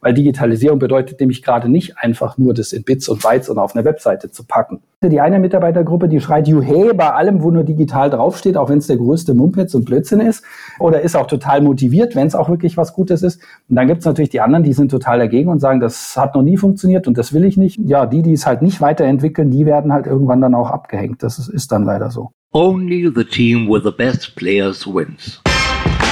Weil 0.00 0.14
Digitalisierung 0.14 0.78
bedeutet 0.78 1.20
nämlich 1.20 1.42
gerade 1.42 1.68
nicht 1.68 1.98
einfach 1.98 2.38
nur 2.38 2.54
das 2.54 2.72
in 2.72 2.84
Bits 2.84 3.08
und 3.08 3.22
Bytes 3.22 3.48
und 3.48 3.58
auf 3.58 3.74
eine 3.74 3.84
Webseite 3.84 4.30
zu 4.30 4.44
packen. 4.44 4.80
Die 5.02 5.20
eine 5.20 5.38
Mitarbeitergruppe, 5.38 6.08
die 6.08 6.20
schreit 6.20 6.48
Juhey 6.48 6.92
bei 6.94 7.12
allem, 7.12 7.42
wo 7.42 7.50
nur 7.50 7.64
digital 7.64 8.10
draufsteht, 8.10 8.56
auch 8.56 8.68
wenn 8.68 8.78
es 8.78 8.86
der 8.86 8.96
größte 8.96 9.34
Mumpitz 9.34 9.74
und 9.74 9.84
Blödsinn 9.84 10.20
ist. 10.20 10.44
Oder 10.78 11.02
ist 11.02 11.16
auch 11.16 11.26
total 11.26 11.60
motiviert, 11.60 12.14
wenn 12.16 12.26
es 12.26 12.34
auch 12.34 12.48
wirklich 12.48 12.76
was 12.76 12.92
Gutes 12.92 13.22
ist. 13.22 13.40
Und 13.68 13.76
dann 13.76 13.86
gibt 13.86 14.00
es 14.00 14.04
natürlich 14.04 14.30
die 14.30 14.40
anderen, 14.40 14.64
die 14.64 14.72
sind 14.72 14.90
total 14.90 15.18
dagegen 15.18 15.48
und 15.48 15.60
sagen, 15.60 15.80
das 15.80 16.16
hat 16.16 16.34
noch 16.34 16.42
nie 16.42 16.56
funktioniert 16.56 17.06
und 17.06 17.16
das 17.16 17.32
will 17.32 17.44
ich 17.44 17.56
nicht. 17.56 17.78
Ja, 17.84 18.06
die, 18.06 18.22
die 18.22 18.32
es 18.32 18.46
halt 18.46 18.62
nicht 18.62 18.80
weiterentwickeln, 18.80 19.50
die 19.50 19.66
werden 19.66 19.92
halt 19.92 20.06
irgendwann 20.06 20.40
dann 20.40 20.54
auch 20.54 20.70
abgehängt. 20.70 21.22
Das 21.22 21.38
ist, 21.38 21.48
ist 21.48 21.72
dann 21.72 21.84
leider 21.84 22.10
so. 22.10 22.30
Only 22.52 23.12
the 23.14 23.24
team 23.24 23.68
with 23.68 23.82
the 23.84 23.90
best 23.90 24.34
players 24.34 24.86
wins. 24.86 25.42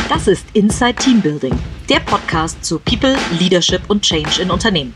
Das 0.09 0.29
ist 0.29 0.45
Inside 0.53 0.97
Team 0.97 1.21
Building, 1.23 1.55
der 1.89 2.01
Podcast 2.01 2.65
zu 2.65 2.79
People, 2.79 3.17
Leadership 3.39 3.83
und 3.89 4.03
Change 4.03 4.41
in 4.43 4.51
Unternehmen. 4.51 4.95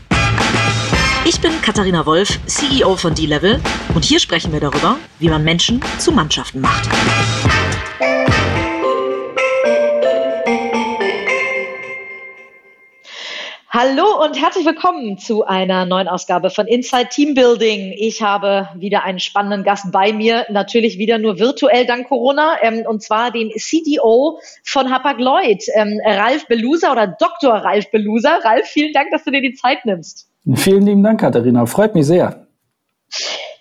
Ich 1.25 1.39
bin 1.39 1.51
Katharina 1.61 2.05
Wolf, 2.05 2.39
CEO 2.45 2.95
von 2.95 3.13
D-Level 3.13 3.59
und 3.93 4.03
hier 4.03 4.19
sprechen 4.19 4.51
wir 4.51 4.59
darüber, 4.59 4.97
wie 5.19 5.29
man 5.29 5.43
Menschen 5.43 5.81
zu 5.99 6.11
Mannschaften 6.11 6.61
macht. 6.61 6.89
Hallo 13.71 14.25
und 14.25 14.35
herzlich 14.41 14.65
willkommen 14.65 15.19
zu 15.19 15.45
einer 15.45 15.85
neuen 15.85 16.07
Ausgabe 16.07 16.49
von 16.49 16.65
Inside 16.65 17.09
Team 17.11 17.35
Building. 17.35 17.93
Ich 17.95 18.23
habe 18.23 18.67
wieder 18.73 19.03
einen 19.03 19.19
spannenden 19.19 19.63
Gast 19.63 19.91
bei 19.91 20.11
mir, 20.11 20.47
natürlich 20.49 20.97
wieder 20.97 21.19
nur 21.19 21.37
virtuell 21.37 21.85
dank 21.85 22.07
Corona, 22.07 22.55
ähm, 22.63 22.83
und 22.87 23.03
zwar 23.03 23.29
den 23.29 23.51
CDO 23.51 24.39
von 24.63 24.89
Hapag-Lloyd, 24.89 25.65
ähm, 25.75 26.01
Ralf 26.03 26.47
Belusa 26.47 26.91
oder 26.91 27.05
Dr. 27.05 27.53
Ralf 27.53 27.91
Belusa. 27.91 28.39
Ralf, 28.43 28.65
vielen 28.65 28.91
Dank, 28.91 29.11
dass 29.11 29.23
du 29.23 29.29
dir 29.29 29.41
die 29.41 29.53
Zeit 29.53 29.85
nimmst. 29.85 30.27
Vielen 30.55 30.87
lieben 30.87 31.03
Dank, 31.03 31.19
Katharina. 31.19 31.67
Freut 31.67 31.93
mich 31.93 32.07
sehr. 32.07 32.47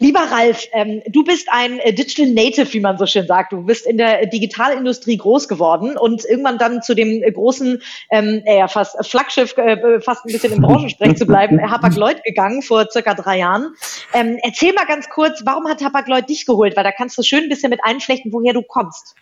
Lieber 0.00 0.20
Ralf, 0.20 0.68
ähm, 0.72 1.02
du 1.08 1.24
bist 1.24 1.48
ein 1.50 1.80
äh, 1.80 1.92
Digital 1.92 2.32
Native, 2.32 2.72
wie 2.72 2.80
man 2.80 2.98
so 2.98 3.06
schön 3.06 3.26
sagt. 3.26 3.52
Du 3.52 3.64
bist 3.64 3.84
in 3.84 3.98
der 3.98 4.26
Digitalindustrie 4.26 5.16
groß 5.16 5.48
geworden 5.48 5.96
und 5.96 6.24
irgendwann 6.24 6.56
dann 6.56 6.82
zu 6.82 6.94
dem 6.94 7.22
äh, 7.22 7.32
großen, 7.32 7.82
ähm, 8.12 8.42
äh, 8.44 8.68
fast 8.68 8.96
Flaggschiff, 9.04 9.56
äh, 9.56 10.00
fast 10.00 10.24
ein 10.24 10.32
bisschen 10.32 10.52
im 10.52 10.62
Branchensprech 10.62 11.16
zu 11.16 11.26
bleiben, 11.26 11.60
Hapag-Lloyd 11.70 12.22
gegangen 12.22 12.62
vor 12.62 12.86
circa 12.90 13.14
drei 13.14 13.38
Jahren. 13.38 13.74
Ähm, 14.14 14.38
erzähl 14.42 14.72
mal 14.72 14.86
ganz 14.86 15.08
kurz, 15.08 15.42
warum 15.44 15.66
hat 15.68 15.82
Hapag-Lloyd 15.82 16.28
dich 16.28 16.46
geholt? 16.46 16.76
Weil 16.76 16.84
da 16.84 16.92
kannst 16.92 17.18
du 17.18 17.22
schön 17.22 17.44
ein 17.44 17.48
bisschen 17.48 17.70
mit 17.70 17.80
einflechten, 17.82 18.32
woher 18.32 18.52
du 18.52 18.62
kommst. 18.62 19.16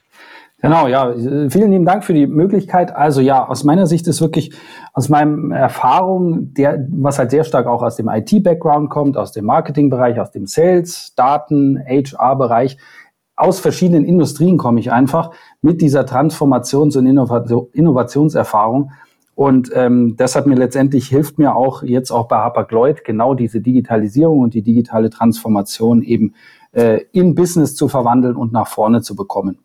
Genau, 0.62 0.86
ja, 0.86 1.14
vielen 1.50 1.70
lieben 1.70 1.84
Dank 1.84 2.02
für 2.02 2.14
die 2.14 2.26
Möglichkeit. 2.26 2.94
Also 2.96 3.20
ja, 3.20 3.46
aus 3.46 3.62
meiner 3.62 3.86
Sicht 3.86 4.06
ist 4.08 4.22
wirklich 4.22 4.54
aus 4.94 5.10
meinem 5.10 5.52
Erfahrung, 5.52 6.54
der, 6.54 6.86
was 6.90 7.18
halt 7.18 7.30
sehr 7.30 7.44
stark 7.44 7.66
auch 7.66 7.82
aus 7.82 7.96
dem 7.96 8.08
IT-Background 8.08 8.88
kommt, 8.88 9.18
aus 9.18 9.32
dem 9.32 9.44
Marketing-Bereich, 9.44 10.18
aus 10.18 10.30
dem 10.30 10.46
Sales, 10.46 11.14
Daten, 11.14 11.78
HR-Bereich, 11.86 12.78
aus 13.36 13.60
verschiedenen 13.60 14.06
Industrien 14.06 14.56
komme 14.56 14.80
ich 14.80 14.90
einfach 14.90 15.30
mit 15.60 15.82
dieser 15.82 16.06
Transformations- 16.06 16.96
und 16.96 17.06
Innovationserfahrung. 17.74 18.92
Und 19.34 19.70
ähm, 19.74 20.14
das 20.16 20.34
hat 20.34 20.46
mir 20.46 20.54
letztendlich 20.54 21.08
hilft 21.08 21.38
mir 21.38 21.54
auch 21.54 21.82
jetzt 21.82 22.10
auch 22.10 22.28
bei 22.28 22.38
Hapag-Lloyd 22.38 23.04
genau 23.04 23.34
diese 23.34 23.60
Digitalisierung 23.60 24.40
und 24.40 24.54
die 24.54 24.62
digitale 24.62 25.10
Transformation 25.10 26.02
eben 26.02 26.34
äh, 26.72 27.02
in 27.12 27.34
Business 27.34 27.74
zu 27.74 27.88
verwandeln 27.88 28.36
und 28.36 28.52
nach 28.52 28.68
vorne 28.68 29.02
zu 29.02 29.14
bekommen. 29.14 29.58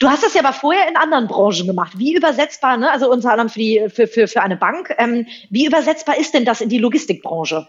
Du 0.00 0.08
hast 0.08 0.22
das 0.22 0.34
ja 0.34 0.42
aber 0.42 0.52
vorher 0.52 0.88
in 0.88 0.96
anderen 0.96 1.26
Branchen 1.26 1.66
gemacht. 1.66 1.98
Wie 1.98 2.14
übersetzbar, 2.14 2.76
ne? 2.76 2.90
also 2.90 3.10
unter 3.10 3.30
anderem 3.30 3.48
für, 3.48 3.58
die, 3.58 3.86
für, 3.88 4.06
für, 4.06 4.28
für 4.28 4.42
eine 4.42 4.56
Bank, 4.56 4.94
ähm, 4.98 5.26
wie 5.50 5.66
übersetzbar 5.66 6.18
ist 6.18 6.34
denn 6.34 6.44
das 6.44 6.60
in 6.60 6.68
die 6.68 6.78
Logistikbranche? 6.78 7.66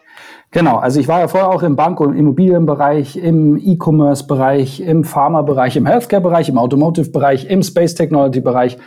Genau, 0.52 0.78
also 0.78 1.00
ich 1.00 1.08
war 1.08 1.20
ja 1.20 1.28
vorher 1.28 1.50
auch 1.50 1.64
im 1.64 1.76
Bank- 1.76 2.00
und 2.00 2.16
Immobilienbereich, 2.16 3.18
im 3.18 3.58
E-Commerce-Bereich, 3.58 4.80
im 4.80 5.04
Pharma-Bereich, 5.04 5.76
im 5.76 5.86
Healthcare-Bereich, 5.86 6.50
im 6.50 6.58
Automotive-Bereich, 6.58 7.50
im 7.50 7.64
Space-Technology-Bereich. 7.64 8.78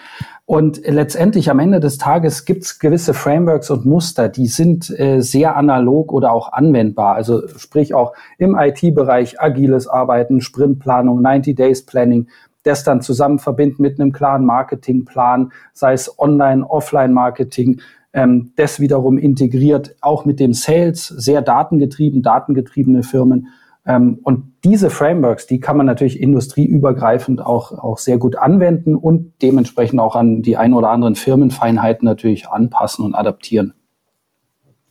Und 0.50 0.80
letztendlich 0.84 1.48
am 1.48 1.60
Ende 1.60 1.78
des 1.78 1.96
Tages 1.96 2.44
gibt 2.44 2.64
es 2.64 2.80
gewisse 2.80 3.14
Frameworks 3.14 3.70
und 3.70 3.86
Muster, 3.86 4.28
die 4.28 4.48
sind 4.48 4.90
äh, 4.98 5.20
sehr 5.20 5.54
analog 5.54 6.12
oder 6.12 6.32
auch 6.32 6.52
anwendbar. 6.52 7.14
Also 7.14 7.46
sprich 7.56 7.94
auch 7.94 8.14
im 8.36 8.58
IT-Bereich 8.58 9.40
agiles 9.40 9.86
Arbeiten, 9.86 10.40
Sprintplanung, 10.40 11.22
90 11.22 11.54
Days 11.54 11.86
Planning, 11.86 12.26
das 12.62 12.84
dann 12.84 13.00
zusammen 13.00 13.38
verbinden 13.38 13.82
mit 13.82 14.00
einem 14.00 14.12
klaren 14.12 14.44
Marketingplan, 14.44 15.52
sei 15.72 15.92
es 15.92 16.18
Online, 16.18 16.68
Offline-Marketing, 16.68 17.80
ähm, 18.12 18.52
das 18.56 18.80
wiederum 18.80 19.18
integriert 19.18 19.96
auch 20.00 20.24
mit 20.24 20.40
dem 20.40 20.52
Sales, 20.52 21.06
sehr 21.06 21.42
datengetrieben, 21.42 22.22
datengetriebene 22.22 23.02
Firmen. 23.02 23.48
Ähm, 23.86 24.18
und 24.22 24.52
diese 24.64 24.90
Frameworks, 24.90 25.46
die 25.46 25.60
kann 25.60 25.76
man 25.76 25.86
natürlich 25.86 26.20
industrieübergreifend 26.20 27.44
auch, 27.44 27.72
auch 27.72 27.98
sehr 27.98 28.18
gut 28.18 28.36
anwenden 28.36 28.94
und 28.94 29.32
dementsprechend 29.42 30.00
auch 30.00 30.16
an 30.16 30.42
die 30.42 30.56
ein 30.56 30.74
oder 30.74 30.90
anderen 30.90 31.14
Firmenfeinheiten 31.14 32.04
natürlich 32.04 32.48
anpassen 32.48 33.04
und 33.04 33.14
adaptieren. 33.14 33.74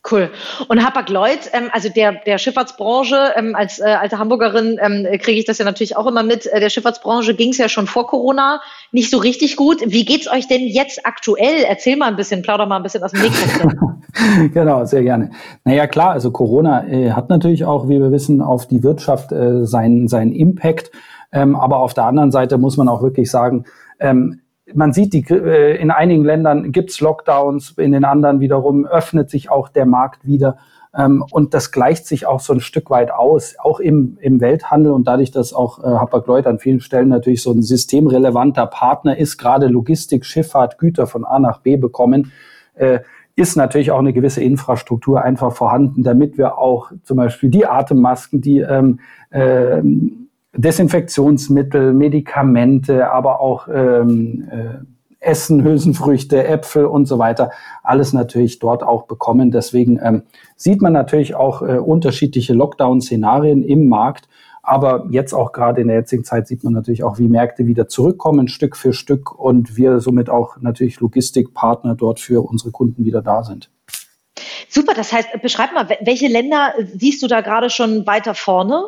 Cool. 0.08 0.30
Und 0.68 0.82
Hapag-Lloyd, 0.82 1.50
ähm, 1.52 1.68
also 1.72 1.90
der, 1.90 2.12
der 2.24 2.38
Schifffahrtsbranche, 2.38 3.32
ähm, 3.36 3.54
als 3.54 3.80
äh, 3.80 3.84
alte 3.84 4.18
Hamburgerin 4.18 4.78
ähm, 4.80 5.06
kriege 5.18 5.38
ich 5.38 5.44
das 5.44 5.58
ja 5.58 5.66
natürlich 5.66 5.96
auch 5.96 6.06
immer 6.06 6.22
mit. 6.22 6.46
Äh, 6.46 6.58
der 6.58 6.70
Schifffahrtsbranche 6.70 7.34
ging 7.34 7.50
es 7.50 7.58
ja 7.58 7.68
schon 7.68 7.86
vor 7.86 8.06
Corona 8.06 8.60
nicht 8.92 9.10
so 9.10 9.18
richtig 9.18 9.56
gut. 9.56 9.82
Wie 9.84 10.06
geht's 10.06 10.30
euch 10.30 10.48
denn 10.48 10.62
jetzt 10.62 11.04
aktuell? 11.04 11.64
Erzähl 11.68 11.96
mal 11.96 12.06
ein 12.06 12.16
bisschen, 12.16 12.40
plauder 12.40 12.64
mal 12.64 12.76
ein 12.76 12.82
bisschen 12.82 13.02
aus 13.02 13.12
dem 13.12 13.22
Nähkästchen. 13.22 13.78
genau, 14.54 14.86
sehr 14.86 15.02
gerne. 15.02 15.32
Naja, 15.64 15.86
klar, 15.86 16.12
also 16.12 16.30
Corona 16.30 16.88
äh, 16.88 17.12
hat 17.12 17.28
natürlich 17.28 17.66
auch, 17.66 17.88
wie 17.88 18.00
wir 18.00 18.10
wissen, 18.10 18.40
auf 18.40 18.66
die 18.66 18.82
Wirtschaft 18.82 19.32
äh, 19.32 19.66
seinen, 19.66 20.08
seinen 20.08 20.32
Impact. 20.32 20.90
Ähm, 21.30 21.54
aber 21.54 21.78
auf 21.80 21.92
der 21.92 22.04
anderen 22.04 22.32
Seite 22.32 22.56
muss 22.56 22.78
man 22.78 22.88
auch 22.88 23.02
wirklich 23.02 23.30
sagen, 23.30 23.64
ähm, 24.00 24.40
man 24.74 24.92
sieht, 24.92 25.12
die, 25.12 25.24
äh, 25.30 25.76
in 25.76 25.90
einigen 25.90 26.24
Ländern 26.24 26.72
gibt's 26.72 27.00
Lockdowns, 27.00 27.74
in 27.76 27.92
den 27.92 28.04
anderen 28.04 28.40
wiederum 28.40 28.86
öffnet 28.86 29.30
sich 29.30 29.50
auch 29.50 29.68
der 29.68 29.86
Markt 29.86 30.26
wieder. 30.26 30.58
Ähm, 30.96 31.24
und 31.30 31.54
das 31.54 31.70
gleicht 31.70 32.06
sich 32.06 32.26
auch 32.26 32.40
so 32.40 32.52
ein 32.52 32.60
Stück 32.60 32.90
weit 32.90 33.12
aus, 33.12 33.54
auch 33.58 33.78
im, 33.78 34.18
im 34.20 34.40
Welthandel 34.40 34.92
und 34.92 35.06
dadurch, 35.06 35.30
dass 35.30 35.52
auch 35.52 35.78
äh, 35.78 35.86
Hapag-Lloyd 35.86 36.46
an 36.46 36.58
vielen 36.58 36.80
Stellen 36.80 37.08
natürlich 37.08 37.42
so 37.42 37.52
ein 37.52 37.62
systemrelevanter 37.62 38.66
Partner 38.66 39.16
ist, 39.16 39.38
gerade 39.38 39.68
Logistik, 39.68 40.24
Schifffahrt, 40.24 40.78
Güter 40.78 41.06
von 41.06 41.24
A 41.24 41.38
nach 41.38 41.60
B 41.60 41.76
bekommen, 41.76 42.32
äh, 42.74 43.00
ist 43.36 43.56
natürlich 43.56 43.92
auch 43.92 44.00
eine 44.00 44.12
gewisse 44.12 44.42
Infrastruktur 44.42 45.22
einfach 45.22 45.52
vorhanden, 45.52 46.02
damit 46.02 46.36
wir 46.36 46.58
auch 46.58 46.90
zum 47.04 47.16
Beispiel 47.16 47.50
die 47.50 47.66
Atemmasken, 47.66 48.40
die 48.40 48.58
ähm, 48.58 48.98
äh, 49.30 49.80
Desinfektionsmittel, 50.56 51.92
Medikamente, 51.92 53.10
aber 53.10 53.40
auch 53.40 53.68
ähm, 53.68 54.48
äh, 54.50 54.84
Essen, 55.20 55.62
Hülsenfrüchte, 55.62 56.44
Äpfel 56.44 56.86
und 56.86 57.06
so 57.06 57.18
weiter, 57.18 57.50
alles 57.82 58.12
natürlich 58.12 58.58
dort 58.58 58.82
auch 58.82 59.06
bekommen. 59.06 59.50
Deswegen 59.50 60.00
ähm, 60.02 60.22
sieht 60.56 60.80
man 60.80 60.94
natürlich 60.94 61.34
auch 61.34 61.62
äh, 61.62 61.78
unterschiedliche 61.78 62.54
Lockdown-Szenarien 62.54 63.62
im 63.62 63.88
Markt. 63.88 64.28
Aber 64.62 65.06
jetzt 65.10 65.32
auch 65.32 65.52
gerade 65.52 65.80
in 65.80 65.88
der 65.88 65.96
jetzigen 65.96 66.24
Zeit 66.24 66.46
sieht 66.46 66.64
man 66.64 66.72
natürlich 66.72 67.02
auch, 67.02 67.18
wie 67.18 67.28
Märkte 67.28 67.66
wieder 67.66 67.88
zurückkommen, 67.88 68.48
Stück 68.48 68.76
für 68.76 68.92
Stück 68.92 69.38
und 69.38 69.76
wir 69.76 70.00
somit 70.00 70.30
auch 70.30 70.58
natürlich 70.60 71.00
Logistikpartner 71.00 71.94
dort 71.94 72.20
für 72.20 72.46
unsere 72.46 72.70
Kunden 72.70 73.04
wieder 73.04 73.22
da 73.22 73.42
sind. 73.42 73.70
Super, 74.68 74.94
das 74.94 75.12
heißt, 75.12 75.28
beschreib 75.42 75.72
mal, 75.72 75.88
welche 76.02 76.28
Länder 76.28 76.74
siehst 76.94 77.22
du 77.22 77.26
da 77.26 77.40
gerade 77.40 77.70
schon 77.70 78.06
weiter 78.06 78.34
vorne? 78.34 78.84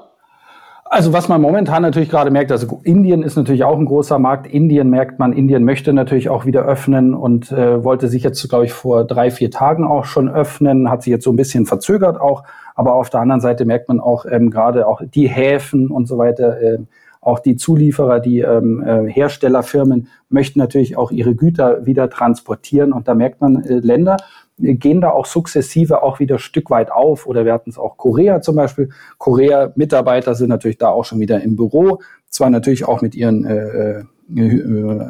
Also 0.94 1.14
was 1.14 1.26
man 1.26 1.40
momentan 1.40 1.80
natürlich 1.80 2.10
gerade 2.10 2.30
merkt, 2.30 2.52
also 2.52 2.82
Indien 2.84 3.22
ist 3.22 3.34
natürlich 3.34 3.64
auch 3.64 3.78
ein 3.78 3.86
großer 3.86 4.18
Markt. 4.18 4.46
Indien 4.46 4.90
merkt 4.90 5.18
man, 5.18 5.32
Indien 5.32 5.64
möchte 5.64 5.94
natürlich 5.94 6.28
auch 6.28 6.44
wieder 6.44 6.66
öffnen 6.66 7.14
und 7.14 7.50
äh, 7.50 7.82
wollte 7.82 8.08
sich 8.08 8.22
jetzt, 8.22 8.46
glaube 8.50 8.66
ich, 8.66 8.74
vor 8.74 9.06
drei, 9.06 9.30
vier 9.30 9.50
Tagen 9.50 9.86
auch 9.86 10.04
schon 10.04 10.28
öffnen, 10.28 10.90
hat 10.90 11.02
sich 11.02 11.10
jetzt 11.10 11.24
so 11.24 11.32
ein 11.32 11.36
bisschen 11.36 11.64
verzögert 11.64 12.20
auch. 12.20 12.44
Aber 12.74 12.94
auf 12.94 13.08
der 13.08 13.20
anderen 13.20 13.40
Seite 13.40 13.64
merkt 13.64 13.88
man 13.88 14.00
auch 14.00 14.26
ähm, 14.26 14.50
gerade 14.50 14.86
auch 14.86 15.00
die 15.02 15.28
Häfen 15.28 15.88
und 15.88 16.08
so 16.08 16.18
weiter, 16.18 16.60
äh, 16.60 16.78
auch 17.22 17.38
die 17.38 17.56
Zulieferer, 17.56 18.20
die 18.20 18.40
ähm, 18.40 18.82
äh, 18.82 19.10
Herstellerfirmen 19.10 20.08
möchten 20.28 20.58
natürlich 20.58 20.98
auch 20.98 21.10
ihre 21.10 21.34
Güter 21.34 21.86
wieder 21.86 22.10
transportieren. 22.10 22.92
Und 22.92 23.08
da 23.08 23.14
merkt 23.14 23.40
man 23.40 23.64
äh, 23.64 23.78
Länder, 23.78 24.18
gehen 24.62 25.00
da 25.00 25.10
auch 25.10 25.26
sukzessive 25.26 26.02
auch 26.02 26.20
wieder 26.20 26.38
Stück 26.38 26.70
weit 26.70 26.90
auf. 26.90 27.26
Oder 27.26 27.44
wir 27.44 27.52
hatten 27.52 27.70
es 27.70 27.78
auch 27.78 27.96
Korea 27.96 28.40
zum 28.40 28.56
Beispiel. 28.56 28.90
Korea-Mitarbeiter 29.18 30.34
sind 30.34 30.48
natürlich 30.48 30.78
da 30.78 30.88
auch 30.88 31.04
schon 31.04 31.20
wieder 31.20 31.40
im 31.42 31.56
Büro. 31.56 32.00
Zwar 32.30 32.50
natürlich 32.50 32.86
auch 32.86 33.02
mit 33.02 33.14
ihren 33.14 33.44
äh, 33.44 34.04
äh, 34.34 35.04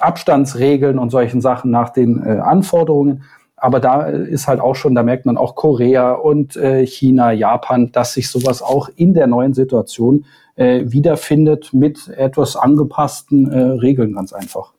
Abstandsregeln 0.00 0.98
und 0.98 1.10
solchen 1.10 1.40
Sachen 1.40 1.70
nach 1.70 1.90
den 1.90 2.24
äh, 2.24 2.38
Anforderungen. 2.38 3.24
Aber 3.56 3.78
da 3.78 4.06
ist 4.06 4.48
halt 4.48 4.60
auch 4.60 4.74
schon, 4.74 4.94
da 4.94 5.04
merkt 5.04 5.24
man 5.24 5.36
auch 5.36 5.54
Korea 5.54 6.12
und 6.12 6.56
äh, 6.56 6.84
China, 6.84 7.30
Japan, 7.30 7.92
dass 7.92 8.14
sich 8.14 8.28
sowas 8.28 8.60
auch 8.60 8.88
in 8.96 9.14
der 9.14 9.28
neuen 9.28 9.54
Situation 9.54 10.24
äh, 10.56 10.82
wiederfindet 10.86 11.72
mit 11.72 12.08
etwas 12.08 12.56
angepassten 12.56 13.50
äh, 13.50 13.58
Regeln 13.58 14.14
ganz 14.14 14.32
einfach. 14.32 14.72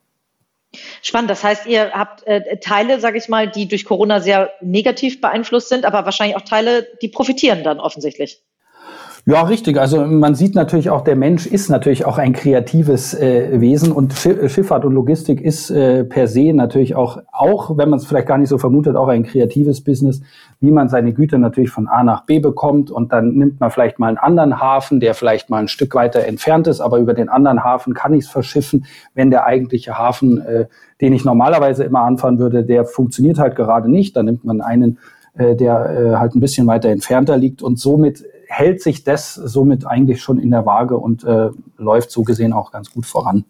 Spannend. 1.02 1.30
Das 1.30 1.44
heißt, 1.44 1.66
ihr 1.68 1.92
habt 1.92 2.25
äh, 2.25 2.58
Teile, 2.58 3.00
sage 3.00 3.18
ich 3.18 3.30
mal, 3.30 3.50
die 3.50 3.68
durch 3.68 3.86
Corona 3.86 4.20
sehr 4.20 4.54
negativ 4.62 5.22
beeinflusst 5.22 5.70
sind, 5.70 5.86
aber 5.86 6.06
wahrscheinlich 6.06 6.36
auch 6.36 6.42
Teile, 6.42 6.88
die 7.02 7.10
profitieren 7.10 7.64
dann 7.64 7.80
offensichtlich. 7.80 8.42
Ja, 9.25 9.44
richtig. 9.44 9.80
Also 9.80 10.06
man 10.06 10.36
sieht 10.36 10.54
natürlich 10.54 10.90
auch, 10.90 11.00
der 11.00 11.16
Mensch 11.16 11.48
ist 11.48 11.70
natürlich 11.70 12.06
auch 12.06 12.18
ein 12.18 12.34
kreatives 12.34 13.14
äh, 13.14 13.62
Wesen 13.62 13.94
und 13.94 14.12
Schifffahrt 14.12 14.84
und 14.84 14.92
Logistik 14.92 15.40
ist 15.40 15.70
äh, 15.70 16.04
per 16.04 16.28
se 16.28 16.52
natürlich 16.52 16.96
auch, 16.96 17.20
auch 17.31 17.78
wenn 17.78 17.90
man 17.90 18.00
es 18.00 18.06
vielleicht 18.06 18.28
gar 18.28 18.38
nicht 18.38 18.50
so 18.50 18.58
vermutet, 18.58 18.98
auch 18.98 19.08
ein 19.08 19.24
kreatives 19.24 19.80
Business, 19.81 20.20
wie 20.60 20.72
man 20.72 20.90
seine 20.90 21.14
Güter 21.14 21.38
natürlich 21.38 21.70
von 21.70 21.88
A 21.88 22.04
nach 22.04 22.25
B 22.25 22.40
bekommt 22.40 22.92
und 22.92 23.14
dann 23.14 23.36
nimmt 23.36 23.62
man 23.62 23.72
vielleicht 23.72 23.98
mal 23.98 24.10
einen 24.10 24.18
anderen 24.18 24.60
Hafen, 24.60 25.00
der 25.00 25.14
vielleicht 25.14 25.50
mal 25.50 25.60
ein 25.60 25.70
Stück 25.70 25.96
weiter 25.96 26.25
entfernt 26.25 26.68
ist, 26.68 26.81
aber 26.81 26.98
über 26.98 27.14
den 27.14 27.30
anderen 27.30 27.64
Hafen 27.64 27.94
kann 27.94 28.14
ich 28.14 28.25
es 28.25 28.30
verschiffen, 28.30 28.86
wenn 29.14 29.31
der 29.31 29.46
eigentliche 29.46 29.98
Hafen, 29.98 30.42
äh, 30.42 30.66
den 31.00 31.14
ich 31.14 31.24
normalerweise 31.24 31.86
immer 31.86 32.02
anfahren 32.02 32.40
würde, 32.40 32.66
der 32.66 32.84
funktioniert 32.84 33.40
halt 33.40 33.56
gerade 33.56 33.90
nicht. 33.90 34.18
Dann 34.18 34.25
nimmt 34.25 34.44
man 34.44 34.60
einen 34.60 34.98
äh, 35.36 35.56
der 35.56 35.90
äh, 35.90 36.16
halt 36.18 36.36
ein 36.36 36.42
bisschen 36.42 36.68
weiter 36.68 36.90
entfernter 36.90 37.38
liegt 37.38 37.64
und 37.64 37.80
somit 37.80 38.24
hält 38.53 38.81
sich 38.81 39.03
das 39.03 39.33
somit 39.33 39.85
eigentlich 39.85 40.21
schon 40.21 40.39
in 40.39 40.51
der 40.51 40.65
Waage 40.65 40.97
und 40.97 41.23
äh, 41.23 41.50
läuft 41.77 42.11
so 42.11 42.23
gesehen 42.23 42.53
auch 42.53 42.71
ganz 42.71 42.91
gut 42.91 43.05
voran. 43.05 43.45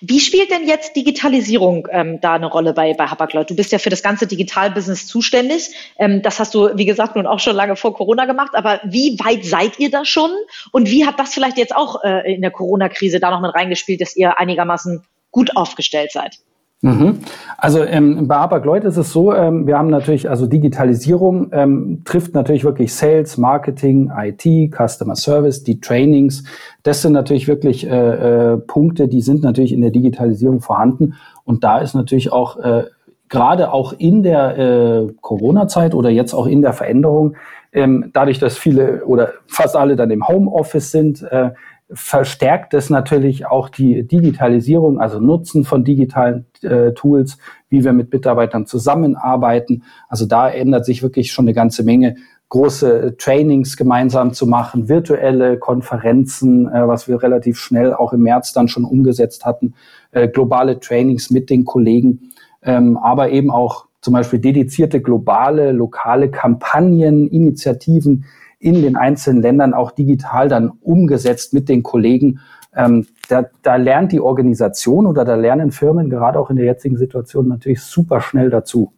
Wie 0.00 0.20
spielt 0.20 0.50
denn 0.50 0.66
jetzt 0.66 0.96
Digitalisierung 0.96 1.86
ähm, 1.90 2.20
da 2.20 2.32
eine 2.32 2.46
Rolle 2.46 2.72
bei, 2.72 2.94
bei 2.94 3.06
Hapag-Lloyd? 3.06 3.50
Du 3.50 3.54
bist 3.54 3.72
ja 3.72 3.78
für 3.78 3.90
das 3.90 4.02
ganze 4.02 4.26
Digitalbusiness 4.26 5.06
zuständig. 5.06 5.70
Ähm, 5.98 6.22
das 6.22 6.40
hast 6.40 6.54
du, 6.54 6.70
wie 6.76 6.86
gesagt, 6.86 7.16
nun 7.16 7.26
auch 7.26 7.38
schon 7.38 7.54
lange 7.54 7.76
vor 7.76 7.94
Corona 7.94 8.24
gemacht. 8.24 8.54
Aber 8.54 8.80
wie 8.84 9.18
weit 9.20 9.44
seid 9.44 9.78
ihr 9.78 9.90
da 9.90 10.04
schon? 10.04 10.30
Und 10.72 10.90
wie 10.90 11.06
hat 11.06 11.20
das 11.20 11.34
vielleicht 11.34 11.58
jetzt 11.58 11.76
auch 11.76 12.02
äh, 12.02 12.34
in 12.34 12.40
der 12.40 12.50
Corona-Krise 12.50 13.20
da 13.20 13.30
noch 13.30 13.40
mit 13.40 13.54
reingespielt, 13.54 14.00
dass 14.00 14.16
ihr 14.16 14.38
einigermaßen 14.38 15.04
gut 15.30 15.56
aufgestellt 15.56 16.12
seid? 16.12 16.38
Mhm. 16.82 17.18
Also 17.58 17.84
ähm, 17.84 18.26
bei 18.26 18.36
Hapag-Lloyd 18.36 18.84
ist 18.84 18.96
es 18.96 19.12
so, 19.12 19.34
ähm, 19.34 19.66
wir 19.66 19.76
haben 19.76 19.90
natürlich, 19.90 20.30
also 20.30 20.46
Digitalisierung 20.46 21.50
ähm, 21.52 22.02
trifft 22.06 22.34
natürlich 22.34 22.64
wirklich 22.64 22.94
Sales, 22.94 23.36
Marketing, 23.36 24.10
IT, 24.16 24.74
Customer 24.74 25.14
Service, 25.14 25.62
die 25.62 25.78
Trainings. 25.80 26.42
Das 26.82 27.02
sind 27.02 27.12
natürlich 27.12 27.48
wirklich 27.48 27.86
äh, 27.86 28.54
äh, 28.54 28.56
Punkte, 28.56 29.08
die 29.08 29.20
sind 29.20 29.42
natürlich 29.42 29.72
in 29.72 29.82
der 29.82 29.90
Digitalisierung 29.90 30.60
vorhanden. 30.60 31.16
Und 31.44 31.64
da 31.64 31.80
ist 31.80 31.94
natürlich 31.94 32.32
auch 32.32 32.56
äh, 32.58 32.84
gerade 33.28 33.72
auch 33.72 33.92
in 33.92 34.22
der 34.22 34.58
äh, 34.58 35.12
Corona-Zeit 35.20 35.94
oder 35.94 36.08
jetzt 36.08 36.32
auch 36.32 36.46
in 36.46 36.62
der 36.62 36.72
Veränderung, 36.72 37.36
ähm, 37.72 38.10
dadurch, 38.14 38.38
dass 38.38 38.56
viele 38.56 39.04
oder 39.04 39.32
fast 39.46 39.76
alle 39.76 39.96
dann 39.96 40.10
im 40.10 40.26
Homeoffice 40.26 40.90
sind, 40.90 41.22
äh, 41.22 41.50
verstärkt 41.92 42.74
es 42.74 42.90
natürlich 42.90 43.46
auch 43.46 43.68
die 43.68 44.06
Digitalisierung, 44.06 45.00
also 45.00 45.18
Nutzen 45.18 45.64
von 45.64 45.84
digitalen 45.84 46.46
äh, 46.62 46.92
Tools, 46.92 47.38
wie 47.68 47.84
wir 47.84 47.92
mit 47.92 48.12
Mitarbeitern 48.12 48.66
zusammenarbeiten. 48.66 49.82
Also 50.08 50.26
da 50.26 50.48
ändert 50.48 50.84
sich 50.84 51.02
wirklich 51.02 51.32
schon 51.32 51.44
eine 51.44 51.54
ganze 51.54 51.82
Menge 51.82 52.16
große 52.48 53.16
Trainings 53.16 53.76
gemeinsam 53.76 54.32
zu 54.32 54.46
machen, 54.46 54.88
virtuelle 54.88 55.58
Konferenzen, 55.58 56.68
äh, 56.68 56.86
was 56.86 57.08
wir 57.08 57.22
relativ 57.22 57.58
schnell 57.58 57.94
auch 57.94 58.12
im 58.12 58.22
März 58.22 58.52
dann 58.52 58.68
schon 58.68 58.84
umgesetzt 58.84 59.44
hatten, 59.46 59.74
äh, 60.12 60.28
globale 60.28 60.80
Trainings 60.80 61.30
mit 61.30 61.48
den 61.48 61.64
Kollegen, 61.64 62.32
ähm, 62.62 62.96
aber 62.96 63.30
eben 63.30 63.50
auch 63.50 63.86
zum 64.00 64.14
Beispiel 64.14 64.38
dedizierte 64.38 65.00
globale, 65.00 65.72
lokale 65.72 66.30
Kampagnen, 66.30 67.28
Initiativen, 67.28 68.24
in 68.60 68.82
den 68.82 68.96
einzelnen 68.96 69.42
Ländern 69.42 69.74
auch 69.74 69.90
digital 69.90 70.48
dann 70.48 70.70
umgesetzt 70.82 71.52
mit 71.52 71.68
den 71.68 71.82
Kollegen. 71.82 72.40
Ähm, 72.76 73.06
da, 73.28 73.46
da 73.62 73.76
lernt 73.76 74.12
die 74.12 74.20
Organisation 74.20 75.06
oder 75.06 75.24
da 75.24 75.34
lernen 75.34 75.72
Firmen 75.72 76.08
gerade 76.08 76.38
auch 76.38 76.50
in 76.50 76.56
der 76.56 76.66
jetzigen 76.66 76.96
Situation 76.96 77.48
natürlich 77.48 77.82
super 77.82 78.20
schnell 78.20 78.50
dazu. 78.50 78.92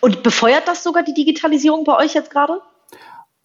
Und 0.00 0.22
befeuert 0.22 0.68
das 0.68 0.84
sogar 0.84 1.02
die 1.02 1.14
Digitalisierung 1.14 1.82
bei 1.84 1.96
euch 1.96 2.14
jetzt 2.14 2.30
gerade? 2.30 2.60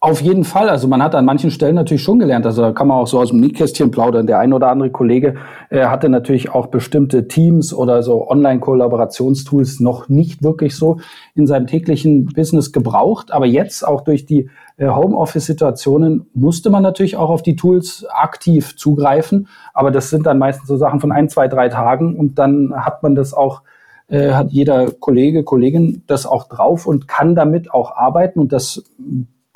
Auf 0.00 0.20
jeden 0.20 0.44
Fall. 0.44 0.68
Also 0.68 0.86
man 0.86 1.02
hat 1.02 1.16
an 1.16 1.24
manchen 1.24 1.50
Stellen 1.50 1.74
natürlich 1.74 2.04
schon 2.04 2.20
gelernt. 2.20 2.46
Also 2.46 2.62
da 2.62 2.70
kann 2.70 2.86
man 2.86 2.98
auch 2.98 3.08
so 3.08 3.18
aus 3.18 3.30
dem 3.30 3.40
Nähkästchen 3.40 3.90
plaudern. 3.90 4.28
Der 4.28 4.38
ein 4.38 4.52
oder 4.52 4.68
andere 4.68 4.90
Kollege 4.90 5.34
äh, 5.70 5.86
hatte 5.86 6.08
natürlich 6.08 6.50
auch 6.50 6.68
bestimmte 6.68 7.26
Teams 7.26 7.74
oder 7.74 8.04
so 8.04 8.30
Online-Kollaborationstools 8.30 9.80
noch 9.80 10.08
nicht 10.08 10.44
wirklich 10.44 10.76
so 10.76 11.00
in 11.34 11.48
seinem 11.48 11.66
täglichen 11.66 12.26
Business 12.26 12.70
gebraucht. 12.70 13.32
Aber 13.32 13.46
jetzt 13.46 13.84
auch 13.84 14.02
durch 14.02 14.24
die 14.24 14.48
äh, 14.76 14.86
Homeoffice-Situationen 14.86 16.26
musste 16.32 16.70
man 16.70 16.84
natürlich 16.84 17.16
auch 17.16 17.30
auf 17.30 17.42
die 17.42 17.56
Tools 17.56 18.06
aktiv 18.08 18.76
zugreifen. 18.76 19.48
Aber 19.74 19.90
das 19.90 20.10
sind 20.10 20.26
dann 20.26 20.38
meistens 20.38 20.68
so 20.68 20.76
Sachen 20.76 21.00
von 21.00 21.10
ein, 21.10 21.28
zwei, 21.28 21.48
drei 21.48 21.68
Tagen 21.70 22.14
und 22.14 22.38
dann 22.38 22.72
hat 22.72 23.02
man 23.02 23.16
das 23.16 23.34
auch 23.34 23.62
äh, 24.06 24.30
hat 24.30 24.52
jeder 24.52 24.92
Kollege, 24.92 25.42
Kollegin 25.42 26.04
das 26.06 26.24
auch 26.24 26.44
drauf 26.44 26.86
und 26.86 27.08
kann 27.08 27.34
damit 27.34 27.74
auch 27.74 27.96
arbeiten 27.96 28.38
und 28.38 28.52
das 28.52 28.84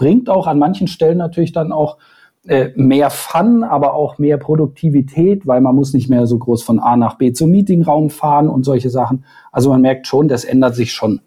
bringt 0.03 0.29
auch 0.29 0.49
an 0.49 0.59
manchen 0.59 0.89
Stellen 0.89 1.19
natürlich 1.19 1.53
dann 1.53 1.71
auch 1.71 1.97
äh, 2.49 2.71
mehr 2.75 3.09
Fun, 3.09 3.63
aber 3.63 3.95
auch 3.95 4.19
mehr 4.19 4.37
Produktivität, 4.37 5.47
weil 5.47 5.61
man 5.61 5.77
muss 5.77 5.95
nicht 5.95 6.11
mehr 6.11 6.27
so 6.27 6.39
groß 6.39 6.65
von 6.65 6.81
A 6.81 6.97
nach 6.97 7.19
B 7.19 7.33
zum 7.33 7.53
Meetingraum 7.53 8.11
fahren 8.11 8.49
und 8.49 8.65
solche 8.65 8.91
Sachen. 8.91 9.25
Also 9.53 9.71
man 9.71 9.81
merkt 9.81 10.09
schon, 10.09 10.27
das 10.27 10.43
ändert 10.43 10.75
sich 10.75 10.93
schon. 10.93 11.21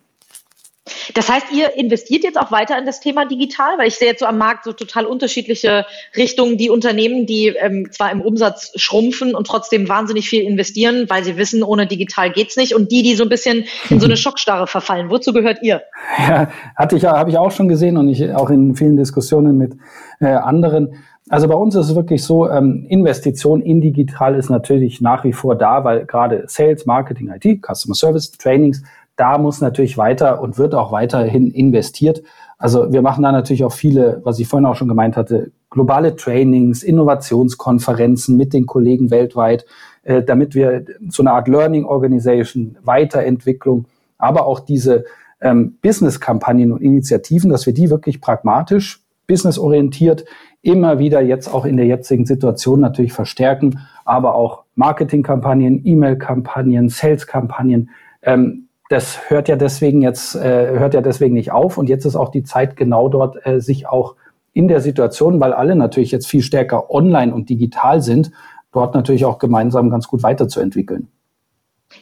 Das 1.16 1.30
heißt, 1.30 1.48
ihr 1.52 1.76
investiert 1.78 2.24
jetzt 2.24 2.40
auch 2.40 2.52
weiter 2.52 2.78
in 2.78 2.86
das 2.86 3.00
Thema 3.00 3.26
digital, 3.26 3.78
weil 3.78 3.88
ich 3.88 3.96
sehe 3.96 4.10
jetzt 4.10 4.20
so 4.20 4.28
am 4.28 4.38
Markt 4.38 4.66
so 4.66 4.72
total 4.72 5.06
unterschiedliche 5.06 5.86
Richtungen, 6.16 6.58
die 6.58 6.70
Unternehmen, 6.70 7.26
die 7.26 7.48
ähm, 7.48 7.92
zwar 7.92 8.12
im 8.12 8.22
Umsatz 8.22 8.72
schrumpfen 8.76 9.34
und 9.34 9.48
trotzdem 9.48 9.90
wahnsinnig 9.90 10.30
viel 10.30 10.44
investieren, 10.44 11.06
weil 11.10 11.24
sie 11.24 11.38
wissen, 11.38 11.64
ohne 11.64 11.88
digital 11.88 12.32
geht's 12.32 12.56
nicht, 12.56 12.76
und 12.76 12.92
die, 12.92 13.02
die 13.02 13.16
so 13.16 13.24
ein 13.24 13.30
bisschen 13.30 13.66
in 13.90 14.00
so 14.00 14.06
eine 14.06 14.18
Schockstarre 14.26 14.68
verfallen. 14.68 15.10
Wozu 15.10 15.34
gehört 15.34 15.64
ihr? 15.64 15.82
Ja, 16.20 16.50
hatte 16.76 16.98
ich, 16.98 17.06
habe 17.06 17.32
ich 17.32 17.38
auch 17.38 17.52
schon 17.52 17.68
gesehen 17.68 17.98
und 17.98 18.08
ich 18.10 18.32
auch 18.34 18.52
in 18.52 18.76
vielen 18.76 18.98
Diskussionen 18.98 19.58
mit 19.58 19.74
äh, 20.20 20.28
anderen. 20.28 20.96
Also 21.30 21.48
bei 21.48 21.56
uns 21.56 21.74
ist 21.74 21.90
es 21.90 21.96
wirklich 21.96 22.24
so, 22.24 22.48
ähm, 22.48 22.86
Investition 22.88 23.62
in 23.62 23.82
digital 23.82 24.36
ist 24.36 24.52
natürlich 24.52 25.02
nach 25.02 25.24
wie 25.24 25.34
vor 25.34 25.56
da, 25.56 25.84
weil 25.84 26.06
gerade 26.06 26.44
Sales, 26.46 26.86
Marketing, 26.86 27.30
IT, 27.30 27.66
Customer 27.66 27.96
Service, 27.96 28.32
Trainings, 28.32 28.84
da 29.16 29.38
muss 29.38 29.62
natürlich 29.62 29.98
weiter 29.98 30.42
und 30.42 30.58
wird 30.58 30.76
auch 30.76 30.92
weiterhin 30.92 31.52
investiert. 31.52 32.24
Also 32.58 32.92
wir 32.92 33.02
machen 33.02 33.24
da 33.24 33.32
natürlich 33.32 33.64
auch 33.64 33.74
viele, 33.74 34.22
was 34.24 34.40
ich 34.40 34.48
vorhin 34.48 34.66
auch 34.66 34.76
schon 34.76 34.88
gemeint 34.88 35.18
hatte, 35.18 35.52
globale 35.70 36.16
Trainings, 36.16 36.84
Innovationskonferenzen 36.84 38.38
mit 38.38 38.54
den 38.54 38.66
Kollegen 38.66 39.12
weltweit, 39.12 39.66
äh, 40.04 40.24
damit 40.24 40.56
wir 40.56 40.86
so 41.10 41.24
eine 41.24 41.32
Art 41.32 41.48
Learning 41.48 41.86
Organization, 41.86 42.78
Weiterentwicklung, 42.84 43.86
aber 44.18 44.46
auch 44.46 44.62
diese 44.62 45.06
ähm, 45.42 45.78
Business-Kampagnen 45.82 46.72
und 46.72 46.82
Initiativen, 46.82 47.50
dass 47.50 47.66
wir 47.66 47.74
die 47.74 47.90
wirklich 47.90 48.22
pragmatisch, 48.22 49.02
businessorientiert 49.28 50.26
immer 50.62 50.98
wieder 50.98 51.22
jetzt 51.22 51.48
auch 51.54 51.66
in 51.66 51.78
der 51.78 51.86
jetzigen 51.86 52.26
Situation 52.26 52.80
natürlich 52.80 53.14
verstärken, 53.14 53.80
aber 54.04 54.36
auch 54.36 54.64
Marketingkampagnen, 54.76 55.86
E-Mail-Kampagnen, 55.86 56.90
Sales-Kampagnen, 56.90 57.90
ähm, 58.24 58.65
das 58.90 59.30
hört 59.30 59.48
ja 59.48 59.56
deswegen 59.56 60.02
jetzt, 60.02 60.36
äh, 60.36 60.78
hört 60.78 60.94
ja 60.94 61.02
deswegen 61.02 61.34
nicht 61.34 61.52
auf. 61.52 61.78
Und 61.78 61.90
jetzt 61.90 62.06
ist 62.06 62.16
auch 62.16 62.30
die 62.30 62.44
Zeit 62.44 62.76
genau 62.76 63.10
dort, 63.10 63.46
äh, 63.46 63.60
sich 63.60 63.88
auch 63.88 64.16
in 64.54 64.68
der 64.68 64.80
Situation, 64.80 65.40
weil 65.40 65.54
alle 65.54 65.76
natürlich 65.76 66.12
jetzt 66.12 66.28
viel 66.28 66.42
stärker 66.42 66.90
online 66.92 67.34
und 67.34 67.50
digital 67.50 68.02
sind, 68.02 68.32
dort 68.72 68.94
natürlich 68.94 69.26
auch 69.26 69.38
gemeinsam 69.38 69.90
ganz 69.90 70.08
gut 70.08 70.24
weiterzuentwickeln. 70.24 71.08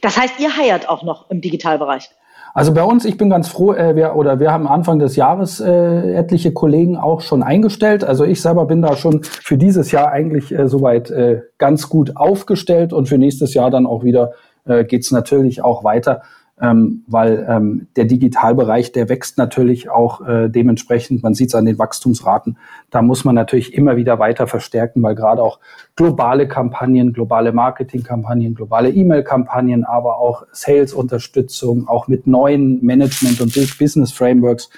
Das 0.02 0.18
heißt, 0.18 0.40
ihr 0.40 0.56
heiert 0.56 0.90
auch 0.90 1.04
noch 1.04 1.30
im 1.30 1.42
Digitalbereich? 1.42 2.10
Also 2.56 2.74
bei 2.74 2.84
uns, 2.84 3.04
ich 3.06 3.18
bin 3.18 3.32
ganz 3.32 3.48
froh, 3.48 3.74
äh, 3.74 3.96
wir, 3.96 4.16
oder 4.16 4.40
wir 4.40 4.52
haben 4.52 4.68
Anfang 4.68 5.00
des 5.00 5.16
Jahres 5.16 5.60
äh, 5.60 6.14
etliche 6.14 6.54
Kollegen 6.54 6.98
auch 6.98 7.22
schon 7.22 7.42
eingestellt. 7.42 8.04
Also 8.04 8.26
ich 8.26 8.42
selber 8.42 8.66
bin 8.66 8.84
da 8.84 8.96
schon 8.96 9.24
für 9.24 9.58
dieses 9.58 9.92
Jahr 9.92 10.12
eigentlich 10.12 10.54
äh, 10.54 10.68
soweit 10.68 11.10
äh, 11.10 11.42
ganz 11.58 11.90
gut 11.90 12.16
aufgestellt 12.16 12.94
und 12.94 13.10
für 13.10 13.18
nächstes 13.18 13.56
Jahr 13.56 13.72
dann 13.72 13.88
auch 13.88 14.04
wieder 14.04 14.34
äh, 14.66 14.84
geht 14.84 15.04
es 15.04 15.12
natürlich 15.12 15.64
auch 15.64 15.84
weiter 15.84 16.22
ähm, 16.62 17.04
weil 17.08 17.46
ähm, 17.50 17.88
der 17.96 18.06
Digitalbereich, 18.06 18.92
der 18.92 19.10
wächst 19.10 19.38
natürlich 19.38 19.90
auch 19.90 20.26
äh, 20.26 20.50
dementsprechend, 20.50 21.24
man 21.24 21.34
sieht 21.34 21.50
es 21.50 21.56
an 21.56 21.66
den 21.66 21.80
Wachstumsraten, 21.80 22.58
da 22.92 23.02
muss 23.02 23.26
man 23.26 23.36
natürlich 23.36 23.74
immer 23.74 23.96
wieder 23.96 24.20
weiter 24.20 24.46
verstärken, 24.46 25.02
weil 25.02 25.16
gerade 25.16 25.42
auch 25.42 25.60
globale 25.96 26.48
Kampagnen, 26.48 27.12
globale 27.12 27.52
Marketingkampagnen, 27.54 28.54
globale 28.54 28.92
E-Mail-Kampagnen, 28.92 29.84
aber 29.84 30.20
auch 30.20 30.46
Sales-Unterstützung, 30.52 31.88
auch 31.88 32.08
mit 32.08 32.28
neuen 32.28 32.84
Management- 32.86 33.42
und 33.42 33.54
Business-Frameworks, 33.54 34.70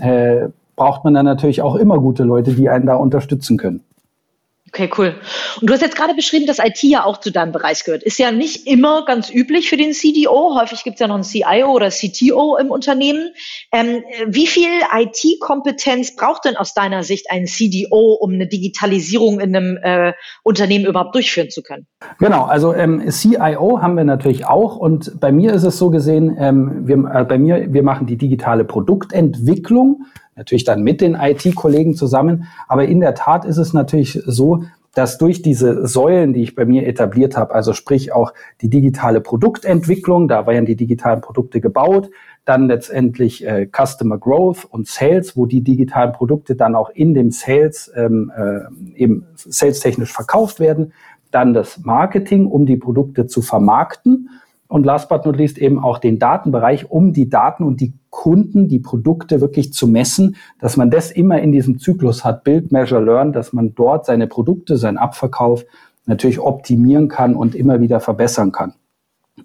äh, 0.00 0.48
braucht 0.76 1.04
man 1.04 1.12
dann 1.12 1.26
natürlich 1.26 1.60
auch 1.60 1.76
immer 1.76 1.98
gute 1.98 2.24
Leute, 2.24 2.52
die 2.52 2.68
einen 2.68 2.86
da 2.86 2.94
unterstützen 2.94 3.58
können. 3.58 3.84
Okay, 4.68 4.90
cool. 4.98 5.14
Und 5.60 5.70
du 5.70 5.72
hast 5.72 5.80
jetzt 5.80 5.96
gerade 5.96 6.14
beschrieben, 6.14 6.46
dass 6.46 6.58
IT 6.58 6.82
ja 6.82 7.04
auch 7.04 7.18
zu 7.18 7.32
deinem 7.32 7.52
Bereich 7.52 7.84
gehört. 7.84 8.02
Ist 8.02 8.18
ja 8.18 8.30
nicht 8.30 8.66
immer 8.66 9.04
ganz 9.06 9.30
üblich 9.30 9.70
für 9.70 9.78
den 9.78 9.92
CDO. 9.92 10.58
Häufig 10.60 10.84
gibt 10.84 10.94
es 10.94 11.00
ja 11.00 11.06
noch 11.06 11.14
einen 11.14 11.24
CIO 11.24 11.72
oder 11.72 11.88
CTO 11.88 12.56
im 12.56 12.70
Unternehmen. 12.70 13.30
Ähm, 13.72 14.02
wie 14.26 14.46
viel 14.46 14.68
IT-Kompetenz 14.92 16.16
braucht 16.16 16.44
denn 16.44 16.56
aus 16.56 16.74
deiner 16.74 17.02
Sicht 17.02 17.30
ein 17.30 17.46
CDO, 17.46 18.18
um 18.20 18.34
eine 18.34 18.46
Digitalisierung 18.46 19.40
in 19.40 19.56
einem 19.56 19.78
äh, 19.82 20.12
Unternehmen 20.42 20.84
überhaupt 20.84 21.14
durchführen 21.14 21.48
zu 21.48 21.62
können? 21.62 21.86
Genau, 22.18 22.44
also 22.44 22.74
ähm, 22.74 23.10
CIO 23.10 23.80
haben 23.80 23.96
wir 23.96 24.04
natürlich 24.04 24.46
auch. 24.46 24.76
Und 24.76 25.18
bei 25.18 25.32
mir 25.32 25.54
ist 25.54 25.64
es 25.64 25.78
so 25.78 25.88
gesehen, 25.88 26.36
ähm, 26.38 26.86
wir, 26.86 26.96
äh, 26.96 27.24
bei 27.24 27.38
mir, 27.38 27.72
wir 27.72 27.82
machen 27.82 28.06
die 28.06 28.16
digitale 28.16 28.64
Produktentwicklung 28.64 30.04
natürlich 30.38 30.64
dann 30.64 30.82
mit 30.82 31.00
den 31.00 31.14
IT-Kollegen 31.14 31.94
zusammen. 31.94 32.44
Aber 32.68 32.86
in 32.86 33.00
der 33.00 33.14
Tat 33.14 33.44
ist 33.44 33.58
es 33.58 33.74
natürlich 33.74 34.22
so, 34.24 34.64
dass 34.94 35.18
durch 35.18 35.42
diese 35.42 35.86
Säulen, 35.86 36.32
die 36.32 36.42
ich 36.42 36.54
bei 36.54 36.64
mir 36.64 36.86
etabliert 36.86 37.36
habe, 37.36 37.54
also 37.54 37.72
sprich 37.72 38.12
auch 38.12 38.32
die 38.62 38.70
digitale 38.70 39.20
Produktentwicklung, 39.20 40.28
da 40.28 40.46
werden 40.46 40.64
die 40.64 40.76
digitalen 40.76 41.20
Produkte 41.20 41.60
gebaut, 41.60 42.10
dann 42.44 42.66
letztendlich 42.66 43.46
äh, 43.46 43.68
Customer 43.70 44.16
Growth 44.16 44.64
und 44.64 44.88
Sales, 44.88 45.36
wo 45.36 45.44
die 45.44 45.60
digitalen 45.60 46.12
Produkte 46.12 46.56
dann 46.56 46.74
auch 46.74 46.90
in 46.90 47.12
dem 47.12 47.30
Sales 47.30 47.92
ähm, 47.94 48.32
äh, 48.34 49.00
eben 49.00 49.26
salestechnisch 49.36 50.12
verkauft 50.12 50.58
werden, 50.58 50.92
dann 51.30 51.52
das 51.52 51.80
Marketing, 51.84 52.46
um 52.46 52.64
die 52.64 52.76
Produkte 52.76 53.26
zu 53.26 53.42
vermarkten 53.42 54.30
und 54.68 54.84
last 54.84 55.08
but 55.08 55.24
not 55.24 55.36
least 55.36 55.58
eben 55.58 55.78
auch 55.82 55.98
den 55.98 56.18
Datenbereich, 56.18 56.90
um 56.90 57.12
die 57.12 57.28
Daten 57.28 57.64
und 57.64 57.80
die 57.80 57.94
Kunden, 58.10 58.68
die 58.68 58.78
Produkte 58.78 59.40
wirklich 59.40 59.72
zu 59.72 59.86
messen, 59.86 60.36
dass 60.60 60.76
man 60.76 60.90
das 60.90 61.10
immer 61.10 61.40
in 61.40 61.52
diesem 61.52 61.78
Zyklus 61.78 62.24
hat, 62.24 62.44
Build, 62.44 62.70
Measure, 62.70 63.02
Learn, 63.02 63.32
dass 63.32 63.52
man 63.52 63.74
dort 63.74 64.06
seine 64.06 64.26
Produkte, 64.26 64.76
seinen 64.76 64.98
Abverkauf 64.98 65.64
natürlich 66.06 66.38
optimieren 66.38 67.08
kann 67.08 67.34
und 67.34 67.54
immer 67.54 67.80
wieder 67.80 68.00
verbessern 68.00 68.52
kann. 68.52 68.74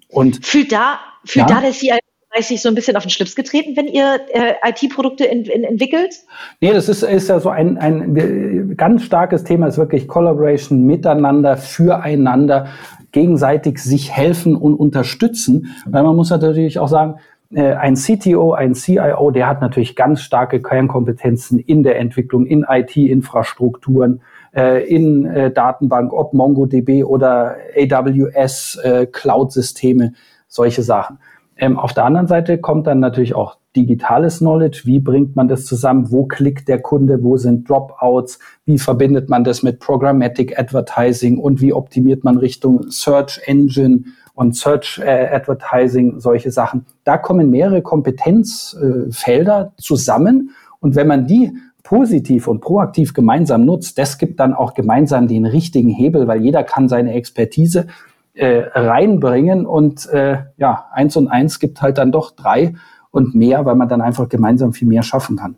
Und 0.08 0.44
fühlt 0.44 0.72
da, 0.72 0.98
fühlt 1.24 1.48
ja? 1.48 1.56
da 1.56 1.60
der 1.62 1.72
CIO 1.72 1.98
sich 2.40 2.62
so 2.62 2.68
ein 2.68 2.74
bisschen 2.74 2.96
auf 2.96 3.04
den 3.04 3.10
Schlips 3.10 3.36
getreten, 3.36 3.76
wenn 3.76 3.86
ihr 3.86 4.20
äh, 4.32 4.54
IT-Produkte 4.68 5.24
in, 5.24 5.44
in, 5.44 5.62
entwickelt? 5.62 6.14
Nee, 6.60 6.72
das 6.72 6.88
ist, 6.88 7.04
ist 7.04 7.28
ja 7.28 7.38
so 7.38 7.48
ein, 7.48 7.78
ein 7.78 8.74
ganz 8.76 9.04
starkes 9.04 9.44
Thema, 9.44 9.68
ist 9.68 9.78
wirklich 9.78 10.08
Collaboration, 10.08 10.84
Miteinander, 10.84 11.56
Füreinander 11.56 12.66
gegenseitig 13.14 13.78
sich 13.78 14.10
helfen 14.10 14.56
und 14.56 14.74
unterstützen. 14.74 15.74
Weil 15.86 16.02
man 16.02 16.16
muss 16.16 16.30
natürlich 16.30 16.78
auch 16.80 16.88
sagen, 16.88 17.20
äh, 17.54 17.74
ein 17.74 17.94
CTO, 17.94 18.52
ein 18.52 18.74
CIO, 18.74 19.30
der 19.30 19.46
hat 19.46 19.60
natürlich 19.60 19.94
ganz 19.94 20.20
starke 20.20 20.60
Kernkompetenzen 20.60 21.60
in 21.60 21.84
der 21.84 21.98
Entwicklung, 21.98 22.44
in 22.44 22.66
IT-Infrastrukturen, 22.68 24.20
äh, 24.52 24.84
in 24.84 25.24
äh, 25.26 25.52
Datenbank, 25.52 26.12
ob 26.12 26.34
MongoDB 26.34 27.04
oder 27.04 27.56
AWS, 27.76 28.80
Cloud-Systeme, 29.12 30.12
solche 30.48 30.82
Sachen. 30.82 31.18
Ähm, 31.56 31.78
auf 31.78 31.94
der 31.94 32.04
anderen 32.04 32.26
Seite 32.26 32.58
kommt 32.58 32.88
dann 32.88 32.98
natürlich 32.98 33.36
auch 33.36 33.56
digitales 33.76 34.38
Knowledge. 34.38 34.82
Wie 34.84 35.00
bringt 35.00 35.36
man 35.36 35.48
das 35.48 35.64
zusammen? 35.66 36.10
Wo 36.10 36.26
klickt 36.26 36.68
der 36.68 36.80
Kunde? 36.80 37.22
Wo 37.22 37.36
sind 37.36 37.68
Dropouts? 37.68 38.38
Wie 38.64 38.78
verbindet 38.78 39.28
man 39.28 39.44
das 39.44 39.62
mit 39.62 39.80
Programmatic 39.80 40.58
Advertising? 40.58 41.38
Und 41.38 41.60
wie 41.60 41.72
optimiert 41.72 42.24
man 42.24 42.36
Richtung 42.36 42.90
Search 42.90 43.40
Engine 43.46 44.04
und 44.34 44.56
Search 44.56 45.00
äh, 45.04 45.28
Advertising, 45.32 46.20
solche 46.20 46.50
Sachen? 46.50 46.86
Da 47.04 47.18
kommen 47.18 47.50
mehrere 47.50 47.82
Kompetenzfelder 47.82 49.72
äh, 49.72 49.80
zusammen. 49.80 50.50
Und 50.80 50.96
wenn 50.96 51.06
man 51.06 51.26
die 51.26 51.52
positiv 51.82 52.48
und 52.48 52.60
proaktiv 52.60 53.12
gemeinsam 53.12 53.64
nutzt, 53.64 53.98
das 53.98 54.18
gibt 54.18 54.40
dann 54.40 54.54
auch 54.54 54.74
gemeinsam 54.74 55.28
den 55.28 55.46
richtigen 55.46 55.90
Hebel, 55.90 56.26
weil 56.26 56.42
jeder 56.42 56.64
kann 56.64 56.88
seine 56.88 57.12
Expertise 57.12 57.86
äh, 58.34 58.64
reinbringen 58.74 59.64
und 59.64 60.06
äh, 60.06 60.38
ja, 60.56 60.86
eins 60.92 61.16
und 61.16 61.28
eins 61.28 61.60
gibt 61.60 61.80
halt 61.82 61.98
dann 61.98 62.10
doch 62.10 62.32
drei 62.32 62.74
und 63.14 63.34
mehr, 63.34 63.64
weil 63.64 63.76
man 63.76 63.88
dann 63.88 64.00
einfach 64.00 64.28
gemeinsam 64.28 64.72
viel 64.72 64.88
mehr 64.88 65.02
schaffen 65.02 65.36
kann. 65.36 65.56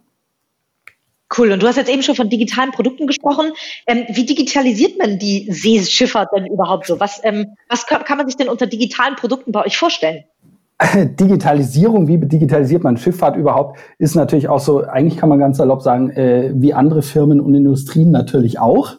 Cool. 1.37 1.51
Und 1.51 1.63
du 1.63 1.67
hast 1.67 1.77
jetzt 1.77 1.91
eben 1.91 2.03
schon 2.03 2.15
von 2.15 2.29
digitalen 2.29 2.71
Produkten 2.71 3.07
gesprochen. 3.07 3.47
Ähm, 3.87 4.05
wie 4.09 4.27
digitalisiert 4.27 4.99
man 4.99 5.19
die 5.19 5.51
Seeschifffahrt 5.51 6.29
denn 6.37 6.47
überhaupt 6.47 6.87
so? 6.87 7.01
Was, 7.01 7.21
ähm, 7.25 7.47
was 7.69 7.87
kann 7.87 8.17
man 8.17 8.27
sich 8.27 8.37
denn 8.37 8.49
unter 8.49 8.67
digitalen 8.67 9.17
Produkten 9.17 9.51
bei 9.51 9.65
euch 9.65 9.77
vorstellen? 9.77 10.25
Digitalisierung, 10.95 12.07
wie 12.07 12.19
digitalisiert 12.19 12.85
man 12.85 12.99
Schifffahrt 12.99 13.37
überhaupt, 13.37 13.79
ist 13.99 14.15
natürlich 14.15 14.49
auch 14.49 14.61
so, 14.61 14.85
eigentlich 14.85 15.17
kann 15.17 15.31
man 15.31 15.39
ganz 15.39 15.57
salopp 15.57 15.83
sagen, 15.83 16.11
äh, 16.11 16.53
wie 16.55 16.75
andere 16.75 17.03
Firmen 17.03 17.41
und 17.41 17.55
Industrien 17.55 18.11
natürlich 18.11 18.59
auch. 18.59 18.97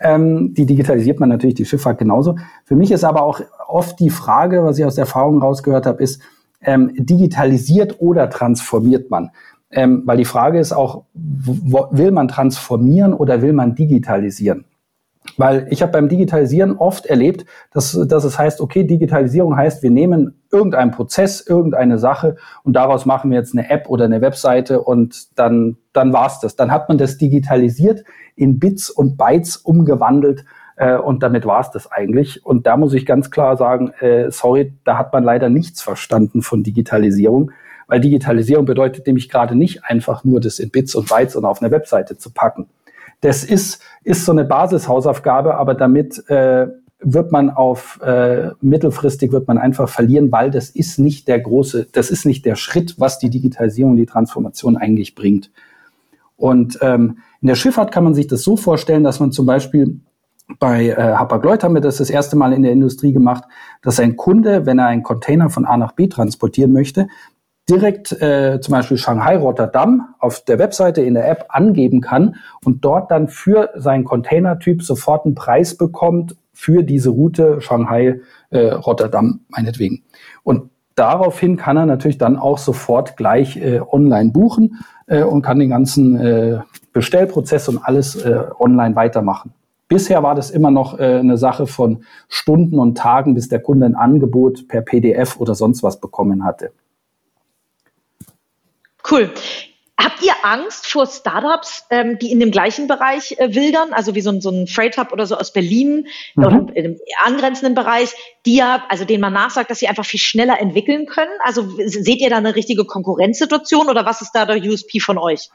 Ähm, 0.00 0.54
die 0.54 0.64
digitalisiert 0.64 1.20
man 1.20 1.28
natürlich, 1.28 1.56
die 1.56 1.66
Schifffahrt 1.66 1.98
genauso. 1.98 2.36
Für 2.64 2.74
mich 2.74 2.90
ist 2.90 3.04
aber 3.04 3.22
auch 3.22 3.42
oft 3.68 4.00
die 4.00 4.08
Frage, 4.08 4.64
was 4.64 4.78
ich 4.78 4.84
aus 4.86 4.94
der 4.94 5.02
Erfahrung 5.02 5.42
rausgehört 5.42 5.84
habe, 5.84 6.02
ist, 6.02 6.22
ähm, 6.62 6.92
digitalisiert 6.94 8.00
oder 8.00 8.30
transformiert 8.30 9.10
man? 9.10 9.30
Ähm, 9.70 10.02
weil 10.04 10.16
die 10.16 10.24
Frage 10.24 10.58
ist 10.58 10.72
auch, 10.72 11.04
will 11.14 12.10
man 12.10 12.28
transformieren 12.28 13.14
oder 13.14 13.40
will 13.40 13.52
man 13.52 13.74
digitalisieren? 13.74 14.64
Weil 15.36 15.66
ich 15.70 15.82
habe 15.82 15.92
beim 15.92 16.08
Digitalisieren 16.08 16.76
oft 16.76 17.06
erlebt, 17.06 17.44
dass, 17.72 17.92
dass 18.08 18.24
es 18.24 18.38
heißt, 18.38 18.60
okay, 18.60 18.84
Digitalisierung 18.84 19.54
heißt, 19.54 19.82
wir 19.82 19.90
nehmen 19.90 20.40
irgendeinen 20.50 20.90
Prozess, 20.90 21.46
irgendeine 21.46 21.98
Sache 21.98 22.36
und 22.64 22.74
daraus 22.74 23.06
machen 23.06 23.30
wir 23.30 23.38
jetzt 23.38 23.54
eine 23.54 23.68
App 23.70 23.88
oder 23.88 24.06
eine 24.06 24.22
Webseite 24.22 24.80
und 24.80 25.38
dann, 25.38 25.76
dann 25.92 26.12
war's 26.12 26.40
das. 26.40 26.56
Dann 26.56 26.72
hat 26.72 26.88
man 26.88 26.98
das 26.98 27.18
digitalisiert, 27.18 28.02
in 28.34 28.58
Bits 28.58 28.90
und 28.90 29.18
Bytes 29.18 29.56
umgewandelt 29.58 30.44
äh, 30.80 30.96
und 30.96 31.22
damit 31.22 31.46
war's 31.46 31.70
das 31.70 31.90
eigentlich. 31.90 32.44
Und 32.44 32.66
da 32.66 32.76
muss 32.76 32.94
ich 32.94 33.06
ganz 33.06 33.30
klar 33.30 33.56
sagen, 33.56 33.92
äh, 34.00 34.30
sorry, 34.30 34.72
da 34.84 34.98
hat 34.98 35.12
man 35.12 35.22
leider 35.22 35.48
nichts 35.48 35.82
verstanden 35.82 36.42
von 36.42 36.62
Digitalisierung, 36.62 37.52
weil 37.86 38.00
Digitalisierung 38.00 38.64
bedeutet 38.64 39.06
nämlich 39.06 39.28
gerade 39.28 39.54
nicht 39.54 39.84
einfach 39.84 40.24
nur 40.24 40.40
das 40.40 40.58
in 40.58 40.70
Bits 40.70 40.94
und 40.94 41.08
Bytes 41.08 41.36
und 41.36 41.44
auf 41.44 41.62
eine 41.62 41.70
Webseite 41.70 42.18
zu 42.18 42.30
packen 42.30 42.66
das 43.20 43.44
ist, 43.44 43.82
ist 44.02 44.24
so 44.24 44.32
eine 44.32 44.44
Basishausaufgabe, 44.44 45.56
aber 45.56 45.74
damit 45.74 46.28
äh, 46.28 46.68
wird 47.00 47.32
man 47.32 47.50
auf 47.50 48.00
äh, 48.02 48.50
mittelfristig 48.60 49.32
wird 49.32 49.48
man 49.48 49.58
einfach 49.58 49.88
verlieren, 49.88 50.32
weil 50.32 50.50
das 50.50 50.70
ist 50.70 50.98
nicht 50.98 51.28
der 51.28 51.40
große, 51.40 51.86
das 51.92 52.10
ist 52.10 52.26
nicht 52.26 52.44
der 52.44 52.56
Schritt, 52.56 52.96
was 52.98 53.18
die 53.18 53.30
Digitalisierung, 53.30 53.96
die 53.96 54.06
Transformation 54.06 54.76
eigentlich 54.76 55.14
bringt. 55.14 55.50
Und 56.36 56.78
ähm, 56.82 57.18
in 57.40 57.48
der 57.48 57.54
Schifffahrt 57.54 57.92
kann 57.92 58.04
man 58.04 58.14
sich 58.14 58.26
das 58.26 58.42
so 58.42 58.56
vorstellen, 58.56 59.04
dass 59.04 59.20
man 59.20 59.32
zum 59.32 59.46
Beispiel 59.46 60.00
bei 60.58 60.88
äh, 60.88 60.94
Hapag-Lloyd 60.94 61.62
haben 61.62 61.74
wir 61.74 61.80
das 61.80 61.98
das 61.98 62.10
erste 62.10 62.36
Mal 62.36 62.52
in 62.52 62.62
der 62.62 62.72
Industrie 62.72 63.12
gemacht, 63.12 63.44
dass 63.82 64.00
ein 64.00 64.16
Kunde, 64.16 64.66
wenn 64.66 64.78
er 64.78 64.86
einen 64.86 65.02
Container 65.02 65.50
von 65.50 65.64
A 65.64 65.76
nach 65.76 65.92
B 65.92 66.08
transportieren 66.08 66.72
möchte, 66.72 67.08
direkt 67.68 68.12
äh, 68.20 68.60
zum 68.60 68.72
Beispiel 68.72 68.96
Shanghai 68.96 69.36
Rotterdam 69.36 70.14
auf 70.18 70.44
der 70.44 70.58
Webseite 70.58 71.02
in 71.02 71.14
der 71.14 71.28
App 71.28 71.46
angeben 71.48 72.00
kann 72.00 72.36
und 72.64 72.84
dort 72.84 73.10
dann 73.10 73.28
für 73.28 73.70
seinen 73.76 74.04
Containertyp 74.04 74.82
sofort 74.82 75.24
einen 75.24 75.34
Preis 75.34 75.76
bekommt 75.76 76.36
für 76.52 76.82
diese 76.82 77.10
Route 77.10 77.60
Shanghai 77.60 78.20
äh, 78.50 78.70
Rotterdam 78.70 79.40
meinetwegen. 79.48 80.02
Und 80.42 80.70
daraufhin 80.96 81.56
kann 81.56 81.76
er 81.76 81.86
natürlich 81.86 82.18
dann 82.18 82.36
auch 82.36 82.58
sofort 82.58 83.16
gleich 83.16 83.56
äh, 83.56 83.80
online 83.80 84.32
buchen 84.32 84.78
äh, 85.06 85.22
und 85.22 85.42
kann 85.42 85.60
den 85.60 85.70
ganzen 85.70 86.20
äh, 86.20 86.58
Bestellprozess 86.92 87.68
und 87.68 87.78
alles 87.78 88.16
äh, 88.16 88.42
online 88.58 88.96
weitermachen. 88.96 89.54
Bisher 89.90 90.22
war 90.22 90.36
das 90.36 90.52
immer 90.52 90.70
noch 90.70 91.00
äh, 91.00 91.18
eine 91.18 91.36
Sache 91.36 91.66
von 91.66 92.04
Stunden 92.28 92.78
und 92.78 92.96
Tagen, 92.96 93.34
bis 93.34 93.48
der 93.48 93.60
Kunde 93.60 93.86
ein 93.86 93.96
Angebot 93.96 94.68
per 94.68 94.82
PDF 94.82 95.38
oder 95.40 95.56
sonst 95.56 95.82
was 95.82 96.00
bekommen 96.00 96.44
hatte. 96.44 96.72
Cool. 99.10 99.30
Habt 100.00 100.22
ihr 100.22 100.32
Angst 100.44 100.86
vor 100.86 101.08
Startups, 101.08 101.86
ähm, 101.90 102.20
die 102.20 102.30
in 102.30 102.38
dem 102.38 102.52
gleichen 102.52 102.86
Bereich 102.86 103.34
äh, 103.38 103.52
wildern, 103.52 103.92
also 103.92 104.14
wie 104.14 104.20
so 104.20 104.30
ein, 104.30 104.40
so 104.40 104.50
ein 104.50 104.68
Freight 104.68 104.96
Hub 104.96 105.12
oder 105.12 105.26
so 105.26 105.36
aus 105.36 105.52
Berlin 105.52 106.06
mhm. 106.36 106.44
oder 106.44 106.56
einem 106.76 106.96
angrenzenden 107.24 107.74
Bereich, 107.74 108.14
die 108.46 108.54
ja, 108.54 108.84
also 108.88 109.04
denen 109.04 109.20
man 109.20 109.32
nachsagt, 109.32 109.72
dass 109.72 109.80
sie 109.80 109.88
einfach 109.88 110.06
viel 110.06 110.20
schneller 110.20 110.60
entwickeln 110.60 111.06
können? 111.06 111.32
Also 111.42 111.68
seht 111.78 112.20
ihr 112.20 112.30
da 112.30 112.36
eine 112.36 112.54
richtige 112.54 112.84
Konkurrenzsituation 112.84 113.88
oder 113.88 114.06
was 114.06 114.22
ist 114.22 114.30
da 114.34 114.46
der 114.46 114.62
USP 114.62 115.00
von 115.00 115.18
euch? 115.18 115.50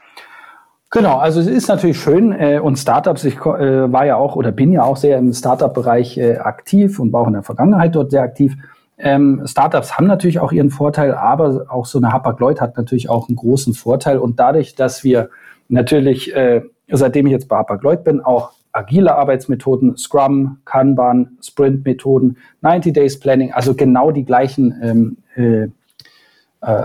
Genau, 0.90 1.18
also 1.18 1.40
es 1.40 1.48
ist 1.48 1.68
natürlich 1.68 1.98
schön 2.00 2.32
äh, 2.32 2.60
und 2.60 2.76
Startups, 2.78 3.24
ich 3.24 3.36
äh, 3.38 3.92
war 3.92 4.06
ja 4.06 4.16
auch 4.16 4.36
oder 4.36 4.52
bin 4.52 4.72
ja 4.72 4.84
auch 4.84 4.96
sehr 4.96 5.18
im 5.18 5.32
Startup-Bereich 5.32 6.16
äh, 6.16 6.36
aktiv 6.36 7.00
und 7.00 7.12
war 7.12 7.22
auch 7.22 7.26
in 7.26 7.32
der 7.32 7.42
Vergangenheit 7.42 7.94
dort 7.94 8.12
sehr 8.12 8.22
aktiv. 8.22 8.56
Ähm, 8.98 9.42
Startups 9.44 9.96
haben 9.96 10.06
natürlich 10.06 10.38
auch 10.38 10.52
ihren 10.52 10.70
Vorteil, 10.70 11.12
aber 11.14 11.66
auch 11.68 11.86
so 11.86 11.98
eine 11.98 12.12
Hapag-Lloyd 12.12 12.60
hat 12.60 12.76
natürlich 12.76 13.10
auch 13.10 13.28
einen 13.28 13.36
großen 13.36 13.74
Vorteil. 13.74 14.18
Und 14.18 14.38
dadurch, 14.38 14.74
dass 14.74 15.02
wir 15.02 15.28
natürlich, 15.68 16.34
äh, 16.34 16.62
seitdem 16.88 17.26
ich 17.26 17.32
jetzt 17.32 17.48
bei 17.48 17.56
Hapag-Lloyd 17.56 18.04
bin, 18.04 18.20
auch 18.20 18.52
agile 18.72 19.14
Arbeitsmethoden, 19.16 19.96
Scrum, 19.96 20.58
Kanban, 20.64 21.36
Sprint-Methoden, 21.42 22.36
90 22.60 22.94
Days 22.94 23.18
Planning, 23.18 23.52
also 23.52 23.74
genau 23.74 24.12
die 24.12 24.24
gleichen 24.24 24.74
ähm, 24.82 25.16
äh, 25.36 25.64
äh, 25.64 25.70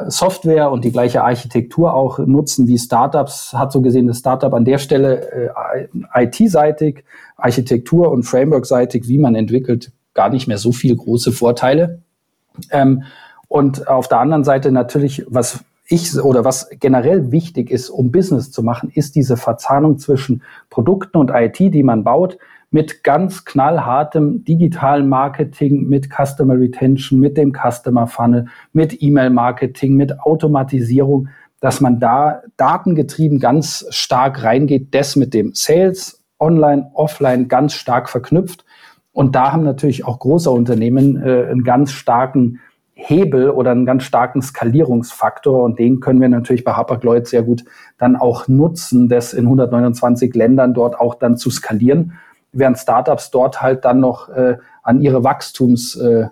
Software 0.10 0.70
und 0.70 0.86
die 0.86 0.92
gleiche 0.92 1.24
Architektur 1.24 1.96
auch 1.96 2.20
nutzen 2.20 2.68
wie 2.68 2.78
Startups, 2.78 3.54
hat 3.54 3.72
so 3.72 3.82
gesehen 3.82 4.06
das 4.06 4.20
Startup 4.20 4.54
an 4.54 4.64
der 4.64 4.78
Stelle 4.78 5.52
äh, 6.14 6.26
IT-seitig, 6.26 7.04
Architektur 7.36 8.12
und 8.12 8.24
Framework-seitig, 8.24 9.08
wie 9.08 9.18
man 9.18 9.34
entwickelt, 9.34 9.92
gar 10.14 10.30
nicht 10.30 10.48
mehr 10.48 10.60
so 10.60 10.72
viel 10.72 10.96
große 10.96 11.32
Vorteile. 11.32 12.02
Ähm, 12.70 13.04
und 13.48 13.88
auf 13.88 14.08
der 14.08 14.20
anderen 14.20 14.44
Seite 14.44 14.72
natürlich, 14.72 15.26
was 15.28 15.64
ich 15.88 16.16
oder 16.22 16.46
was 16.46 16.70
generell 16.80 17.32
wichtig 17.32 17.70
ist, 17.70 17.90
um 17.90 18.12
Business 18.12 18.52
zu 18.52 18.64
machen, 18.64 18.92
ist 18.94 19.16
diese 19.16 19.36
Verzahnung 19.36 19.98
zwischen 19.98 20.44
Produkten 20.70 21.18
und 21.18 21.32
IT, 21.32 21.58
die 21.60 21.84
man 21.84 22.04
baut, 22.04 22.38
mit 22.72 23.04
ganz 23.04 23.44
knallhartem 23.44 24.46
digitalen 24.46 25.10
Marketing, 25.10 25.88
mit 25.88 26.10
Customer 26.10 26.58
Retention, 26.58 27.20
mit 27.20 27.38
dem 27.38 27.54
Customer 27.54 28.08
Funnel, 28.08 28.46
mit 28.72 29.02
E-Mail-Marketing, 29.04 29.96
mit 29.96 30.20
Automatisierung, 30.22 31.28
dass 31.60 31.82
man 31.82 32.00
da 32.00 32.42
datengetrieben 32.58 33.40
ganz 33.40 33.86
stark 33.90 34.44
reingeht, 34.44 34.96
das 34.96 35.18
mit 35.18 35.34
dem 35.34 35.54
Sales, 35.54 36.24
online, 36.40 36.90
offline 36.94 37.50
ganz 37.50 37.74
stark 37.74 38.10
verknüpft. 38.10 38.66
Und 39.12 39.36
da 39.36 39.52
haben 39.52 39.64
natürlich 39.64 40.06
auch 40.06 40.20
große 40.20 40.50
Unternehmen 40.50 41.22
äh, 41.22 41.48
einen 41.52 41.64
ganz 41.64 41.92
starken 41.92 42.60
Hebel 42.94 43.50
oder 43.50 43.72
einen 43.72 43.86
ganz 43.86 44.04
starken 44.04 44.42
Skalierungsfaktor 44.42 45.64
und 45.64 45.80
den 45.80 46.00
können 46.00 46.22
wir 46.22 46.30
natürlich 46.30 46.64
bei 46.64 46.74
Hapag-Lloyd 46.74 47.28
sehr 47.28 47.44
gut 47.44 47.66
dann 47.98 48.16
auch 48.16 48.48
nutzen, 48.48 49.10
das 49.10 49.34
in 49.34 49.46
129 49.46 50.34
Ländern 50.36 50.74
dort 50.74 51.00
auch 51.00 51.16
dann 51.16 51.36
zu 51.36 51.50
skalieren, 51.50 52.14
während 52.52 52.78
Startups 52.78 53.32
dort 53.32 53.62
halt 53.62 53.86
dann 53.86 54.00
noch 54.00 54.30
äh, 54.30 54.58
an 54.84 55.02
ihre 55.02 55.24
Wachstumsgrenze 55.24 56.32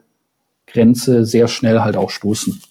äh, 1.19 1.23
sehr 1.23 1.47
schnell 1.47 1.81
halt 1.81 1.97
auch 1.97 2.09
stoßen. 2.09 2.61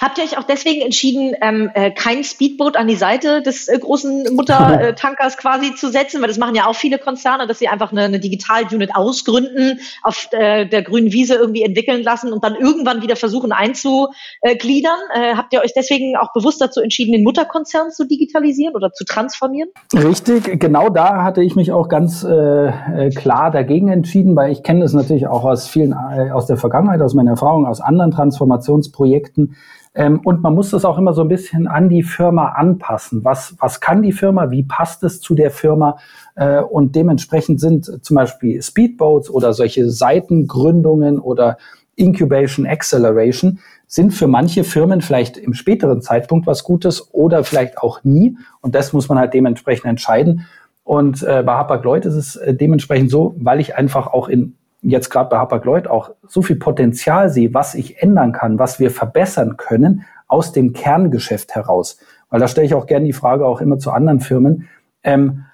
Habt 0.00 0.18
ihr 0.18 0.24
euch 0.24 0.36
auch 0.36 0.44
deswegen 0.44 0.80
entschieden, 0.80 1.34
ähm, 1.42 1.70
äh, 1.74 1.92
kein 1.92 2.24
Speedboot 2.24 2.76
an 2.76 2.88
die 2.88 2.96
Seite 2.96 3.40
des 3.40 3.68
äh, 3.68 3.78
großen 3.78 4.34
Muttertankers 4.34 5.36
quasi 5.38 5.74
zu 5.74 5.90
setzen? 5.90 6.20
Weil 6.20 6.28
das 6.28 6.38
machen 6.38 6.56
ja 6.56 6.66
auch 6.66 6.74
viele 6.74 6.98
Konzerne, 6.98 7.46
dass 7.46 7.60
sie 7.60 7.68
einfach 7.68 7.92
eine, 7.92 8.02
eine 8.02 8.18
Digital-Unit 8.18 8.96
ausgründen, 8.96 9.78
auf 10.02 10.28
äh, 10.32 10.66
der 10.66 10.82
grünen 10.82 11.12
Wiese 11.12 11.34
irgendwie 11.34 11.62
entwickeln 11.62 12.02
lassen 12.02 12.32
und 12.32 12.42
dann 12.42 12.56
irgendwann 12.56 13.02
wieder 13.02 13.14
versuchen 13.14 13.52
einzugliedern. 13.52 14.98
Äh, 15.14 15.34
habt 15.36 15.52
ihr 15.52 15.60
euch 15.60 15.72
deswegen 15.76 16.16
auch 16.16 16.32
bewusst 16.32 16.60
dazu 16.60 16.80
entschieden, 16.80 17.12
den 17.12 17.22
Mutterkonzern 17.22 17.90
zu 17.90 18.08
digitalisieren 18.08 18.74
oder 18.74 18.92
zu 18.92 19.04
transformieren? 19.04 19.68
Richtig, 19.94 20.58
genau 20.58 20.88
da 20.88 21.22
hatte 21.22 21.44
ich 21.44 21.54
mich 21.54 21.70
auch 21.70 21.88
ganz 21.88 22.24
äh, 22.24 22.30
äh 22.68 23.10
klar 23.10 23.52
dagegen 23.52 23.88
entschieden, 23.88 24.34
weil 24.34 24.50
ich 24.50 24.64
kenne 24.64 24.80
das 24.80 24.94
natürlich 24.94 25.28
auch 25.28 25.44
aus 25.44 25.68
vielen, 25.68 25.92
äh, 25.92 26.30
aus 26.32 26.46
der 26.46 26.56
Vergangenheit, 26.56 27.00
aus 27.02 27.14
meiner 27.14 27.32
Erfahrung, 27.32 27.66
aus 27.66 27.80
anderen 27.80 28.10
Transformationsprojekten 28.10 29.56
ähm, 29.94 30.20
und 30.22 30.42
man 30.42 30.54
muss 30.54 30.70
das 30.70 30.84
auch 30.84 30.98
immer 30.98 31.12
so 31.14 31.22
ein 31.22 31.28
bisschen 31.28 31.66
an 31.66 31.88
die 31.88 32.02
Firma 32.02 32.50
anpassen. 32.50 33.24
Was, 33.24 33.56
was 33.58 33.80
kann 33.80 34.02
die 34.02 34.12
Firma? 34.12 34.50
Wie 34.50 34.62
passt 34.62 35.02
es 35.02 35.20
zu 35.20 35.34
der 35.34 35.50
Firma? 35.50 35.98
Äh, 36.36 36.60
und 36.60 36.94
dementsprechend 36.94 37.60
sind 37.60 38.04
zum 38.04 38.14
Beispiel 38.14 38.62
Speedboats 38.62 39.30
oder 39.30 39.52
solche 39.52 39.90
Seitengründungen 39.90 41.18
oder 41.18 41.58
Incubation, 41.96 42.66
Acceleration 42.66 43.58
sind 43.86 44.12
für 44.12 44.28
manche 44.28 44.62
Firmen 44.62 45.00
vielleicht 45.00 45.36
im 45.36 45.52
späteren 45.52 46.00
Zeitpunkt 46.00 46.46
was 46.46 46.62
Gutes 46.62 47.12
oder 47.12 47.42
vielleicht 47.42 47.78
auch 47.78 48.04
nie. 48.04 48.36
Und 48.60 48.76
das 48.76 48.92
muss 48.92 49.08
man 49.08 49.18
halt 49.18 49.34
dementsprechend 49.34 49.86
entscheiden. 49.86 50.46
Und 50.84 51.22
äh, 51.24 51.42
bei 51.44 51.52
Hapag-Lloyd 51.52 52.06
ist 52.06 52.14
es 52.14 52.36
äh, 52.36 52.54
dementsprechend 52.54 53.10
so, 53.10 53.34
weil 53.38 53.60
ich 53.60 53.76
einfach 53.76 54.06
auch 54.06 54.28
in 54.28 54.56
jetzt 54.82 55.10
gerade 55.10 55.28
bei 55.28 55.38
Hapag-Lloyd 55.38 55.88
auch 55.88 56.10
so 56.26 56.42
viel 56.42 56.56
Potenzial 56.56 57.28
sehe, 57.28 57.52
was 57.54 57.74
ich 57.74 58.02
ändern 58.02 58.32
kann, 58.32 58.58
was 58.58 58.80
wir 58.80 58.90
verbessern 58.90 59.56
können 59.56 60.04
aus 60.26 60.52
dem 60.52 60.72
Kerngeschäft 60.72 61.54
heraus. 61.54 61.98
Weil 62.30 62.40
da 62.40 62.48
stelle 62.48 62.66
ich 62.66 62.74
auch 62.74 62.86
gerne 62.86 63.06
die 63.06 63.12
Frage 63.12 63.46
auch 63.46 63.60
immer 63.60 63.78
zu 63.78 63.90
anderen 63.90 64.20
Firmen. 64.20 64.68
Ähm, 65.02 65.44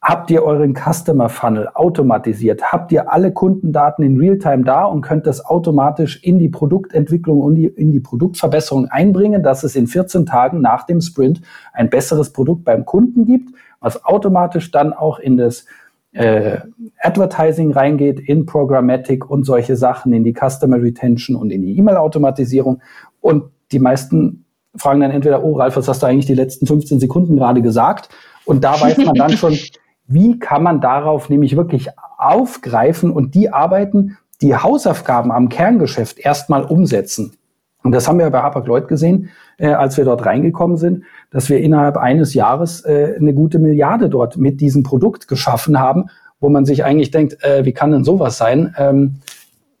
habt 0.00 0.30
ihr 0.30 0.44
euren 0.44 0.74
Customer 0.74 1.28
Funnel 1.28 1.68
automatisiert? 1.72 2.70
Habt 2.70 2.92
ihr 2.92 3.10
alle 3.10 3.32
Kundendaten 3.32 4.04
in 4.04 4.18
Realtime 4.18 4.62
da 4.62 4.84
und 4.84 5.00
könnt 5.00 5.26
das 5.26 5.44
automatisch 5.44 6.22
in 6.22 6.38
die 6.38 6.50
Produktentwicklung 6.50 7.40
und 7.40 7.54
die, 7.56 7.66
in 7.66 7.90
die 7.90 8.00
Produktverbesserung 8.00 8.86
einbringen, 8.86 9.42
dass 9.42 9.64
es 9.64 9.74
in 9.74 9.86
14 9.86 10.26
Tagen 10.26 10.60
nach 10.60 10.84
dem 10.84 11.00
Sprint 11.00 11.40
ein 11.72 11.90
besseres 11.90 12.32
Produkt 12.32 12.64
beim 12.64 12.84
Kunden 12.84 13.24
gibt, 13.24 13.50
was 13.80 14.04
automatisch 14.04 14.70
dann 14.70 14.92
auch 14.92 15.18
in 15.18 15.36
das 15.36 15.66
äh, 16.16 16.60
Advertising 17.02 17.72
reingeht, 17.72 18.18
in 18.18 18.46
Programmatic 18.46 19.28
und 19.28 19.44
solche 19.44 19.76
Sachen, 19.76 20.12
in 20.12 20.24
die 20.24 20.34
Customer 20.34 20.80
Retention 20.80 21.36
und 21.36 21.50
in 21.50 21.62
die 21.62 21.76
E-Mail-Automatisierung. 21.78 22.80
Und 23.20 23.44
die 23.70 23.78
meisten 23.78 24.44
fragen 24.76 25.00
dann 25.00 25.10
entweder, 25.10 25.44
oh 25.44 25.56
Ralf, 25.56 25.76
was 25.76 25.88
hast 25.88 26.02
du 26.02 26.06
eigentlich 26.06 26.26
die 26.26 26.34
letzten 26.34 26.66
15 26.66 27.00
Sekunden 27.00 27.36
gerade 27.36 27.60
gesagt? 27.60 28.08
Und 28.44 28.64
da 28.64 28.80
weiß 28.80 28.98
man 28.98 29.14
dann 29.14 29.32
schon, 29.32 29.58
wie 30.06 30.38
kann 30.38 30.62
man 30.62 30.80
darauf 30.80 31.28
nämlich 31.28 31.56
wirklich 31.56 31.88
aufgreifen 32.16 33.10
und 33.10 33.34
die 33.34 33.52
Arbeiten, 33.52 34.16
die 34.40 34.56
Hausaufgaben 34.56 35.30
am 35.30 35.48
Kerngeschäft 35.48 36.18
erstmal 36.18 36.64
umsetzen. 36.64 37.36
Und 37.86 37.92
das 37.92 38.08
haben 38.08 38.18
wir 38.18 38.28
bei 38.30 38.42
Hapag-Lloyd 38.42 38.88
gesehen, 38.88 39.30
äh, 39.58 39.68
als 39.68 39.96
wir 39.96 40.04
dort 40.04 40.26
reingekommen 40.26 40.76
sind, 40.76 41.04
dass 41.30 41.48
wir 41.48 41.60
innerhalb 41.60 41.96
eines 41.96 42.34
Jahres 42.34 42.84
äh, 42.84 43.14
eine 43.16 43.32
gute 43.32 43.60
Milliarde 43.60 44.10
dort 44.10 44.36
mit 44.36 44.60
diesem 44.60 44.82
Produkt 44.82 45.28
geschaffen 45.28 45.78
haben, 45.78 46.06
wo 46.40 46.48
man 46.48 46.64
sich 46.64 46.84
eigentlich 46.84 47.12
denkt, 47.12 47.42
äh, 47.44 47.64
wie 47.64 47.72
kann 47.72 47.92
denn 47.92 48.02
sowas 48.02 48.38
sein? 48.38 48.74
Ähm, 48.76 49.20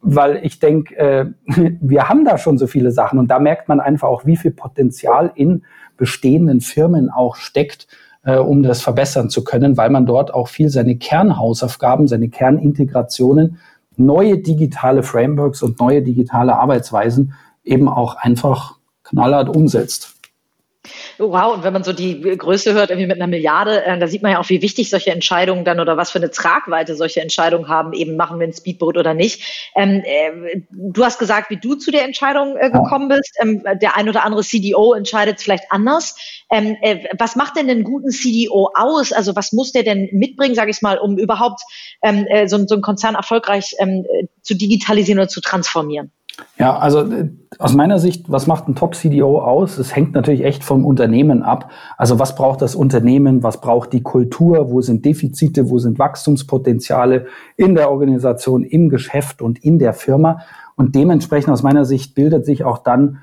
weil 0.02 0.38
ich 0.44 0.60
denke, 0.60 0.96
äh, 0.96 1.26
wir 1.80 2.08
haben 2.08 2.24
da 2.24 2.38
schon 2.38 2.58
so 2.58 2.68
viele 2.68 2.92
Sachen 2.92 3.18
und 3.18 3.28
da 3.28 3.40
merkt 3.40 3.68
man 3.68 3.80
einfach 3.80 4.06
auch, 4.06 4.24
wie 4.24 4.36
viel 4.36 4.52
Potenzial 4.52 5.32
in 5.34 5.64
bestehenden 5.96 6.60
Firmen 6.60 7.10
auch 7.10 7.34
steckt, 7.34 7.88
äh, 8.24 8.36
um 8.36 8.62
das 8.62 8.82
verbessern 8.82 9.30
zu 9.30 9.42
können, 9.42 9.76
weil 9.76 9.90
man 9.90 10.06
dort 10.06 10.32
auch 10.32 10.46
viel 10.46 10.68
seine 10.68 10.96
Kernhausaufgaben, 10.96 12.06
seine 12.06 12.28
Kernintegrationen, 12.28 13.58
neue 13.96 14.38
digitale 14.38 15.02
Frameworks 15.02 15.60
und 15.62 15.80
neue 15.80 16.02
digitale 16.02 16.56
Arbeitsweisen 16.56 17.32
eben 17.66 17.88
auch 17.88 18.16
einfach 18.16 18.76
knallhart 19.02 19.54
umsetzt. 19.54 20.16
Wow, 21.18 21.54
und 21.54 21.64
wenn 21.64 21.72
man 21.72 21.84
so 21.84 21.92
die 21.92 22.20
Größe 22.20 22.74
hört, 22.74 22.90
irgendwie 22.90 23.06
mit 23.06 23.16
einer 23.16 23.26
Milliarde, 23.26 23.84
äh, 23.84 23.98
da 23.98 24.06
sieht 24.06 24.22
man 24.22 24.32
ja 24.32 24.38
auch, 24.38 24.48
wie 24.48 24.62
wichtig 24.62 24.90
solche 24.90 25.10
Entscheidungen 25.10 25.64
dann 25.64 25.80
oder 25.80 25.96
was 25.96 26.10
für 26.10 26.18
eine 26.18 26.30
Tragweite 26.30 26.94
solche 26.94 27.20
Entscheidungen 27.20 27.68
haben, 27.68 27.92
eben 27.92 28.16
machen 28.16 28.38
wir 28.38 28.46
ein 28.46 28.52
Speedboot 28.52 28.96
oder 28.96 29.14
nicht. 29.14 29.70
Ähm, 29.74 30.02
äh, 30.04 30.62
du 30.70 31.04
hast 31.04 31.18
gesagt, 31.18 31.50
wie 31.50 31.56
du 31.56 31.74
zu 31.74 31.90
der 31.90 32.04
Entscheidung 32.04 32.56
äh, 32.56 32.70
gekommen 32.70 33.08
bist. 33.08 33.36
Ähm, 33.40 33.62
der 33.80 33.96
ein 33.96 34.08
oder 34.08 34.24
andere 34.24 34.42
CDO 34.42 34.94
entscheidet 34.94 35.40
vielleicht 35.40 35.64
anders. 35.70 36.16
Ähm, 36.50 36.76
äh, 36.82 37.04
was 37.18 37.36
macht 37.36 37.56
denn 37.56 37.70
einen 37.70 37.84
guten 37.84 38.10
CDO 38.10 38.70
aus? 38.74 39.12
Also 39.12 39.34
was 39.36 39.52
muss 39.52 39.72
der 39.72 39.82
denn 39.82 40.08
mitbringen, 40.12 40.54
sage 40.54 40.70
ich 40.70 40.82
mal, 40.82 40.98
um 40.98 41.18
überhaupt 41.18 41.62
ähm, 42.02 42.26
äh, 42.26 42.46
so, 42.46 42.64
so 42.66 42.74
einen 42.74 42.82
Konzern 42.82 43.14
erfolgreich 43.14 43.74
ähm, 43.78 44.04
äh, 44.08 44.26
zu 44.42 44.54
digitalisieren 44.54 45.18
oder 45.18 45.28
zu 45.28 45.40
transformieren? 45.40 46.12
Ja, 46.58 46.78
also 46.78 47.00
äh, 47.00 47.30
aus 47.58 47.74
meiner 47.74 47.98
Sicht, 47.98 48.30
was 48.30 48.46
macht 48.46 48.68
ein 48.68 48.74
Top-CDO 48.74 49.40
aus? 49.40 49.78
Es 49.78 49.94
hängt 49.94 50.12
natürlich 50.12 50.44
echt 50.44 50.64
vom 50.64 50.84
Unternehmen 50.84 51.42
ab. 51.42 51.70
Also 51.96 52.18
was 52.18 52.34
braucht 52.34 52.62
das 52.62 52.74
Unternehmen? 52.74 53.42
Was 53.42 53.60
braucht 53.60 53.92
die 53.92 54.02
Kultur? 54.02 54.70
Wo 54.70 54.80
sind 54.80 55.04
Defizite? 55.04 55.70
Wo 55.70 55.78
sind 55.78 55.98
Wachstumspotenziale 55.98 57.26
in 57.56 57.74
der 57.74 57.90
Organisation, 57.90 58.64
im 58.64 58.88
Geschäft 58.88 59.42
und 59.42 59.62
in 59.64 59.78
der 59.78 59.92
Firma? 59.92 60.40
Und 60.76 60.94
dementsprechend 60.94 61.52
aus 61.52 61.62
meiner 61.62 61.84
Sicht 61.84 62.14
bildet 62.14 62.44
sich 62.44 62.64
auch 62.64 62.78
dann 62.78 63.20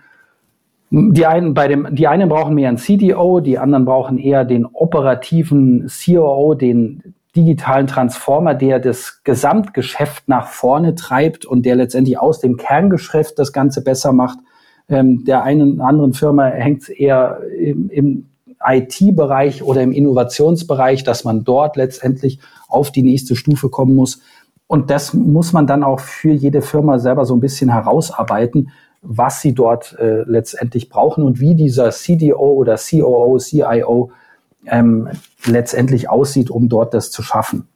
die 0.96 1.26
einen 1.26 1.56
bei 1.56 1.68
dem, 1.68 1.88
die 1.96 2.08
einen 2.08 2.30
brauchen 2.30 2.54
mehr 2.54 2.70
einen 2.70 2.78
CDO, 2.78 3.39
die 3.39 3.58
anderen 3.58 3.86
brauchen 3.86 4.20
eher 4.20 4.46
den 4.46 4.66
operativen 4.66 5.88
COO, 5.88 6.54
den 6.54 7.16
digitalen 7.36 7.88
Transformer, 7.88 8.54
der 8.54 8.80
das 8.80 9.24
Gesamtgeschäft 9.24 10.28
nach 10.28 10.48
vorne 10.48 10.96
treibt 10.96 11.46
und 11.46 11.65
der 11.65 11.76
letztendlich 11.76 12.19
aus 12.19 12.39
dem 12.39 12.58
Kerngeschäft 12.58 13.39
das 13.39 13.52
Ganze 13.52 13.84
besser 13.84 14.13
macht. 14.13 14.39
Ähm, 14.88 15.24
der 15.26 15.43
einen 15.43 15.82
anderen 15.82 16.13
Firma 16.13 16.46
hängt 16.46 16.84
es 16.84 16.89
eher 16.89 17.39
im, 17.58 17.89
im 17.89 18.26
IT-Bereich 18.65 19.63
oder 19.63 19.82
im 19.82 19.91
Innovationsbereich, 19.91 21.04
dass 21.04 21.24
man 21.24 21.43
dort 21.43 21.76
letztendlich 21.76 22.39
auf 22.67 22.91
die 22.91 23.04
nächste 23.04 23.36
Stufe 23.36 23.69
kommen 23.69 23.96
muss. 23.96 24.22
Und 24.67 24.89
das 24.89 25.13
muss 25.13 25.54
man 25.54 25.67
dann 25.67 25.84
auch 25.84 26.00
für 26.00 26.32
jede 26.32 26.62
Firma 26.62 27.00
selber 27.00 27.26
so 27.26 27.36
ein 27.36 27.41
bisschen 27.41 27.72
herausarbeiten, 27.72 28.72
was 29.02 29.41
sie 29.41 29.54
dort 29.54 29.98
äh, 30.00 30.24
letztendlich 30.24 30.89
brauchen 30.89 31.24
und 31.24 31.39
wie 31.39 31.56
dieser 31.56 31.91
CDO 31.91 32.54
oder 32.54 32.78
COO, 32.78 33.38
CIO 33.38 34.12
ähm, 34.67 35.10
letztendlich 35.45 36.10
aussieht, 36.10 36.49
um 36.49 36.69
dort 36.69 36.93
das 36.93 37.12
zu 37.12 37.23
schaffen. 37.23 37.67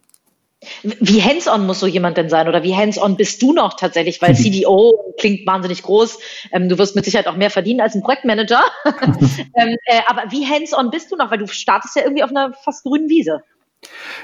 Wie 0.82 1.22
hands-on 1.22 1.66
muss 1.66 1.78
so 1.78 1.86
jemand 1.86 2.16
denn 2.16 2.28
sein 2.28 2.48
oder 2.48 2.64
wie 2.64 2.74
hands-on 2.74 3.16
bist 3.16 3.40
du 3.42 3.52
noch 3.52 3.74
tatsächlich? 3.74 4.20
Weil 4.20 4.34
CDO 4.34 5.14
klingt 5.18 5.46
wahnsinnig 5.46 5.82
groß. 5.84 6.18
Ähm, 6.52 6.68
du 6.68 6.78
wirst 6.78 6.96
mit 6.96 7.04
Sicherheit 7.04 7.28
auch 7.28 7.36
mehr 7.36 7.50
verdienen 7.50 7.80
als 7.80 7.94
ein 7.94 8.02
Projektmanager. 8.02 8.60
ähm, 8.84 9.76
äh, 9.86 10.00
aber 10.08 10.24
wie 10.30 10.44
hands-on 10.46 10.90
bist 10.90 11.12
du 11.12 11.16
noch? 11.16 11.30
Weil 11.30 11.38
du 11.38 11.46
startest 11.46 11.94
ja 11.94 12.02
irgendwie 12.02 12.24
auf 12.24 12.30
einer 12.30 12.52
fast 12.64 12.82
grünen 12.82 13.08
Wiese. 13.08 13.42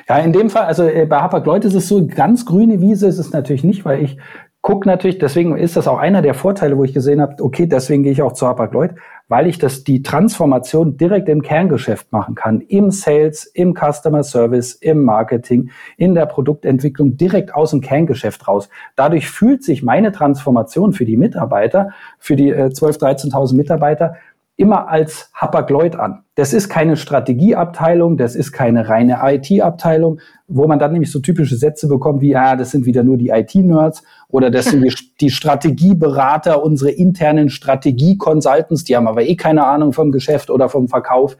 Ja, 0.08 0.18
in 0.18 0.32
dem 0.32 0.50
Fall, 0.50 0.64
also 0.64 0.82
äh, 0.84 1.06
bei 1.06 1.18
Hapag-Lloyd 1.20 1.64
ist 1.64 1.74
es 1.74 1.86
so, 1.86 2.04
ganz 2.04 2.44
grüne 2.44 2.80
Wiese 2.80 3.06
ist 3.06 3.18
es 3.18 3.30
natürlich 3.30 3.62
nicht, 3.62 3.84
weil 3.84 4.02
ich 4.02 4.16
gucke 4.60 4.88
natürlich, 4.88 5.18
deswegen 5.18 5.56
ist 5.56 5.76
das 5.76 5.86
auch 5.86 5.98
einer 5.98 6.22
der 6.22 6.34
Vorteile, 6.34 6.76
wo 6.76 6.84
ich 6.84 6.94
gesehen 6.94 7.20
habe, 7.20 7.42
okay, 7.42 7.66
deswegen 7.66 8.02
gehe 8.02 8.12
ich 8.12 8.22
auch 8.22 8.32
zu 8.32 8.46
Hapag-Lloyd, 8.48 8.92
weil 9.28 9.46
ich 9.46 9.58
das 9.58 9.84
die 9.84 10.02
Transformation 10.02 10.96
direkt 10.96 11.28
im 11.28 11.42
Kerngeschäft 11.42 12.12
machen 12.12 12.34
kann, 12.34 12.60
im 12.60 12.90
Sales, 12.90 13.44
im 13.46 13.74
Customer 13.74 14.22
Service, 14.22 14.74
im 14.74 15.02
Marketing, 15.02 15.70
in 15.96 16.14
der 16.14 16.26
Produktentwicklung 16.26 17.16
direkt 17.16 17.54
aus 17.54 17.70
dem 17.70 17.80
Kerngeschäft 17.80 18.46
raus. 18.46 18.68
Dadurch 18.96 19.28
fühlt 19.28 19.64
sich 19.64 19.82
meine 19.82 20.12
Transformation 20.12 20.92
für 20.92 21.04
die 21.04 21.16
Mitarbeiter, 21.16 21.90
für 22.18 22.36
die 22.36 22.50
äh, 22.50 22.70
12, 22.70 22.96
13.000 22.96 23.56
Mitarbeiter 23.56 24.16
immer 24.56 24.88
als 24.88 25.30
Hapag-Lloyd 25.34 25.96
an. 25.96 26.22
Das 26.36 26.52
ist 26.52 26.68
keine 26.68 26.96
Strategieabteilung, 26.96 28.16
das 28.16 28.36
ist 28.36 28.52
keine 28.52 28.88
reine 28.88 29.18
IT-Abteilung, 29.22 30.20
wo 30.46 30.66
man 30.68 30.78
dann 30.78 30.92
nämlich 30.92 31.10
so 31.10 31.18
typische 31.18 31.56
Sätze 31.56 31.88
bekommt 31.88 32.20
wie, 32.20 32.36
ah, 32.36 32.54
das 32.54 32.70
sind 32.70 32.86
wieder 32.86 33.02
nur 33.02 33.16
die 33.16 33.30
IT-Nerds 33.30 34.04
oder 34.28 34.50
das 34.50 34.66
sind 34.66 34.82
die, 34.82 34.94
die 35.20 35.30
Strategieberater, 35.30 36.62
unsere 36.62 36.90
internen 36.90 37.50
Strategie-Consultants, 37.50 38.84
die 38.84 38.96
haben 38.96 39.08
aber 39.08 39.22
eh 39.22 39.36
keine 39.36 39.66
Ahnung 39.66 39.92
vom 39.92 40.12
Geschäft 40.12 40.50
oder 40.50 40.68
vom 40.68 40.88
Verkauf. 40.88 41.36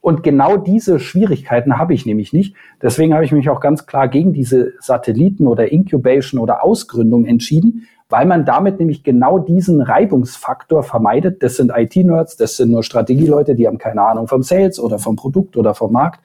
Und 0.00 0.22
genau 0.22 0.56
diese 0.56 1.00
Schwierigkeiten 1.00 1.76
habe 1.76 1.92
ich 1.92 2.06
nämlich 2.06 2.32
nicht. 2.32 2.54
Deswegen 2.80 3.14
habe 3.14 3.24
ich 3.24 3.32
mich 3.32 3.50
auch 3.50 3.60
ganz 3.60 3.86
klar 3.86 4.08
gegen 4.08 4.32
diese 4.32 4.72
Satelliten 4.80 5.46
oder 5.46 5.72
Incubation 5.72 6.40
oder 6.40 6.62
Ausgründung 6.62 7.24
entschieden, 7.24 7.88
weil 8.08 8.26
man 8.26 8.44
damit 8.44 8.78
nämlich 8.78 9.02
genau 9.04 9.38
diesen 9.38 9.82
Reibungsfaktor 9.82 10.82
vermeidet. 10.82 11.42
Das 11.42 11.56
sind 11.56 11.72
IT-Nerds, 11.74 12.36
das 12.36 12.56
sind 12.56 12.70
nur 12.70 12.82
Strategieleute, 12.82 13.54
die 13.54 13.66
haben 13.66 13.78
keine 13.78 14.02
Ahnung 14.02 14.28
vom 14.28 14.42
Sales 14.42 14.80
oder 14.80 14.98
vom 14.98 15.16
Produkt 15.16 15.56
oder 15.56 15.74
vom 15.74 15.92
Markt. 15.92 16.20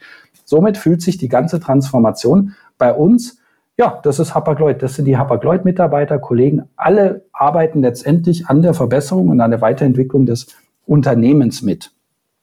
Somit 0.46 0.78
fühlt 0.78 1.02
sich 1.02 1.18
die 1.18 1.30
ganze 1.30 1.60
Transformation 1.60 2.54
bei 2.78 2.94
uns, 2.94 3.40
ja, 3.78 4.00
das 4.04 4.20
ist 4.20 4.36
Hapag-Lloyd, 4.36 4.84
das 4.84 4.96
sind 4.96 5.06
die 5.06 5.18
Hapag-Lloyd-Mitarbeiter, 5.18 6.20
Kollegen, 6.20 6.70
alle 6.76 7.26
arbeiten 7.34 7.82
letztendlich 7.82 8.48
an 8.48 8.62
der 8.62 8.76
Verbesserung 8.76 9.30
und 9.30 9.42
an 9.42 9.50
der 9.50 9.62
Weiterentwicklung 9.62 10.26
des 10.26 10.48
Unternehmens 10.86 11.64
mit. 11.64 11.92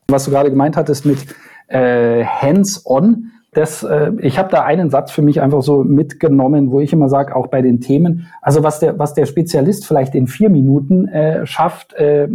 Was 0.08 0.24
du 0.24 0.32
gerade 0.32 0.50
gemeint 0.50 0.76
hattest 0.76 1.06
mit 1.06 1.18
äh, 1.68 2.24
Hands-on, 2.24 3.30
das, 3.52 3.82
äh, 3.82 4.12
ich 4.20 4.38
habe 4.38 4.50
da 4.50 4.64
einen 4.64 4.90
Satz 4.90 5.10
für 5.10 5.22
mich 5.22 5.40
einfach 5.40 5.62
so 5.62 5.82
mitgenommen, 5.82 6.70
wo 6.70 6.80
ich 6.80 6.92
immer 6.92 7.08
sage, 7.08 7.34
auch 7.34 7.48
bei 7.48 7.62
den 7.62 7.80
Themen, 7.80 8.28
also 8.42 8.62
was 8.62 8.80
der, 8.80 8.98
was 8.98 9.14
der 9.14 9.26
Spezialist 9.26 9.86
vielleicht 9.86 10.14
in 10.14 10.26
vier 10.26 10.50
Minuten 10.50 11.08
äh, 11.08 11.46
schafft, 11.46 11.94
äh, 11.94 12.28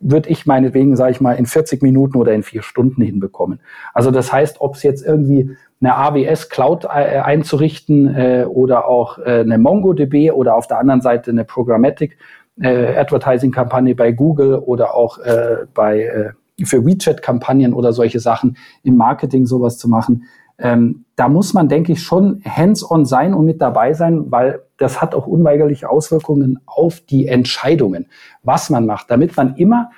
würde 0.00 0.28
ich 0.28 0.46
meinetwegen, 0.46 0.94
sage 0.94 1.12
ich 1.12 1.20
mal, 1.20 1.32
in 1.32 1.46
40 1.46 1.82
Minuten 1.82 2.18
oder 2.18 2.32
in 2.32 2.42
vier 2.42 2.62
Stunden 2.62 3.02
hinbekommen. 3.02 3.60
Also 3.94 4.10
das 4.10 4.32
heißt, 4.32 4.60
ob 4.60 4.76
es 4.76 4.82
jetzt 4.82 5.04
irgendwie 5.04 5.56
eine 5.80 5.96
AWS 5.96 6.50
Cloud 6.50 6.84
äh, 6.84 6.88
einzurichten 6.88 8.14
äh, 8.14 8.46
oder 8.48 8.86
auch 8.86 9.18
äh, 9.18 9.40
eine 9.40 9.58
MongoDB 9.58 10.30
oder 10.32 10.54
auf 10.54 10.66
der 10.66 10.78
anderen 10.78 11.00
Seite 11.00 11.30
eine 11.30 11.44
Programmatic 11.44 12.18
äh, 12.60 12.96
Advertising 12.96 13.52
Kampagne 13.52 13.94
bei 13.94 14.12
Google 14.12 14.56
oder 14.56 14.94
auch 14.94 15.18
äh, 15.18 15.66
bei 15.74 16.02
äh, 16.02 16.64
für 16.64 16.84
WeChat 16.84 17.22
Kampagnen 17.22 17.72
oder 17.72 17.92
solche 17.92 18.18
Sachen 18.20 18.56
im 18.82 18.96
Marketing 18.96 19.46
sowas 19.46 19.78
zu 19.78 19.88
machen 19.88 20.24
ähm, 20.58 21.04
da 21.14 21.28
muss 21.28 21.54
man, 21.54 21.68
denke 21.68 21.92
ich, 21.92 22.02
schon 22.02 22.42
hands-on 22.44 23.04
sein 23.04 23.32
und 23.34 23.46
mit 23.46 23.60
dabei 23.60 23.94
sein, 23.94 24.30
weil 24.30 24.60
das 24.76 25.00
hat 25.00 25.14
auch 25.14 25.26
unweigerliche 25.26 25.88
Auswirkungen 25.88 26.60
auf 26.66 27.00
die 27.00 27.26
Entscheidungen, 27.26 28.06
was 28.42 28.70
man 28.70 28.86
macht, 28.86 29.10
damit 29.10 29.36
man 29.36 29.56
immer, 29.56 29.90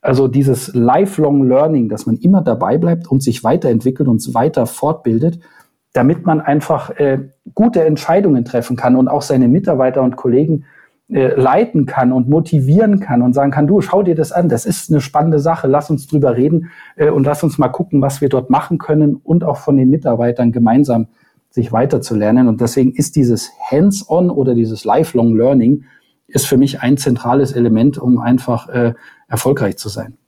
also 0.00 0.28
dieses 0.28 0.72
lifelong 0.74 1.48
Learning, 1.48 1.88
dass 1.88 2.06
man 2.06 2.16
immer 2.16 2.42
dabei 2.42 2.78
bleibt 2.78 3.08
und 3.08 3.22
sich 3.22 3.44
weiterentwickelt 3.44 4.08
und 4.08 4.34
weiter 4.34 4.66
fortbildet, 4.66 5.40
damit 5.92 6.26
man 6.26 6.40
einfach 6.40 6.90
äh, 6.90 7.28
gute 7.54 7.84
Entscheidungen 7.84 8.44
treffen 8.44 8.76
kann 8.76 8.96
und 8.96 9.08
auch 9.08 9.22
seine 9.22 9.48
Mitarbeiter 9.48 10.02
und 10.02 10.16
Kollegen 10.16 10.64
äh, 11.10 11.34
leiten 11.34 11.86
kann 11.86 12.12
und 12.12 12.28
motivieren 12.28 13.00
kann 13.00 13.22
und 13.22 13.32
sagen 13.32 13.50
kann, 13.50 13.66
du, 13.66 13.80
schau 13.80 14.02
dir 14.02 14.14
das 14.14 14.30
an, 14.30 14.48
das 14.48 14.66
ist 14.66 14.90
eine 14.90 15.00
spannende 15.00 15.38
Sache, 15.38 15.66
lass 15.66 15.90
uns 15.90 16.06
drüber 16.06 16.36
reden 16.36 16.70
äh, 16.96 17.08
und 17.08 17.24
lass 17.24 17.42
uns 17.42 17.56
mal 17.56 17.68
gucken, 17.68 18.02
was 18.02 18.20
wir 18.20 18.28
dort 18.28 18.50
machen 18.50 18.78
können 18.78 19.16
und 19.16 19.42
auch 19.42 19.56
von 19.56 19.76
den 19.76 19.88
Mitarbeitern 19.88 20.52
gemeinsam 20.52 21.08
sich 21.50 21.72
weiterzulernen. 21.72 22.46
Und 22.46 22.60
deswegen 22.60 22.92
ist 22.92 23.16
dieses 23.16 23.50
Hands-on 23.70 24.30
oder 24.30 24.54
dieses 24.54 24.84
Lifelong 24.84 25.34
Learning 25.34 25.84
ist 26.26 26.46
für 26.46 26.58
mich 26.58 26.82
ein 26.82 26.98
zentrales 26.98 27.52
Element, 27.52 27.96
um 27.96 28.18
einfach 28.18 28.68
äh, 28.68 28.92
erfolgreich 29.28 29.78
zu 29.78 29.88
sein. 29.88 30.18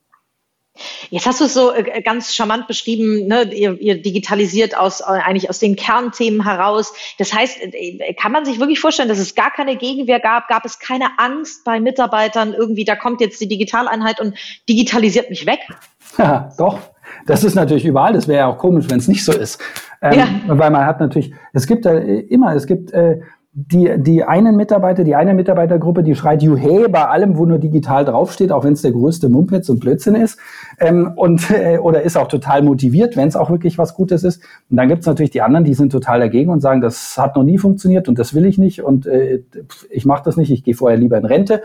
Jetzt 1.10 1.26
hast 1.26 1.40
du 1.40 1.44
es 1.44 1.54
so 1.54 1.72
äh, 1.72 2.02
ganz 2.02 2.34
charmant 2.34 2.66
beschrieben, 2.66 3.26
ne? 3.26 3.52
ihr, 3.52 3.80
ihr 3.80 4.00
digitalisiert 4.00 4.76
aus, 4.76 5.00
äh, 5.00 5.04
eigentlich 5.04 5.48
aus 5.50 5.58
den 5.58 5.76
Kernthemen 5.76 6.44
heraus. 6.44 6.92
Das 7.18 7.32
heißt, 7.32 7.58
äh, 7.60 8.14
kann 8.14 8.32
man 8.32 8.44
sich 8.44 8.60
wirklich 8.60 8.80
vorstellen, 8.80 9.08
dass 9.08 9.18
es 9.18 9.34
gar 9.34 9.50
keine 9.50 9.76
Gegenwehr 9.76 10.20
gab? 10.20 10.48
Gab 10.48 10.64
es 10.64 10.78
keine 10.78 11.18
Angst 11.18 11.64
bei 11.64 11.80
Mitarbeitern 11.80 12.54
irgendwie, 12.54 12.84
da 12.84 12.96
kommt 12.96 13.20
jetzt 13.20 13.40
die 13.40 13.48
Digitaleinheit 13.48 14.20
und 14.20 14.34
digitalisiert 14.68 15.30
mich 15.30 15.46
weg? 15.46 15.60
Ja, 16.18 16.50
doch. 16.58 16.78
Das 17.26 17.44
ist 17.44 17.54
natürlich 17.54 17.84
überall. 17.84 18.12
Das 18.12 18.28
wäre 18.28 18.40
ja 18.40 18.46
auch 18.46 18.58
komisch, 18.58 18.86
wenn 18.88 18.98
es 18.98 19.08
nicht 19.08 19.24
so 19.24 19.32
ist. 19.32 19.60
Ähm, 20.02 20.18
ja. 20.18 20.28
Weil 20.46 20.70
man 20.70 20.86
hat 20.86 21.00
natürlich, 21.00 21.32
es 21.52 21.66
gibt 21.66 21.86
äh, 21.86 22.20
immer, 22.20 22.54
es 22.54 22.66
gibt 22.66 22.92
äh, 22.92 23.20
die, 23.52 23.92
die 23.98 24.22
einen 24.22 24.54
Mitarbeiter, 24.54 25.02
die 25.02 25.16
eine 25.16 25.34
Mitarbeitergruppe, 25.34 26.04
die 26.04 26.14
schreit 26.14 26.40
Juhe 26.40 26.88
bei 26.88 27.06
allem, 27.06 27.36
wo 27.36 27.46
nur 27.46 27.58
digital 27.58 28.04
draufsteht, 28.04 28.52
auch 28.52 28.62
wenn 28.62 28.74
es 28.74 28.82
der 28.82 28.92
größte 28.92 29.28
Mumpitz 29.28 29.68
und 29.68 29.80
Blödsinn 29.80 30.14
ist. 30.14 30.38
Ähm, 30.78 31.12
und, 31.16 31.50
äh, 31.50 31.78
oder 31.78 32.02
ist 32.02 32.16
auch 32.16 32.28
total 32.28 32.62
motiviert, 32.62 33.16
wenn 33.16 33.26
es 33.26 33.34
auch 33.34 33.50
wirklich 33.50 33.76
was 33.76 33.94
Gutes 33.94 34.22
ist. 34.22 34.40
Und 34.70 34.76
dann 34.76 34.88
gibt 34.88 35.00
es 35.00 35.06
natürlich 35.06 35.32
die 35.32 35.42
anderen, 35.42 35.64
die 35.64 35.74
sind 35.74 35.90
total 35.90 36.20
dagegen 36.20 36.50
und 36.50 36.60
sagen, 36.60 36.80
das 36.80 37.18
hat 37.18 37.34
noch 37.34 37.42
nie 37.42 37.58
funktioniert 37.58 38.08
und 38.08 38.20
das 38.20 38.34
will 38.34 38.44
ich 38.44 38.56
nicht 38.56 38.82
und 38.84 39.06
äh, 39.06 39.42
ich 39.90 40.06
mache 40.06 40.22
das 40.24 40.36
nicht, 40.36 40.52
ich 40.52 40.62
gehe 40.62 40.74
vorher 40.74 40.98
lieber 40.98 41.18
in 41.18 41.24
Rente. 41.24 41.62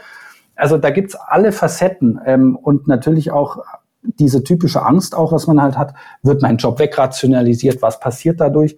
Also 0.56 0.78
da 0.78 0.90
gibt's 0.90 1.16
alle 1.16 1.52
Facetten 1.52 2.20
ähm, 2.26 2.56
und 2.56 2.88
natürlich 2.88 3.32
auch 3.32 3.60
diese 4.02 4.44
typische 4.44 4.84
Angst 4.84 5.16
auch, 5.16 5.32
was 5.32 5.46
man 5.46 5.62
halt 5.62 5.78
hat, 5.78 5.94
wird 6.24 6.42
mein 6.42 6.58
Job 6.58 6.80
wegrationalisiert, 6.80 7.82
was 7.82 8.00
passiert 8.00 8.40
dadurch? 8.40 8.78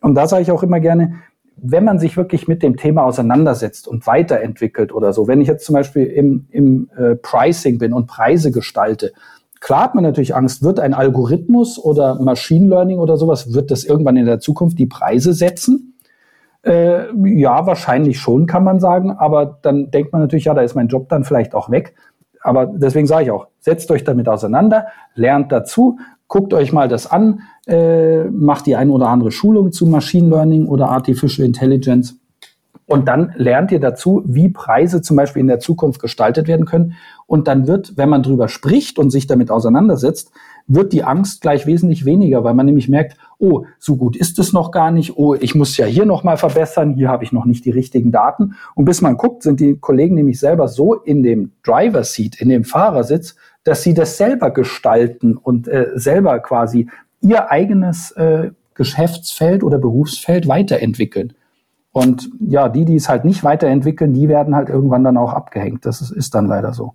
Und 0.00 0.14
da 0.14 0.26
sage 0.26 0.42
ich 0.42 0.52
auch 0.52 0.62
immer 0.62 0.80
gerne, 0.80 1.14
wenn 1.56 1.84
man 1.84 1.98
sich 1.98 2.16
wirklich 2.16 2.48
mit 2.48 2.62
dem 2.62 2.76
Thema 2.76 3.04
auseinandersetzt 3.04 3.88
und 3.88 4.06
weiterentwickelt 4.06 4.92
oder 4.92 5.12
so, 5.12 5.26
wenn 5.26 5.40
ich 5.40 5.48
jetzt 5.48 5.64
zum 5.64 5.74
Beispiel 5.74 6.04
im, 6.04 6.46
im 6.50 6.90
äh, 6.96 7.16
Pricing 7.16 7.78
bin 7.78 7.92
und 7.92 8.06
Preise 8.06 8.50
gestalte, 8.50 9.12
klar 9.60 9.84
hat 9.84 9.94
man 9.94 10.04
natürlich 10.04 10.34
Angst, 10.34 10.62
wird 10.62 10.80
ein 10.80 10.94
Algorithmus 10.94 11.78
oder 11.78 12.20
Machine 12.20 12.68
Learning 12.68 12.98
oder 12.98 13.16
sowas, 13.16 13.54
wird 13.54 13.70
das 13.70 13.84
irgendwann 13.84 14.16
in 14.16 14.26
der 14.26 14.38
Zukunft 14.38 14.78
die 14.78 14.86
Preise 14.86 15.32
setzen? 15.32 15.94
Äh, 16.62 17.06
ja, 17.24 17.66
wahrscheinlich 17.66 18.18
schon, 18.18 18.46
kann 18.46 18.64
man 18.64 18.80
sagen, 18.80 19.12
aber 19.12 19.58
dann 19.62 19.90
denkt 19.90 20.12
man 20.12 20.20
natürlich, 20.20 20.44
ja, 20.46 20.54
da 20.54 20.62
ist 20.62 20.74
mein 20.74 20.88
Job 20.88 21.08
dann 21.08 21.24
vielleicht 21.24 21.54
auch 21.54 21.70
weg. 21.70 21.94
Aber 22.42 22.66
deswegen 22.66 23.06
sage 23.06 23.24
ich 23.24 23.30
auch, 23.30 23.48
setzt 23.60 23.90
euch 23.90 24.04
damit 24.04 24.28
auseinander, 24.28 24.86
lernt 25.14 25.50
dazu, 25.50 25.98
guckt 26.28 26.54
euch 26.54 26.72
mal 26.72 26.88
das 26.88 27.06
an, 27.06 27.40
äh, 27.66 28.24
macht 28.24 28.66
die 28.66 28.76
ein 28.76 28.90
oder 28.90 29.08
andere 29.08 29.32
Schulung 29.32 29.72
zu 29.72 29.86
Machine 29.86 30.28
Learning 30.28 30.66
oder 30.66 30.88
Artificial 30.88 31.46
Intelligence. 31.46 32.16
Und 32.86 33.08
dann 33.08 33.32
lernt 33.36 33.72
ihr 33.72 33.80
dazu, 33.80 34.22
wie 34.26 34.48
Preise 34.48 35.02
zum 35.02 35.16
Beispiel 35.16 35.40
in 35.40 35.48
der 35.48 35.58
Zukunft 35.58 36.00
gestaltet 36.00 36.46
werden 36.46 36.66
können. 36.66 36.94
Und 37.26 37.48
dann 37.48 37.66
wird, 37.66 37.96
wenn 37.96 38.08
man 38.08 38.22
drüber 38.22 38.48
spricht 38.48 39.00
und 39.00 39.10
sich 39.10 39.26
damit 39.26 39.50
auseinandersetzt, 39.50 40.30
wird 40.68 40.92
die 40.92 41.02
Angst 41.02 41.40
gleich 41.40 41.66
wesentlich 41.66 42.04
weniger, 42.04 42.44
weil 42.44 42.54
man 42.54 42.66
nämlich 42.66 42.88
merkt, 42.88 43.16
oh, 43.38 43.64
so 43.80 43.96
gut 43.96 44.16
ist 44.16 44.38
es 44.38 44.52
noch 44.52 44.70
gar 44.70 44.92
nicht, 44.92 45.16
oh, 45.16 45.34
ich 45.34 45.56
muss 45.56 45.76
ja 45.76 45.86
hier 45.86 46.06
nochmal 46.06 46.36
verbessern, 46.36 46.94
hier 46.94 47.08
habe 47.08 47.24
ich 47.24 47.32
noch 47.32 47.44
nicht 47.44 47.64
die 47.64 47.70
richtigen 47.70 48.12
Daten. 48.12 48.54
Und 48.76 48.84
bis 48.84 49.00
man 49.00 49.16
guckt, 49.16 49.42
sind 49.42 49.58
die 49.58 49.76
Kollegen 49.76 50.14
nämlich 50.14 50.38
selber 50.38 50.68
so 50.68 50.94
in 50.94 51.24
dem 51.24 51.52
Driver 51.64 52.04
Seat, 52.04 52.40
in 52.40 52.48
dem 52.48 52.62
Fahrersitz, 52.62 53.34
dass 53.66 53.82
sie 53.82 53.94
das 53.94 54.16
selber 54.16 54.52
gestalten 54.52 55.36
und 55.36 55.66
äh, 55.66 55.90
selber 55.96 56.38
quasi 56.38 56.88
ihr 57.20 57.50
eigenes 57.50 58.12
äh, 58.12 58.52
Geschäftsfeld 58.74 59.64
oder 59.64 59.78
Berufsfeld 59.78 60.46
weiterentwickeln. 60.46 61.32
Und 61.90 62.30
ja, 62.38 62.68
die, 62.68 62.84
die 62.84 62.94
es 62.94 63.08
halt 63.08 63.24
nicht 63.24 63.42
weiterentwickeln, 63.42 64.14
die 64.14 64.28
werden 64.28 64.54
halt 64.54 64.68
irgendwann 64.68 65.02
dann 65.02 65.16
auch 65.16 65.32
abgehängt. 65.32 65.84
Das 65.84 66.00
ist, 66.00 66.12
ist 66.12 66.34
dann 66.36 66.46
leider 66.46 66.74
so. 66.74 66.94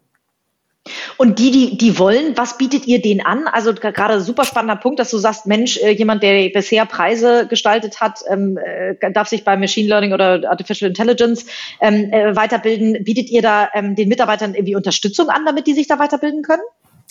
Und 1.17 1.38
die, 1.38 1.52
die, 1.52 1.78
die 1.78 2.00
wollen, 2.00 2.36
was 2.36 2.58
bietet 2.58 2.88
ihr 2.88 3.02
denen 3.02 3.22
an? 3.22 3.46
Also 3.52 3.74
gerade 3.74 4.20
super 4.20 4.46
spannender 4.46 4.78
Punkt, 4.78 5.00
dass 5.00 5.12
du 5.12 5.17
sagst, 5.20 5.46
Mensch, 5.46 5.78
äh, 5.78 5.91
jemand, 5.91 6.24
der 6.24 6.50
bisher 6.50 6.86
Preise 6.86 7.46
gestaltet 7.48 8.02
hat, 8.02 8.22
ähm, 8.28 8.58
äh, 8.58 9.12
darf 9.12 9.28
sich 9.28 9.44
bei 9.44 9.58
Machine 9.58 9.88
Learning 9.88 10.13
oder 10.13 10.50
Artificial 10.50 10.89
Intelligence 10.89 11.46
ähm, 11.82 12.12
äh, 12.12 12.36
weiterbilden. 12.36 13.04
Bietet 13.04 13.30
ihr 13.30 13.44
da 13.44 13.70
ähm, 13.74 13.96
den 13.96 14.10
Mitarbeitern 14.10 14.56
irgendwie 14.56 14.76
Unterstützung 14.76 15.30
an, 15.30 15.46
damit 15.46 15.67
die 15.67 15.74
sich 15.74 15.88
da 15.88 16.00
weiterbilden 16.00 16.41
können? 16.41 16.63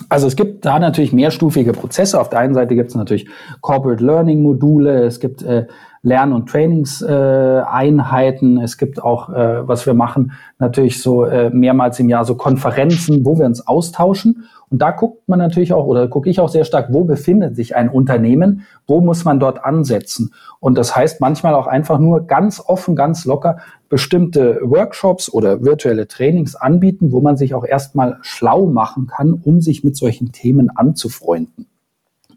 Also 0.09 0.27
es 0.27 0.35
gibt 0.35 0.65
da 0.65 0.79
natürlich 0.79 1.13
mehrstufige 1.13 1.73
Prozesse. 1.73 2.21
Auf 2.21 2.31
der 2.31 2.41
einen 2.41 2.55
Seite 2.55 2.75
gibt 2.75 2.89
es 2.89 2.97
natürlich 2.97 3.29
Corporate 3.61 4.03
Learning 4.03 4.43
Module, 4.43 5.05
es 5.05 5.21
gibt 5.21 5.43
äh, 5.43 5.67
Lern- 6.03 6.33
und 6.33 6.49
Trainingseinheiten, 6.49 8.59
es 8.59 8.79
gibt 8.79 9.03
auch, 9.03 9.29
äh, 9.29 9.69
was 9.69 9.85
wir 9.85 9.93
machen, 9.93 10.33
natürlich 10.59 11.03
so 11.03 11.25
äh, 11.25 11.51
mehrmals 11.51 12.01
im 12.01 12.09
Jahr 12.09 12.25
so 12.25 12.37
Konferenzen, 12.37 13.27
wo 13.27 13.39
wir 13.39 13.45
uns 13.45 13.67
austauschen. 13.67 14.45
Und 14.71 14.81
da 14.81 14.93
guckt 14.93 15.29
man 15.29 15.41
natürlich 15.41 15.75
auch, 15.75 15.85
oder 15.85 16.09
gucke 16.09 16.31
ich 16.31 16.41
auch 16.41 16.49
sehr 16.49 16.65
stark, 16.65 16.87
wo 16.91 17.05
befindet 17.05 17.55
sich 17.55 17.77
ein 17.77 17.91
Unternehmen, 17.91 18.65
wo 18.87 19.03
muss 19.03 19.27
man 19.27 19.41
dort 19.41 19.63
ansetzen. 19.63 20.33
Und 20.59 20.79
das 20.79 20.97
heißt 20.97 21.21
manchmal 21.21 21.55
auch 21.55 21.67
einfach 21.67 21.99
nur 21.99 22.27
ganz 22.27 22.63
offen, 22.65 22.97
ganz 22.97 23.27
locker, 23.27 23.59
bestimmte 23.91 24.61
Workshops 24.63 25.31
oder 25.31 25.65
virtuelle 25.65 26.09
Trainings 26.09 26.55
anbieten, 26.55 27.13
wo 27.13 27.21
man 27.21 27.37
sich 27.37 27.53
auch 27.53 27.65
erstmal 27.65 28.17
schlau 28.23 28.65
machen 28.67 29.07
kann, 29.07 29.35
um 29.35 29.61
sich 29.61 29.85
mit 29.85 29.97
solchen 29.97 30.33
Themen 30.33 30.71
anzufreunden. 30.71 31.67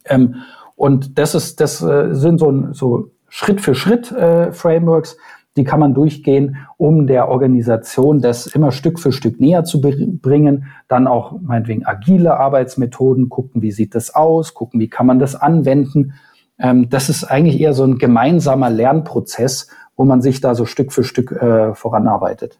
Ähm, 0.05 0.35
und 0.75 1.17
das 1.17 1.35
ist, 1.35 1.61
das 1.61 1.81
äh, 1.81 2.13
sind 2.13 2.39
so, 2.39 2.73
so 2.73 3.11
Schritt 3.35 3.61
für 3.61 3.73
Schritt 3.73 4.11
äh, 4.11 4.51
Frameworks, 4.51 5.17
die 5.57 5.63
kann 5.63 5.79
man 5.79 5.95
durchgehen, 5.95 6.57
um 6.77 7.07
der 7.07 7.29
Organisation 7.29 8.21
das 8.21 8.45
immer 8.45 8.71
Stück 8.71 8.99
für 8.99 9.11
Stück 9.11 9.39
näher 9.39 9.63
zu 9.63 9.81
bringen. 9.81 10.65
Dann 10.87 11.07
auch 11.07 11.41
meinetwegen 11.41 11.83
agile 11.83 12.37
Arbeitsmethoden, 12.37 13.29
gucken, 13.29 13.63
wie 13.63 13.71
sieht 13.71 13.95
das 13.95 14.13
aus, 14.13 14.53
gucken, 14.53 14.79
wie 14.79 14.87
kann 14.87 15.07
man 15.07 15.17
das 15.17 15.33
anwenden. 15.33 16.13
Ähm, 16.59 16.91
das 16.91 17.09
ist 17.09 17.23
eigentlich 17.23 17.59
eher 17.59 17.73
so 17.73 17.83
ein 17.83 17.97
gemeinsamer 17.97 18.69
Lernprozess, 18.69 19.67
wo 19.95 20.05
man 20.05 20.21
sich 20.21 20.39
da 20.39 20.53
so 20.53 20.67
Stück 20.67 20.93
für 20.93 21.03
Stück 21.03 21.31
äh, 21.31 21.73
voranarbeitet. 21.73 22.59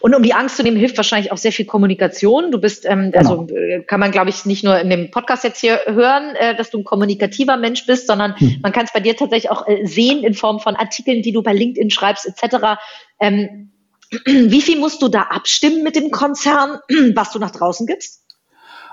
Und 0.00 0.14
um 0.14 0.22
die 0.22 0.34
Angst 0.34 0.56
zu 0.56 0.62
nehmen, 0.62 0.76
hilft 0.76 0.96
wahrscheinlich 0.96 1.32
auch 1.32 1.36
sehr 1.36 1.52
viel 1.52 1.66
Kommunikation. 1.66 2.50
Du 2.50 2.60
bist, 2.60 2.84
ähm, 2.84 3.12
genau. 3.12 3.18
also 3.18 3.46
äh, 3.54 3.82
kann 3.82 4.00
man, 4.00 4.10
glaube 4.10 4.30
ich, 4.30 4.44
nicht 4.44 4.64
nur 4.64 4.78
in 4.78 4.90
dem 4.90 5.10
Podcast 5.10 5.44
jetzt 5.44 5.60
hier 5.60 5.80
hören, 5.86 6.34
äh, 6.34 6.56
dass 6.56 6.70
du 6.70 6.78
ein 6.78 6.84
kommunikativer 6.84 7.56
Mensch 7.56 7.86
bist, 7.86 8.06
sondern 8.06 8.34
hm. 8.36 8.58
man 8.62 8.72
kann 8.72 8.84
es 8.84 8.92
bei 8.92 9.00
dir 9.00 9.16
tatsächlich 9.16 9.50
auch 9.50 9.66
äh, 9.66 9.86
sehen 9.86 10.24
in 10.24 10.34
Form 10.34 10.60
von 10.60 10.76
Artikeln, 10.76 11.22
die 11.22 11.32
du 11.32 11.42
bei 11.42 11.52
LinkedIn 11.52 11.90
schreibst, 11.90 12.26
etc. 12.26 12.78
Ähm, 13.20 13.70
wie 14.26 14.60
viel 14.60 14.78
musst 14.78 15.02
du 15.02 15.08
da 15.08 15.22
abstimmen 15.22 15.82
mit 15.82 15.96
dem 15.96 16.10
Konzern, 16.10 16.78
was 17.14 17.32
du 17.32 17.38
nach 17.38 17.50
draußen 17.50 17.86
gibst? 17.86 18.22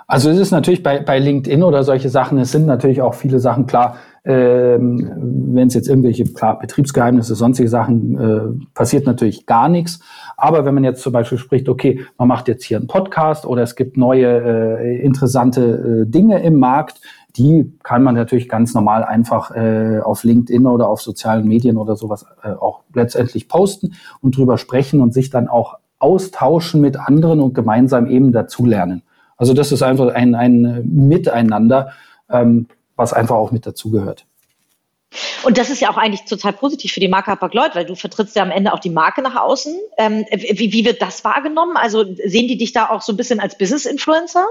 Also 0.08 0.32
es 0.32 0.40
ist 0.40 0.50
natürlich 0.50 0.82
bei, 0.82 1.00
bei 1.00 1.20
LinkedIn 1.20 1.62
oder 1.62 1.84
solche 1.84 2.10
Sachen, 2.10 2.40
es 2.40 2.52
sind 2.52 2.66
natürlich 2.66 3.00
auch 3.00 3.14
viele 3.14 3.40
Sachen 3.40 3.68
klar, 3.68 4.00
ähm, 4.26 5.12
wenn 5.54 5.68
es 5.68 5.74
jetzt 5.74 5.88
irgendwelche, 5.88 6.26
klar, 6.26 6.60
Betriebsgeheimnisse, 6.60 7.36
sonstige 7.36 7.70
Sachen, 7.70 8.18
äh, 8.18 8.66
passiert 8.74 9.06
natürlich 9.06 9.46
gar 9.46 9.70
nichts. 9.70 10.00
Aber 10.38 10.66
wenn 10.66 10.74
man 10.74 10.84
jetzt 10.84 11.02
zum 11.02 11.14
Beispiel 11.14 11.38
spricht, 11.38 11.70
okay, 11.70 12.06
man 12.18 12.28
macht 12.28 12.48
jetzt 12.48 12.64
hier 12.64 12.78
einen 12.78 12.88
Podcast 12.88 13.46
oder 13.46 13.64
es 13.64 13.76
gibt 13.76 13.98
neue 13.98 14.28
äh, 14.28 15.02
interessante 15.02 16.06
äh, 16.06 16.10
Dinge 16.10 16.42
im 16.42 16.60
Markt, 16.60 17.02
die 17.38 17.78
kann 17.84 18.04
man 18.04 18.16
natürlich 18.16 18.50
ganz 18.50 18.74
normal 18.74 19.04
einfach 19.04 19.52
äh, 19.56 20.00
auf 20.00 20.24
LinkedIn 20.24 20.66
oder 20.66 20.90
auf 20.90 21.02
sozialen 21.02 21.48
Medien 21.48 21.78
oder 21.78 21.96
sowas 21.96 22.26
äh, 22.44 22.50
auch 22.50 22.82
letztendlich 22.94 23.48
posten 23.48 23.94
und 24.22 24.36
drüber 24.36 24.58
sprechen 24.58 25.00
und 25.00 25.14
sich 25.14 25.30
dann 25.30 25.48
auch 25.48 25.78
austauschen 26.00 26.82
mit 26.82 26.98
anderen 26.98 27.40
und 27.40 27.54
gemeinsam 27.54 28.08
eben 28.08 28.32
dazulernen. 28.32 29.04
Also 29.38 29.54
das 29.54 29.72
ist 29.72 29.84
einfach 29.84 30.14
ein, 30.14 30.36
ein 30.36 30.84
Miteinander, 30.86 31.90
ähm, 32.30 32.68
was 33.00 33.14
einfach 33.14 33.36
auch 33.36 33.52
mit 33.52 33.66
dazugehört. 33.66 34.26
Und 35.44 35.58
das 35.58 35.70
ist 35.70 35.80
ja 35.80 35.90
auch 35.90 35.98
eigentlich 35.98 36.26
total 36.26 36.54
positiv 36.54 36.92
für 36.92 37.00
die 37.00 37.08
Marke 37.08 37.32
Hapag-Lloyd, 37.32 37.74
weil 37.74 37.86
du 37.86 37.96
vertrittst 37.96 38.36
ja 38.36 38.44
am 38.44 38.52
Ende 38.52 38.74
auch 38.74 38.80
die 38.80 38.92
Marke 38.92 39.22
nach 39.22 39.36
außen. 39.36 39.74
Ähm, 39.98 40.26
wie, 40.32 40.72
wie 40.72 40.86
wird 40.86 41.02
das 41.02 41.24
wahrgenommen? 41.24 41.78
Also 41.78 42.04
sehen 42.04 42.48
die 42.48 42.58
dich 42.58 42.74
da 42.74 42.90
auch 42.90 43.02
so 43.02 43.14
ein 43.14 43.18
bisschen 43.18 43.40
als 43.40 43.58
Business-Influencer? 43.58 44.46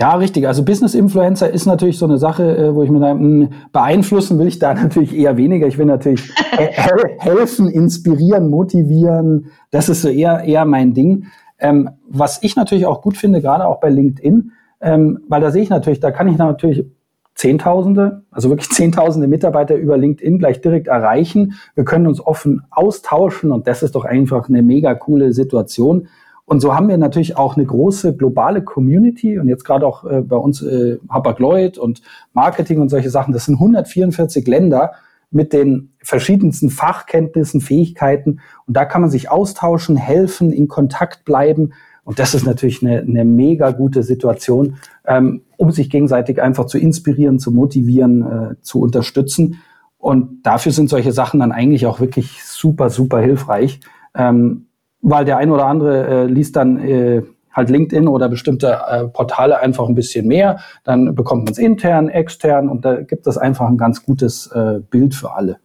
Ja, 0.00 0.16
richtig. 0.16 0.48
Also 0.48 0.64
Business 0.64 0.94
Influencer 0.94 1.50
ist 1.50 1.66
natürlich 1.66 1.98
so 1.98 2.06
eine 2.06 2.18
Sache, 2.18 2.56
äh, 2.56 2.74
wo 2.74 2.82
ich 2.82 2.90
mir 2.90 2.98
da, 2.98 3.10
hm, 3.10 3.52
beeinflussen 3.72 4.38
will 4.40 4.48
ich 4.48 4.58
da 4.58 4.74
natürlich 4.74 5.14
eher 5.14 5.36
weniger. 5.36 5.68
Ich 5.68 5.78
will 5.78 5.86
natürlich 5.86 6.22
helfen, 7.18 7.68
inspirieren, 7.68 8.48
motivieren. 8.48 9.52
Das 9.70 9.88
ist 9.88 10.02
so 10.02 10.08
eher, 10.08 10.42
eher 10.44 10.64
mein 10.64 10.94
Ding. 10.94 11.26
Ähm, 11.60 11.90
was 12.08 12.42
ich 12.42 12.56
natürlich 12.56 12.86
auch 12.86 13.02
gut 13.02 13.16
finde, 13.16 13.40
gerade 13.40 13.68
auch 13.68 13.78
bei 13.78 13.90
LinkedIn, 13.90 14.50
ähm, 14.80 15.20
weil 15.28 15.40
da 15.40 15.52
sehe 15.52 15.62
ich 15.62 15.70
natürlich, 15.70 16.00
da 16.00 16.10
kann 16.10 16.26
ich 16.26 16.38
natürlich 16.38 16.84
Zehntausende, 17.34 18.22
also 18.30 18.48
wirklich 18.48 18.68
Zehntausende 18.70 19.28
Mitarbeiter 19.28 19.74
über 19.76 19.96
LinkedIn 19.96 20.38
gleich 20.38 20.60
direkt 20.60 20.86
erreichen. 20.86 21.54
Wir 21.74 21.84
können 21.84 22.06
uns 22.06 22.20
offen 22.20 22.62
austauschen 22.70 23.52
und 23.52 23.66
das 23.66 23.82
ist 23.82 23.94
doch 23.94 24.04
einfach 24.04 24.48
eine 24.48 24.62
mega 24.62 24.94
coole 24.94 25.32
Situation. 25.32 26.08
Und 26.46 26.60
so 26.60 26.74
haben 26.74 26.88
wir 26.88 26.98
natürlich 26.98 27.36
auch 27.36 27.56
eine 27.56 27.64
große 27.64 28.16
globale 28.16 28.62
Community 28.62 29.38
und 29.38 29.48
jetzt 29.48 29.64
gerade 29.64 29.86
auch 29.86 30.04
äh, 30.04 30.20
bei 30.20 30.36
uns 30.36 30.62
äh, 30.62 30.98
Hapag-Lloyd 31.08 31.78
und 31.78 32.02
Marketing 32.34 32.80
und 32.80 32.90
solche 32.90 33.10
Sachen. 33.10 33.32
Das 33.32 33.46
sind 33.46 33.54
144 33.54 34.46
Länder 34.46 34.92
mit 35.30 35.52
den 35.52 35.94
verschiedensten 36.02 36.70
Fachkenntnissen, 36.70 37.60
Fähigkeiten. 37.60 38.40
Und 38.66 38.76
da 38.76 38.84
kann 38.84 39.00
man 39.00 39.10
sich 39.10 39.30
austauschen, 39.30 39.96
helfen, 39.96 40.52
in 40.52 40.68
Kontakt 40.68 41.24
bleiben. 41.24 41.72
Und 42.04 42.18
das 42.18 42.34
ist 42.34 42.46
natürlich 42.46 42.82
eine, 42.82 43.00
eine 43.00 43.24
mega 43.24 43.70
gute 43.70 44.02
Situation, 44.02 44.76
ähm, 45.06 45.42
um 45.56 45.70
sich 45.70 45.88
gegenseitig 45.90 46.40
einfach 46.40 46.66
zu 46.66 46.78
inspirieren, 46.78 47.38
zu 47.38 47.50
motivieren, 47.50 48.22
äh, 48.22 48.54
zu 48.60 48.80
unterstützen. 48.80 49.60
Und 49.96 50.42
dafür 50.42 50.72
sind 50.72 50.90
solche 50.90 51.12
Sachen 51.12 51.40
dann 51.40 51.50
eigentlich 51.50 51.86
auch 51.86 51.98
wirklich 51.98 52.44
super, 52.44 52.90
super 52.90 53.20
hilfreich, 53.20 53.80
ähm, 54.14 54.66
weil 55.00 55.24
der 55.24 55.38
ein 55.38 55.50
oder 55.50 55.66
andere 55.66 56.06
äh, 56.06 56.26
liest 56.26 56.56
dann 56.56 56.78
äh, 56.78 57.22
halt 57.54 57.70
LinkedIn 57.70 58.08
oder 58.08 58.28
bestimmte 58.28 58.80
äh, 58.86 59.04
Portale 59.06 59.60
einfach 59.60 59.88
ein 59.88 59.94
bisschen 59.94 60.26
mehr. 60.26 60.58
Dann 60.82 61.14
bekommt 61.14 61.44
man 61.44 61.52
es 61.52 61.58
intern, 61.58 62.08
extern 62.08 62.68
und 62.68 62.84
da 62.84 63.00
gibt 63.00 63.26
es 63.26 63.38
einfach 63.38 63.66
ein 63.66 63.78
ganz 63.78 64.04
gutes 64.04 64.48
äh, 64.48 64.80
Bild 64.90 65.14
für 65.14 65.32
alle. 65.34 65.58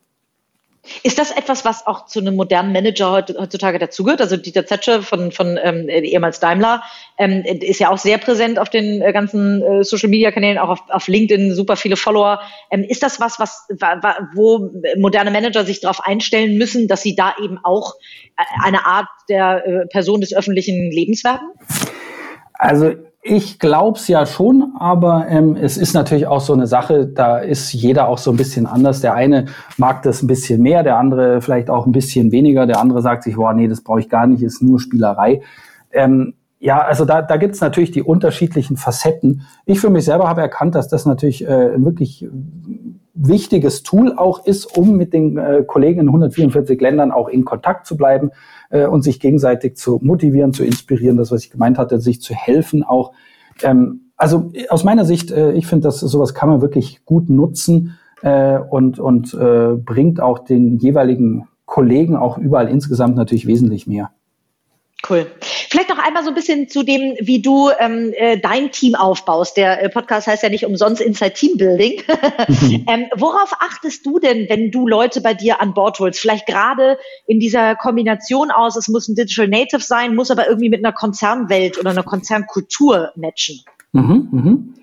Ist 1.03 1.19
das 1.19 1.31
etwas, 1.31 1.65
was 1.65 1.85
auch 1.87 2.05
zu 2.05 2.19
einem 2.19 2.35
modernen 2.35 2.71
Manager 2.71 3.11
heutzutage 3.11 3.79
dazugehört? 3.79 4.21
Also 4.21 4.37
Dieter 4.37 4.65
Zetsche 4.65 5.01
von, 5.01 5.31
von 5.31 5.59
ähm, 5.61 5.89
ehemals 5.89 6.39
Daimler 6.39 6.83
ähm, 7.17 7.43
ist 7.45 7.79
ja 7.79 7.89
auch 7.89 7.97
sehr 7.97 8.17
präsent 8.17 8.59
auf 8.59 8.69
den 8.69 9.01
äh, 9.01 9.13
ganzen 9.13 9.61
äh, 9.61 9.83
Social-Media-Kanälen, 9.83 10.57
auch 10.57 10.69
auf, 10.69 10.79
auf 10.89 11.07
LinkedIn, 11.07 11.53
super 11.53 11.75
viele 11.75 11.95
Follower. 11.95 12.41
Ähm, 12.71 12.83
ist 12.83 13.03
das 13.03 13.19
was, 13.19 13.39
was 13.39 13.67
wo 14.33 14.71
moderne 14.97 15.31
Manager 15.31 15.65
sich 15.65 15.81
darauf 15.81 16.05
einstellen 16.05 16.57
müssen, 16.57 16.87
dass 16.87 17.01
sie 17.01 17.15
da 17.15 17.33
eben 17.41 17.59
auch 17.63 17.95
äh, 18.37 18.43
eine 18.63 18.85
Art 18.85 19.07
der 19.29 19.65
äh, 19.65 19.85
Person 19.87 20.21
des 20.21 20.33
öffentlichen 20.33 20.91
Lebens 20.91 21.23
werden? 21.23 21.51
Also 22.53 22.93
ich 23.21 23.59
glaub's 23.59 24.07
ja 24.07 24.25
schon, 24.25 24.73
aber 24.79 25.27
ähm, 25.27 25.57
es 25.57 25.77
ist 25.77 25.93
natürlich 25.93 26.27
auch 26.27 26.39
so 26.39 26.53
eine 26.53 26.67
Sache, 26.67 27.05
da 27.05 27.37
ist 27.37 27.73
jeder 27.73 28.07
auch 28.07 28.17
so 28.17 28.31
ein 28.31 28.37
bisschen 28.37 28.65
anders. 28.65 29.01
Der 29.01 29.13
eine 29.13 29.45
mag 29.77 30.03
das 30.03 30.23
ein 30.23 30.27
bisschen 30.27 30.61
mehr, 30.61 30.83
der 30.83 30.97
andere 30.97 31.41
vielleicht 31.41 31.69
auch 31.69 31.85
ein 31.85 31.91
bisschen 31.91 32.31
weniger, 32.31 32.65
der 32.65 32.79
andere 32.79 33.01
sagt 33.01 33.23
sich, 33.23 33.35
boah, 33.35 33.53
nee, 33.53 33.67
das 33.67 33.81
brauche 33.81 33.99
ich 33.99 34.09
gar 34.09 34.25
nicht, 34.25 34.41
ist 34.41 34.61
nur 34.61 34.79
Spielerei. 34.79 35.41
Ähm, 35.91 36.35
ja, 36.59 36.79
also 36.79 37.05
da, 37.05 37.21
da 37.21 37.37
gibt 37.37 37.55
es 37.55 37.61
natürlich 37.61 37.91
die 37.91 38.03
unterschiedlichen 38.03 38.77
Facetten. 38.77 39.43
Ich 39.65 39.79
für 39.79 39.89
mich 39.89 40.05
selber 40.05 40.27
habe 40.27 40.41
erkannt, 40.41 40.75
dass 40.75 40.87
das 40.87 41.05
natürlich 41.05 41.45
äh, 41.45 41.83
wirklich 41.83 42.27
wichtiges 43.21 43.83
Tool 43.83 44.13
auch 44.15 44.45
ist, 44.45 44.77
um 44.77 44.95
mit 44.95 45.13
den 45.13 45.37
äh, 45.37 45.63
Kollegen 45.65 46.01
in 46.01 46.07
144 46.07 46.79
Ländern 46.79 47.11
auch 47.11 47.27
in 47.27 47.45
Kontakt 47.45 47.85
zu 47.85 47.97
bleiben 47.97 48.31
äh, 48.69 48.85
und 48.85 49.03
sich 49.03 49.19
gegenseitig 49.19 49.75
zu 49.75 49.99
motivieren, 50.01 50.53
zu 50.53 50.63
inspirieren, 50.63 51.17
das, 51.17 51.31
was 51.31 51.43
ich 51.43 51.51
gemeint 51.51 51.77
hatte, 51.77 51.99
sich 51.99 52.21
zu 52.21 52.33
helfen 52.33 52.83
auch. 52.83 53.11
Ähm, 53.61 54.11
also 54.15 54.51
aus 54.69 54.83
meiner 54.83 55.05
Sicht, 55.05 55.31
äh, 55.31 55.51
ich 55.53 55.67
finde, 55.67 55.83
dass 55.83 55.99
sowas 55.99 56.33
kann 56.33 56.49
man 56.49 56.61
wirklich 56.61 57.05
gut 57.05 57.29
nutzen 57.29 57.97
äh, 58.21 58.57
und, 58.57 58.99
und 58.99 59.33
äh, 59.33 59.75
bringt 59.75 60.21
auch 60.21 60.39
den 60.39 60.77
jeweiligen 60.77 61.47
Kollegen 61.65 62.15
auch 62.15 62.37
überall 62.37 62.69
insgesamt 62.69 63.15
natürlich 63.15 63.47
wesentlich 63.47 63.85
mehr. 63.85 64.11
Cool. 65.07 65.27
Vielleicht 65.69 65.89
noch 65.89 65.99
einmal 65.99 66.23
so 66.23 66.29
ein 66.29 66.35
bisschen 66.35 66.67
zu 66.67 66.81
dem, 66.81 67.15
wie 67.21 67.43
du 67.43 67.69
ähm, 67.77 68.11
äh, 68.15 68.39
dein 68.39 68.71
Team 68.71 68.95
aufbaust. 68.95 69.55
Der 69.55 69.83
äh, 69.83 69.89
Podcast 69.89 70.25
heißt 70.25 70.41
ja 70.41 70.49
nicht 70.49 70.65
umsonst 70.65 70.99
Inside 70.99 71.33
Team 71.33 71.57
Building. 71.57 72.01
Mhm. 72.47 72.85
ähm, 72.89 73.05
worauf 73.15 73.53
achtest 73.59 74.03
du 74.03 74.17
denn, 74.17 74.47
wenn 74.49 74.71
du 74.71 74.87
Leute 74.87 75.21
bei 75.21 75.35
dir 75.35 75.61
an 75.61 75.75
Bord 75.75 75.99
holst? 75.99 76.19
Vielleicht 76.19 76.47
gerade 76.47 76.97
in 77.27 77.39
dieser 77.39 77.75
Kombination 77.75 78.49
aus, 78.49 78.75
es 78.77 78.87
muss 78.87 79.07
ein 79.09 79.15
Digital 79.15 79.47
Native 79.47 79.81
sein, 79.81 80.15
muss 80.15 80.31
aber 80.31 80.49
irgendwie 80.49 80.69
mit 80.69 80.83
einer 80.83 80.93
Konzernwelt 80.93 81.77
oder 81.77 81.91
einer 81.91 82.03
Konzernkultur 82.03 83.11
matchen. 83.15 83.59
Mhm, 83.91 84.27
mhm. 84.31 84.73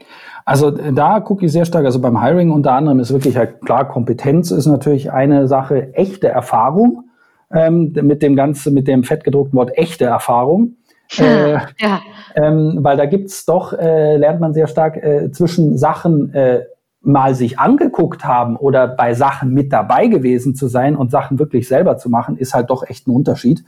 Also 0.45 0.69
äh, 0.69 0.93
da 0.93 1.19
gucke 1.19 1.47
ich 1.47 1.53
sehr 1.53 1.65
stark, 1.65 1.85
also 1.85 2.01
beim 2.01 2.23
Hiring 2.23 2.53
unter 2.53 2.73
anderem 2.73 3.01
ist 3.01 3.13
wirklich 3.13 3.37
halt 3.37 3.61
klar, 3.63 3.89
Kompetenz 3.89 4.53
ist 4.53 4.67
natürlich 4.67 5.11
eine 5.11 5.49
Sache, 5.49 5.93
echte 5.95 6.29
Erfahrung 6.29 7.06
ähm, 7.53 7.93
mit 8.03 8.23
dem 8.23 8.37
ganzen, 8.37 8.75
mit 8.75 8.89
dem 8.89 9.05
fettgedruckten 9.05 9.59
Wort 9.59 9.77
echte 9.77 10.05
Erfahrung. 10.05 10.77
Äh, 11.21 11.61
ja. 11.79 12.01
ähm, 12.35 12.79
weil 12.81 12.97
da 12.97 13.07
gibt's 13.07 13.45
doch, 13.45 13.73
äh, 13.73 14.17
lernt 14.17 14.41
man 14.41 14.55
sehr 14.55 14.67
stark 14.67 14.97
äh, 14.97 15.31
zwischen 15.31 15.79
Sachen 15.79 16.35
äh, 16.35 16.65
mal 17.01 17.37
sich 17.37 17.61
angeguckt 17.61 18.25
haben 18.25 18.57
oder 18.57 18.89
bei 18.89 19.15
Sachen 19.15 19.55
mit 19.55 19.73
dabei 19.73 20.09
gewesen 20.09 20.57
zu 20.57 20.67
sein 20.67 20.97
und 20.97 21.13
Sachen 21.13 21.39
wirklich 21.39 21.69
selber 21.69 21.97
zu 21.97 22.11
machen, 22.11 22.37
ist 22.37 22.55
halt 22.55 22.71
doch 22.71 22.83
echt 22.83 23.07
ein 23.07 23.13
Unterschied. 23.13 23.63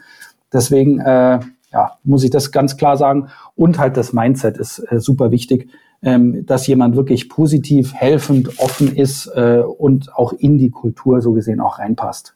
Deswegen 0.52 0.98
äh, 0.98 1.38
ja, 1.70 1.98
muss 2.02 2.24
ich 2.24 2.30
das 2.30 2.50
ganz 2.50 2.76
klar 2.76 2.96
sagen. 2.96 3.28
Und 3.54 3.78
halt 3.78 3.96
das 3.96 4.12
Mindset 4.12 4.58
ist 4.58 4.80
äh, 4.90 4.98
super 4.98 5.30
wichtig, 5.30 5.70
ähm, 6.02 6.44
dass 6.44 6.66
jemand 6.66 6.96
wirklich 6.96 7.28
positiv, 7.28 7.94
helfend, 7.94 8.58
offen 8.58 8.96
ist 8.96 9.28
und 9.28 10.12
auch 10.12 10.32
in 10.32 10.58
die 10.58 10.70
Kultur 10.70 11.20
so 11.20 11.34
gesehen 11.34 11.60
auch 11.60 11.78
reinpasst. 11.78 12.34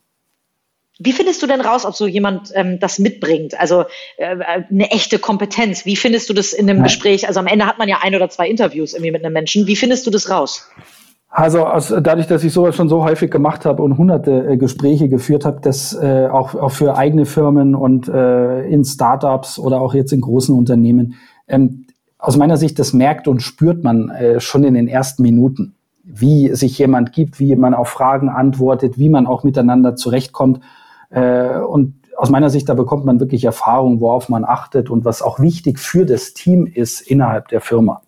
Wie 1.04 1.12
findest 1.12 1.42
du 1.42 1.46
denn 1.46 1.60
raus, 1.60 1.84
ob 1.84 1.94
so 1.94 2.06
jemand 2.06 2.50
ähm, 2.54 2.78
das 2.80 2.98
mitbringt? 2.98 3.58
Also 3.58 3.84
äh, 4.16 4.36
eine 4.70 4.90
echte 4.90 5.18
Kompetenz. 5.18 5.84
Wie 5.84 5.96
findest 5.96 6.28
du 6.28 6.34
das 6.34 6.52
in 6.52 6.68
einem 6.68 6.78
ja. 6.78 6.84
Gespräch? 6.84 7.26
Also 7.26 7.40
am 7.40 7.46
Ende 7.46 7.66
hat 7.66 7.78
man 7.78 7.88
ja 7.88 7.98
ein 8.02 8.14
oder 8.14 8.28
zwei 8.28 8.48
Interviews 8.48 8.94
irgendwie 8.94 9.12
mit 9.12 9.24
einem 9.24 9.32
Menschen. 9.32 9.66
Wie 9.66 9.76
findest 9.76 10.06
du 10.06 10.10
das 10.10 10.30
raus? 10.30 10.68
Also 11.34 11.64
aus, 11.66 11.88
dadurch, 12.02 12.26
dass 12.26 12.44
ich 12.44 12.52
sowas 12.52 12.76
schon 12.76 12.90
so 12.90 13.04
häufig 13.04 13.30
gemacht 13.30 13.64
habe 13.64 13.82
und 13.82 13.96
hunderte 13.96 14.46
äh, 14.46 14.56
Gespräche 14.58 15.08
geführt 15.08 15.46
habe, 15.46 15.60
das 15.62 15.94
äh, 15.94 16.28
auch, 16.30 16.54
auch 16.54 16.72
für 16.72 16.96
eigene 16.96 17.24
Firmen 17.24 17.74
und 17.74 18.06
äh, 18.06 18.68
in 18.68 18.84
Startups 18.84 19.58
oder 19.58 19.80
auch 19.80 19.94
jetzt 19.94 20.12
in 20.12 20.20
großen 20.20 20.54
Unternehmen, 20.54 21.14
ähm, 21.48 21.86
aus 22.18 22.36
meiner 22.36 22.58
Sicht, 22.58 22.78
das 22.78 22.92
merkt 22.92 23.28
und 23.28 23.40
spürt 23.40 23.82
man 23.82 24.10
äh, 24.10 24.40
schon 24.40 24.62
in 24.62 24.74
den 24.74 24.88
ersten 24.88 25.22
Minuten, 25.22 25.74
wie 26.04 26.54
sich 26.54 26.78
jemand 26.78 27.12
gibt, 27.12 27.40
wie 27.40 27.56
man 27.56 27.72
auf 27.72 27.88
Fragen 27.88 28.28
antwortet, 28.28 28.98
wie 28.98 29.08
man 29.08 29.26
auch 29.26 29.42
miteinander 29.42 29.96
zurechtkommt. 29.96 30.60
Äh, 31.12 31.58
und 31.58 31.94
aus 32.16 32.30
meiner 32.30 32.50
Sicht, 32.50 32.68
da 32.68 32.74
bekommt 32.74 33.04
man 33.04 33.20
wirklich 33.20 33.44
Erfahrung, 33.44 34.00
worauf 34.00 34.28
man 34.28 34.44
achtet 34.44 34.90
und 34.90 35.04
was 35.04 35.22
auch 35.22 35.40
wichtig 35.40 35.78
für 35.78 36.06
das 36.06 36.34
Team 36.34 36.66
ist 36.66 37.00
innerhalb 37.00 37.48
der 37.48 37.60
Firma. 37.60 38.02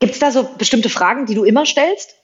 Gibt 0.00 0.14
es 0.14 0.18
da 0.18 0.30
so 0.30 0.46
bestimmte 0.58 0.88
Fragen, 0.88 1.26
die 1.26 1.34
du 1.34 1.44
immer 1.44 1.66
stellst? 1.66 2.16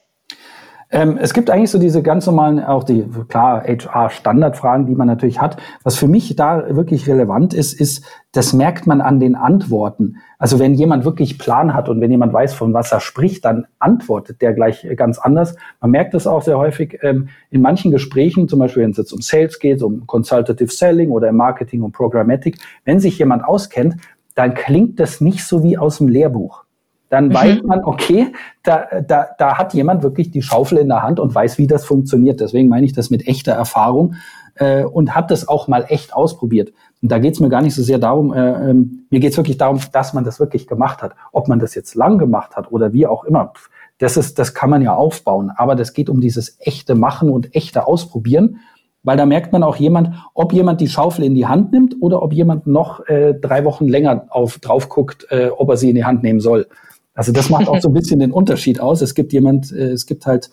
Ähm, 0.91 1.17
es 1.17 1.33
gibt 1.33 1.49
eigentlich 1.49 1.71
so 1.71 1.79
diese 1.79 2.03
ganz 2.03 2.25
normalen, 2.25 2.59
auch 2.59 2.83
die, 2.83 3.05
klar, 3.29 3.63
HR-Standardfragen, 3.63 4.85
die 4.85 4.95
man 4.95 5.07
natürlich 5.07 5.39
hat. 5.39 5.55
Was 5.83 5.95
für 5.95 6.07
mich 6.07 6.35
da 6.35 6.75
wirklich 6.75 7.07
relevant 7.07 7.53
ist, 7.53 7.79
ist, 7.79 8.05
das 8.33 8.51
merkt 8.51 8.87
man 8.87 8.99
an 8.99 9.19
den 9.19 9.35
Antworten. 9.35 10.17
Also 10.37 10.59
wenn 10.59 10.73
jemand 10.73 11.05
wirklich 11.05 11.39
Plan 11.39 11.73
hat 11.73 11.87
und 11.87 12.01
wenn 12.01 12.11
jemand 12.11 12.33
weiß, 12.33 12.53
von 12.53 12.73
was 12.73 12.91
er 12.91 12.99
spricht, 12.99 13.45
dann 13.45 13.67
antwortet 13.79 14.41
der 14.41 14.53
gleich 14.53 14.85
ganz 14.97 15.17
anders. 15.17 15.55
Man 15.79 15.91
merkt 15.91 16.13
das 16.13 16.27
auch 16.27 16.41
sehr 16.41 16.57
häufig 16.57 16.99
ähm, 17.01 17.29
in 17.49 17.61
manchen 17.61 17.91
Gesprächen, 17.91 18.49
zum 18.49 18.59
Beispiel 18.59 18.83
wenn 18.83 18.91
es 18.91 18.97
jetzt 18.97 19.13
um 19.13 19.21
Sales 19.21 19.59
geht, 19.59 19.81
um 19.81 20.05
Consultative 20.07 20.71
Selling 20.71 21.11
oder 21.11 21.29
im 21.29 21.37
Marketing 21.37 21.83
und 21.83 21.93
Programmatic. 21.93 22.57
Wenn 22.83 22.99
sich 22.99 23.17
jemand 23.17 23.45
auskennt, 23.45 23.95
dann 24.35 24.53
klingt 24.53 24.99
das 24.99 25.21
nicht 25.21 25.45
so 25.45 25.63
wie 25.63 25.77
aus 25.77 25.99
dem 25.99 26.09
Lehrbuch 26.09 26.65
dann 27.11 27.27
mhm. 27.27 27.33
weiß 27.33 27.63
man, 27.63 27.83
okay, 27.83 28.27
da, 28.63 28.85
da, 29.05 29.27
da 29.37 29.57
hat 29.57 29.73
jemand 29.73 30.01
wirklich 30.01 30.31
die 30.31 30.41
Schaufel 30.41 30.77
in 30.77 30.87
der 30.87 31.03
Hand 31.03 31.19
und 31.19 31.35
weiß, 31.35 31.57
wie 31.57 31.67
das 31.67 31.85
funktioniert. 31.85 32.39
Deswegen 32.39 32.69
meine 32.69 32.85
ich 32.85 32.93
das 32.93 33.09
mit 33.09 33.27
echter 33.27 33.51
Erfahrung 33.51 34.15
äh, 34.55 34.85
und 34.85 35.13
hat 35.13 35.29
das 35.29 35.45
auch 35.45 35.67
mal 35.67 35.85
echt 35.89 36.13
ausprobiert. 36.13 36.71
Und 37.01 37.11
da 37.11 37.19
geht 37.19 37.33
es 37.33 37.41
mir 37.41 37.49
gar 37.49 37.61
nicht 37.61 37.75
so 37.75 37.83
sehr 37.83 37.99
darum, 37.99 38.33
äh, 38.33 38.69
ähm, 38.69 39.05
mir 39.09 39.19
geht 39.19 39.31
es 39.31 39.37
wirklich 39.37 39.57
darum, 39.57 39.81
dass 39.91 40.13
man 40.13 40.23
das 40.23 40.39
wirklich 40.39 40.67
gemacht 40.67 41.01
hat. 41.01 41.13
Ob 41.33 41.49
man 41.49 41.59
das 41.59 41.75
jetzt 41.75 41.95
lang 41.95 42.17
gemacht 42.17 42.55
hat 42.55 42.71
oder 42.71 42.93
wie 42.93 43.05
auch 43.05 43.25
immer, 43.25 43.51
das, 43.97 44.15
ist, 44.15 44.39
das 44.39 44.53
kann 44.53 44.69
man 44.69 44.81
ja 44.81 44.95
aufbauen. 44.95 45.51
Aber 45.53 45.75
das 45.75 45.91
geht 45.91 46.09
um 46.09 46.21
dieses 46.21 46.57
echte 46.61 46.95
Machen 46.95 47.29
und 47.29 47.53
echte 47.53 47.87
Ausprobieren. 47.87 48.61
Weil 49.03 49.17
da 49.17 49.25
merkt 49.25 49.51
man 49.51 49.63
auch 49.63 49.75
jemand, 49.75 50.15
ob 50.33 50.53
jemand 50.53 50.79
die 50.79 50.87
Schaufel 50.87 51.25
in 51.25 51.35
die 51.35 51.47
Hand 51.47 51.73
nimmt 51.73 51.95
oder 51.99 52.21
ob 52.21 52.31
jemand 52.31 52.67
noch 52.67 53.05
äh, 53.07 53.33
drei 53.33 53.65
Wochen 53.65 53.87
länger 53.87 54.27
auf, 54.29 54.59
drauf 54.59 54.87
guckt, 54.87 55.27
äh, 55.29 55.49
ob 55.49 55.69
er 55.69 55.77
sie 55.77 55.89
in 55.89 55.95
die 55.95 56.05
Hand 56.05 56.23
nehmen 56.23 56.39
soll. 56.39 56.67
Also 57.13 57.31
das 57.31 57.49
macht 57.49 57.67
auch 57.67 57.81
so 57.81 57.89
ein 57.89 57.93
bisschen 57.93 58.19
den 58.19 58.31
Unterschied 58.31 58.79
aus. 58.79 59.01
Es 59.01 59.15
gibt 59.15 59.33
jemand, 59.33 59.71
äh, 59.71 59.91
es 59.91 60.05
gibt 60.05 60.25
halt 60.25 60.49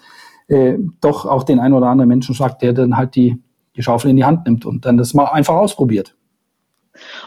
äh, 0.49 0.75
doch 1.01 1.27
auch 1.27 1.45
den 1.45 1.61
ein 1.61 1.73
oder 1.73 1.87
anderen 1.87 2.09
Menschenschlag, 2.09 2.59
der 2.59 2.73
dann 2.73 2.97
halt 2.97 3.15
die, 3.15 3.43
die 3.77 3.83
Schaufel 3.83 4.11
in 4.11 4.17
die 4.17 4.25
Hand 4.25 4.47
nimmt 4.47 4.67
und 4.67 4.85
dann 4.85 4.97
das 4.97 5.15
mal 5.15 5.27
einfach 5.27 5.55
ausprobiert. 5.55 6.15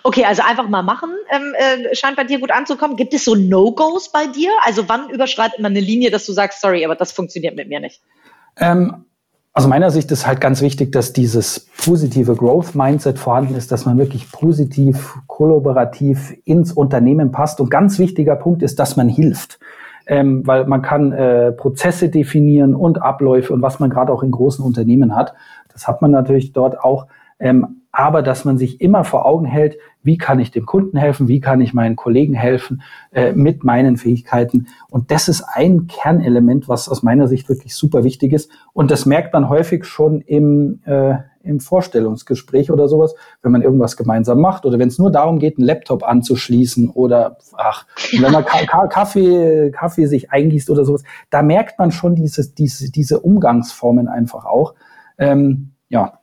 Okay, 0.04 0.26
also 0.26 0.42
einfach 0.42 0.68
mal 0.68 0.84
machen 0.84 1.12
ähm, 1.32 1.54
äh, 1.56 1.96
scheint 1.96 2.18
bei 2.18 2.24
dir 2.24 2.40
gut 2.40 2.52
anzukommen. 2.52 2.98
Gibt 2.98 3.14
es 3.14 3.26
so 3.26 3.36
No-Gos 3.36 4.12
bei 4.12 4.28
dir? 4.28 4.52
Also 4.64 4.88
wann 4.88 5.10
überschreitet 5.10 5.60
man 5.60 5.72
eine 5.72 5.80
Linie, 5.80 6.12
dass 6.12 6.26
du 6.26 6.34
sagst, 6.34 6.62
sorry, 6.62 6.84
aber 6.84 6.96
das 6.96 7.12
funktioniert 7.12 7.56
mit 7.56 7.70
mir 7.70 7.80
nicht? 7.80 8.02
Ähm, 8.58 9.06
aus 9.54 9.68
meiner 9.68 9.92
Sicht 9.92 10.10
ist 10.12 10.26
halt 10.26 10.40
ganz 10.40 10.62
wichtig, 10.62 10.94
dass 10.94 11.12
dieses 11.12 11.60
positive 11.84 12.36
Growth-Mindset 12.36 13.20
vorhanden 13.20 13.56
ist, 13.56 13.72
dass 13.72 13.86
man 13.86 13.98
wirklich 13.98 14.32
positiv, 14.32 15.18
kollaborativ 15.28 16.34
ins 16.46 16.72
Unternehmen 16.72 17.32
passt. 17.32 17.60
Und 17.60 17.70
ganz 17.70 18.00
wichtiger 18.00 18.38
Punkt 18.38 18.64
ist, 18.64 18.80
dass 18.80 18.96
man 18.96 19.10
hilft. 19.10 19.60
Ähm, 20.08 20.48
weil 20.48 20.66
man 20.66 20.82
kann 20.82 21.12
äh, 21.12 21.52
Prozesse 21.52 22.10
definieren 22.10 22.76
und 22.76 23.02
Abläufe 23.02 23.54
und 23.54 23.62
was 23.62 23.80
man 23.80 23.90
gerade 23.90 24.12
auch 24.12 24.24
in 24.24 24.32
großen 24.32 24.64
Unternehmen 24.64 25.16
hat. 25.16 25.34
Das 25.72 25.88
hat 25.88 26.02
man 26.02 26.12
natürlich 26.12 26.54
dort 26.54 26.80
auch. 26.80 27.08
Ähm, 27.38 27.81
aber 27.92 28.22
dass 28.22 28.46
man 28.46 28.58
sich 28.58 28.80
immer 28.82 29.04
vor 29.04 29.26
Augen 29.26 29.46
hält, 29.46 29.78
wie 30.04 30.18
kann 30.18 30.40
ich 30.40 30.52
dem 30.52 30.66
Kunden 30.66 30.98
helfen, 30.98 31.28
wie 31.28 31.42
kann 31.42 31.62
ich 31.62 31.74
meinen 31.74 31.96
Kollegen 31.96 32.34
helfen 32.34 32.82
äh, 33.12 33.34
mit 33.34 33.64
meinen 33.64 33.98
Fähigkeiten. 33.98 34.68
Und 34.90 35.12
das 35.12 35.28
ist 35.28 35.44
ein 35.44 35.88
Kernelement, 35.88 36.68
was 36.68 36.90
aus 36.90 37.04
meiner 37.04 37.28
Sicht 37.28 37.50
wirklich 37.50 37.76
super 37.76 38.04
wichtig 38.04 38.34
ist. 38.34 38.50
Und 38.74 38.92
das 38.92 39.06
merkt 39.06 39.34
man 39.34 39.50
häufig 39.50 39.86
schon 39.86 40.22
im, 40.22 40.80
äh, 40.86 41.16
im 41.44 41.60
Vorstellungsgespräch 41.60 42.72
oder 42.72 42.88
sowas, 42.88 43.16
wenn 43.42 43.52
man 43.52 43.62
irgendwas 43.62 43.98
gemeinsam 43.98 44.40
macht 44.40 44.66
oder 44.66 44.80
wenn 44.80 44.88
es 44.88 45.00
nur 45.00 45.12
darum 45.12 45.40
geht, 45.40 45.58
einen 45.58 45.68
Laptop 45.68 46.04
anzuschließen 46.04 46.90
oder 46.90 47.38
ach, 47.58 47.86
wenn 48.20 48.32
man 48.32 48.46
Ka 48.46 48.88
Kaffee, 48.88 49.72
Kaffee 49.72 50.06
sich 50.06 50.32
eingießt 50.32 50.70
oder 50.70 50.86
sowas, 50.86 51.04
da 51.30 51.42
merkt 51.42 51.78
man 51.80 51.92
schon 51.92 52.16
dieses, 52.16 52.54
diese, 52.54 52.92
diese 52.92 53.20
Umgangsformen 53.20 54.08
einfach 54.08 54.46
auch. 54.46 54.76
Ähm, 55.18 55.72
ja, 55.90 56.21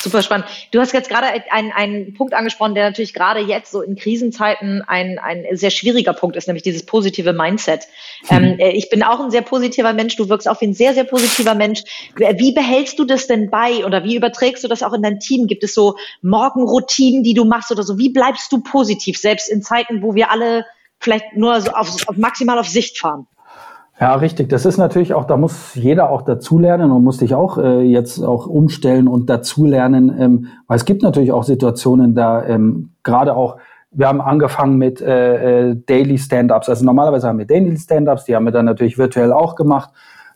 Super 0.00 0.22
spannend. 0.22 0.46
Du 0.70 0.80
hast 0.80 0.92
jetzt 0.92 1.08
gerade 1.08 1.26
einen, 1.50 1.72
einen 1.72 2.14
Punkt 2.14 2.32
angesprochen, 2.32 2.74
der 2.74 2.84
natürlich 2.84 3.14
gerade 3.14 3.40
jetzt 3.40 3.72
so 3.72 3.82
in 3.82 3.96
Krisenzeiten 3.96 4.82
ein, 4.86 5.18
ein 5.18 5.44
sehr 5.52 5.70
schwieriger 5.70 6.12
Punkt 6.12 6.36
ist, 6.36 6.46
nämlich 6.46 6.62
dieses 6.62 6.86
positive 6.86 7.32
Mindset. 7.32 7.82
Mhm. 8.30 8.36
Ähm, 8.36 8.58
äh, 8.58 8.70
ich 8.70 8.90
bin 8.90 9.02
auch 9.02 9.18
ein 9.20 9.30
sehr 9.30 9.42
positiver 9.42 9.92
Mensch, 9.92 10.16
du 10.16 10.28
wirkst 10.28 10.48
auch 10.48 10.60
wie 10.60 10.66
ein 10.66 10.74
sehr, 10.74 10.94
sehr 10.94 11.04
positiver 11.04 11.54
Mensch. 11.54 11.82
Wie 12.16 12.52
behältst 12.52 12.98
du 12.98 13.04
das 13.04 13.26
denn 13.26 13.50
bei 13.50 13.84
oder 13.84 14.04
wie 14.04 14.14
überträgst 14.14 14.62
du 14.62 14.68
das 14.68 14.82
auch 14.82 14.92
in 14.92 15.02
dein 15.02 15.18
Team? 15.18 15.46
Gibt 15.46 15.64
es 15.64 15.74
so 15.74 15.96
Morgenroutinen, 16.22 17.24
die 17.24 17.34
du 17.34 17.44
machst 17.44 17.72
oder 17.72 17.82
so? 17.82 17.98
Wie 17.98 18.10
bleibst 18.10 18.52
du 18.52 18.62
positiv, 18.62 19.18
selbst 19.18 19.48
in 19.48 19.62
Zeiten, 19.62 20.02
wo 20.02 20.14
wir 20.14 20.30
alle 20.30 20.64
vielleicht 21.00 21.36
nur 21.36 21.60
so 21.60 21.72
auf, 21.72 22.08
auf 22.08 22.16
maximal 22.16 22.58
auf 22.58 22.68
Sicht 22.68 22.98
fahren? 22.98 23.26
Ja, 24.00 24.14
richtig. 24.14 24.48
Das 24.48 24.64
ist 24.64 24.78
natürlich 24.78 25.12
auch, 25.12 25.24
da 25.24 25.36
muss 25.36 25.74
jeder 25.74 26.10
auch 26.10 26.22
dazulernen 26.22 26.92
und 26.92 27.02
muss 27.02 27.18
sich 27.18 27.34
auch 27.34 27.58
äh, 27.58 27.80
jetzt 27.80 28.22
auch 28.22 28.46
umstellen 28.46 29.08
und 29.08 29.28
dazulernen, 29.28 30.14
ähm, 30.18 30.46
weil 30.68 30.76
es 30.76 30.84
gibt 30.84 31.02
natürlich 31.02 31.32
auch 31.32 31.42
Situationen, 31.42 32.14
da 32.14 32.44
ähm, 32.44 32.90
gerade 33.02 33.34
auch, 33.34 33.56
wir 33.90 34.06
haben 34.06 34.20
angefangen 34.20 34.76
mit 34.76 35.00
äh, 35.00 35.70
äh, 35.70 35.76
Daily 35.86 36.16
Stand-ups. 36.16 36.68
Also 36.68 36.84
normalerweise 36.84 37.26
haben 37.26 37.38
wir 37.38 37.46
Daily 37.46 37.76
Stand-ups, 37.76 38.24
die 38.24 38.36
haben 38.36 38.44
wir 38.44 38.52
dann 38.52 38.66
natürlich 38.66 38.98
virtuell 38.98 39.32
auch 39.32 39.56
gemacht. 39.56 39.90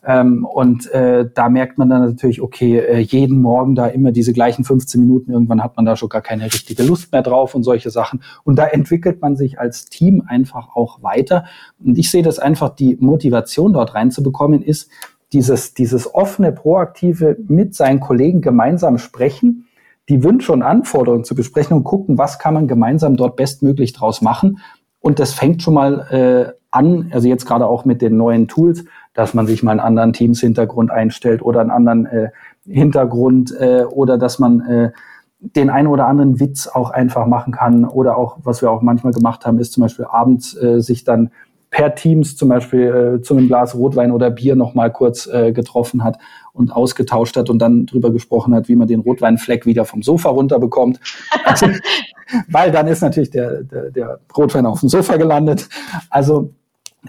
Ähm, 0.05 0.45
und 0.45 0.91
äh, 0.91 1.29
da 1.33 1.49
merkt 1.49 1.79
man 1.79 1.88
dann 1.88 2.05
natürlich, 2.05 2.41
okay, 2.41 2.79
äh, 2.79 2.99
jeden 2.99 3.41
Morgen 3.41 3.75
da 3.75 3.87
immer 3.87 4.11
diese 4.11 4.33
gleichen 4.33 4.65
15 4.65 5.01
Minuten, 5.01 5.33
irgendwann 5.33 5.62
hat 5.62 5.77
man 5.77 5.85
da 5.85 5.95
schon 5.97 6.09
gar 6.09 6.23
keine 6.23 6.45
richtige 6.45 6.83
Lust 6.83 7.12
mehr 7.12 7.23
drauf 7.23 7.55
und 7.55 7.62
solche 7.62 7.91
Sachen. 7.91 8.23
Und 8.43 8.57
da 8.57 8.67
entwickelt 8.67 9.21
man 9.21 9.37
sich 9.37 9.61
als 9.61 9.87
Team 9.87 10.25
einfach 10.27 10.75
auch 10.75 11.03
weiter. 11.03 11.45
Und 11.83 11.99
ich 11.99 12.11
sehe 12.11 12.23
das 12.23 12.41
einfach, 12.41 12.71
die 12.71 12.97
Motivation 13.01 13.73
dort 13.73 13.95
reinzubekommen, 13.95 14.62
ist 14.62 14.91
dieses, 15.33 15.75
dieses 15.75 16.15
offene, 16.15 16.53
proaktive 16.53 17.37
mit 17.47 17.75
seinen 17.75 18.01
Kollegen 18.01 18.41
gemeinsam 18.41 18.99
sprechen, 18.99 19.67
die 20.09 20.25
Wünsche 20.25 20.53
und 20.53 20.62
Anforderungen 20.62 21.25
zu 21.25 21.35
besprechen 21.35 21.77
und 21.77 21.85
gucken, 21.85 22.19
was 22.19 22.38
kann 22.38 22.55
man 22.55 22.67
gemeinsam 22.67 23.17
dort 23.17 23.37
bestmöglich 23.37 23.93
draus 23.93 24.21
machen. 24.21 24.59
Und 25.01 25.21
das 25.21 25.33
fängt 25.33 25.62
schon 25.62 25.75
mal 25.75 26.01
äh, 26.11 26.59
an, 26.71 27.11
also 27.12 27.29
jetzt 27.29 27.47
gerade 27.47 27.67
auch 27.67 27.85
mit 27.85 28.03
den 28.03 28.17
neuen 28.17 28.49
Tools, 28.49 28.85
dass 29.14 29.35
man 29.35 29.46
sich 29.46 29.62
mal 29.62 29.72
einen 29.72 29.81
anderen 29.81 30.12
Teams-Hintergrund 30.12 30.90
einstellt 30.90 31.42
oder 31.42 31.61
einen 31.61 31.70
anderen 31.70 32.07
äh, 32.07 32.31
Hintergrund 32.66 33.55
äh, 33.59 33.85
oder 33.85 34.18
dass 34.18 34.38
man 34.38 34.61
äh, 34.61 34.92
den 35.40 35.70
einen 35.70 35.88
oder 35.88 36.07
anderen 36.07 36.38
Witz 36.38 36.68
auch 36.68 36.90
einfach 36.90 37.27
machen 37.27 37.53
kann 37.53 37.85
oder 37.85 38.16
auch, 38.16 38.38
was 38.42 38.62
wir 38.62 38.70
auch 38.70 38.81
manchmal 38.81 39.12
gemacht 39.12 39.44
haben, 39.44 39.59
ist 39.59 39.72
zum 39.72 39.83
Beispiel 39.83 40.05
abends 40.05 40.57
äh, 40.57 40.81
sich 40.81 41.05
dann 41.05 41.31
per 41.70 41.94
Teams 41.94 42.37
zum 42.37 42.51
Beispiel 42.51 43.16
äh, 43.18 43.22
zu 43.22 43.35
einem 43.35 43.48
Glas 43.48 43.75
Rotwein 43.75 44.12
oder 44.12 44.31
Bier 44.31 44.57
noch 44.57 44.75
mal 44.75 44.92
kurz 44.92 45.27
äh, 45.27 45.53
getroffen 45.53 46.05
hat 46.05 46.18
und 46.53 46.70
ausgetauscht 46.70 47.37
hat 47.37 47.48
und 47.48 47.59
dann 47.61 47.87
drüber 47.87 48.12
gesprochen 48.12 48.55
hat, 48.55 48.68
wie 48.68 48.77
man 48.77 48.87
den 48.87 49.01
Rotweinfleck 49.01 49.64
wieder 49.64 49.87
vom 49.87 50.03
Sofa 50.03 50.29
runterbekommt. 50.29 51.01
Also, 51.44 51.66
weil 52.48 52.70
dann 52.70 52.87
ist 52.87 53.01
natürlich 53.01 53.31
der, 53.31 53.62
der, 53.62 53.90
der 53.90 54.20
Rotwein 54.37 54.66
auf 54.66 54.81
dem 54.81 54.90
Sofa 54.90 55.16
gelandet. 55.16 55.68
Also 56.11 56.51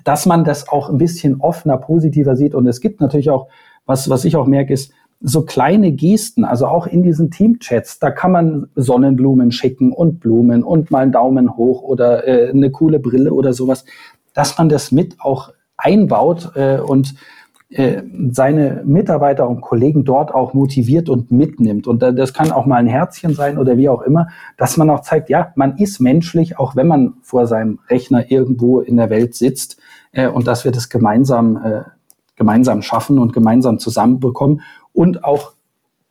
dass 0.04 0.26
man 0.26 0.44
das 0.44 0.70
auch 0.70 0.90
ein 0.90 0.98
bisschen 0.98 1.40
offener, 1.42 1.78
positiver 1.78 2.36
sieht. 2.36 2.56
Und 2.56 2.68
es 2.68 2.82
gibt 2.82 3.02
natürlich 3.02 3.30
auch, 3.30 3.48
was, 3.86 4.10
was 4.10 4.26
ich 4.26 4.36
auch 4.36 4.48
merke, 4.48 4.74
ist, 4.74 4.92
so 5.26 5.44
kleine 5.44 5.94
Gesten, 5.94 6.44
also 6.44 6.68
auch 6.68 6.86
in 6.86 7.02
diesen 7.02 7.32
Teamchats, 7.32 7.98
da 7.98 8.12
kann 8.12 8.34
man 8.34 8.68
Sonnenblumen 8.76 9.52
schicken 9.52 9.94
und 9.94 10.20
Blumen 10.20 10.64
und 10.64 10.92
mal 10.92 11.00
einen 11.00 11.14
Daumen 11.14 11.56
hoch 11.56 11.82
oder 11.82 12.28
äh, 12.28 12.50
eine 12.50 12.72
coole 12.72 13.00
Brille 13.00 13.34
oder 13.34 13.54
sowas, 13.54 13.86
dass 14.34 14.58
man 14.58 14.68
das 14.68 14.92
mit 14.92 15.16
auch 15.20 15.54
einbaut 15.78 16.52
äh, 16.56 16.80
und 16.80 17.16
äh, 17.70 18.04
seine 18.32 18.84
Mitarbeiter 18.86 19.48
und 19.48 19.62
Kollegen 19.62 20.04
dort 20.04 20.34
auch 20.34 20.54
motiviert 20.54 21.10
und 21.10 21.32
mitnimmt. 21.32 21.88
Und 21.88 22.02
das 22.02 22.34
kann 22.34 22.52
auch 22.52 22.66
mal 22.66 22.76
ein 22.76 22.88
Herzchen 22.88 23.34
sein 23.34 23.58
oder 23.58 23.78
wie 23.78 23.90
auch 23.90 24.02
immer, 24.02 24.28
dass 24.58 24.76
man 24.76 24.90
auch 24.90 25.02
zeigt, 25.02 25.30
ja, 25.30 25.54
man 25.56 25.78
ist 25.78 26.00
menschlich, 26.00 26.60
auch 26.60 26.76
wenn 26.76 26.88
man 26.88 27.14
vor 27.22 27.48
seinem 27.48 27.80
Rechner 27.90 28.30
irgendwo 28.30 28.82
in 28.82 28.98
der 28.98 29.10
Welt 29.10 29.36
sitzt 29.36 29.78
äh, 30.13 30.28
und 30.28 30.47
dass 30.47 30.63
wir 30.63 30.71
das 30.71 30.89
gemeinsam, 30.89 31.58
äh, 31.58 31.82
gemeinsam 32.36 32.82
schaffen 32.82 33.19
und 33.19 33.34
gemeinsam 33.34 33.78
zusammenbekommen 33.80 34.62
und 34.93 35.23
auch 35.23 35.54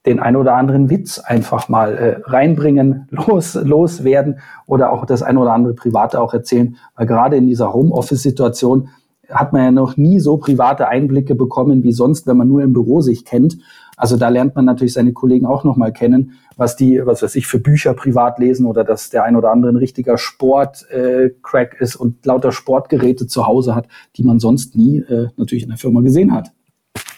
den 0.04 0.18
ein 0.18 0.36
oder 0.36 0.56
anderen 0.56 0.90
Witz 0.90 1.18
einfach 1.20 1.68
mal 1.68 1.96
äh, 1.96 2.20
reinbringen, 2.24 3.07
los, 3.11 3.55
loswerden 3.55 4.40
oder 4.66 4.92
auch 4.92 5.07
das 5.07 5.22
ein 5.22 5.38
oder 5.38 5.53
andere 5.53 5.74
Private 5.74 6.20
auch 6.20 6.34
erzählen, 6.34 6.76
weil 6.96 7.07
gerade 7.07 7.36
in 7.36 7.46
dieser 7.46 7.72
Homeoffice-Situation 7.72 8.88
hat 9.30 9.53
man 9.53 9.62
ja 9.62 9.70
noch 9.70 9.96
nie 9.96 10.20
so 10.20 10.36
private 10.36 10.88
Einblicke 10.88 11.34
bekommen 11.34 11.84
wie 11.84 11.92
sonst, 11.92 12.26
wenn 12.26 12.36
man 12.36 12.48
nur 12.48 12.62
im 12.62 12.72
Büro 12.72 13.00
sich 13.00 13.24
kennt. 13.24 13.57
Also 13.97 14.16
da 14.16 14.28
lernt 14.28 14.57
man 14.57 14.64
natürlich 14.64 14.95
seine 14.95 15.12
Kollegen 15.12 15.47
auch 15.47 15.64
nochmal 15.64 15.93
kennen, 15.93 16.32
was 16.57 16.76
die, 16.76 17.01
was 17.05 17.22
weiß 17.22 17.34
ich, 17.36 17.47
für 17.47 17.59
Bücher 17.59 17.95
privat 17.95 18.38
lesen 18.38 18.66
oder 18.66 18.84
dass 18.84 19.11
der 19.11 19.24
ein 19.24 19.36
oder 19.36 19.51
andere 19.51 19.72
ein 19.72 19.76
richtiger 19.76 20.18
Sport-Crack 20.18 21.76
äh, 21.78 21.82
ist 21.82 21.97
und 21.97 22.24
lauter 22.24 22.53
Sportgeräte 22.53 23.26
zu 23.26 23.47
Hause 23.47 23.74
hat, 23.74 23.88
die 24.16 24.24
man 24.24 24.40
sonst 24.40 24.76
nie 24.76 24.99
äh, 25.01 25.28
natürlich 25.36 25.64
in 25.64 25.70
der 25.70 25.78
Firma 25.78 26.01
gesehen 26.01 26.32
hat. 26.32 26.53